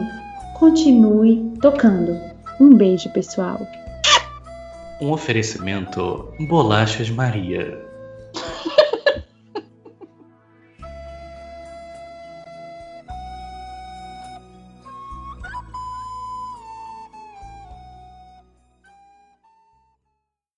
continue 0.59 1.53
tocando. 1.61 2.19
Um 2.59 2.75
beijo, 2.75 3.09
pessoal. 3.13 3.65
Um 4.99 5.11
oferecimento 5.11 6.27
Bolachas 6.37 7.09
Maria. 7.09 7.79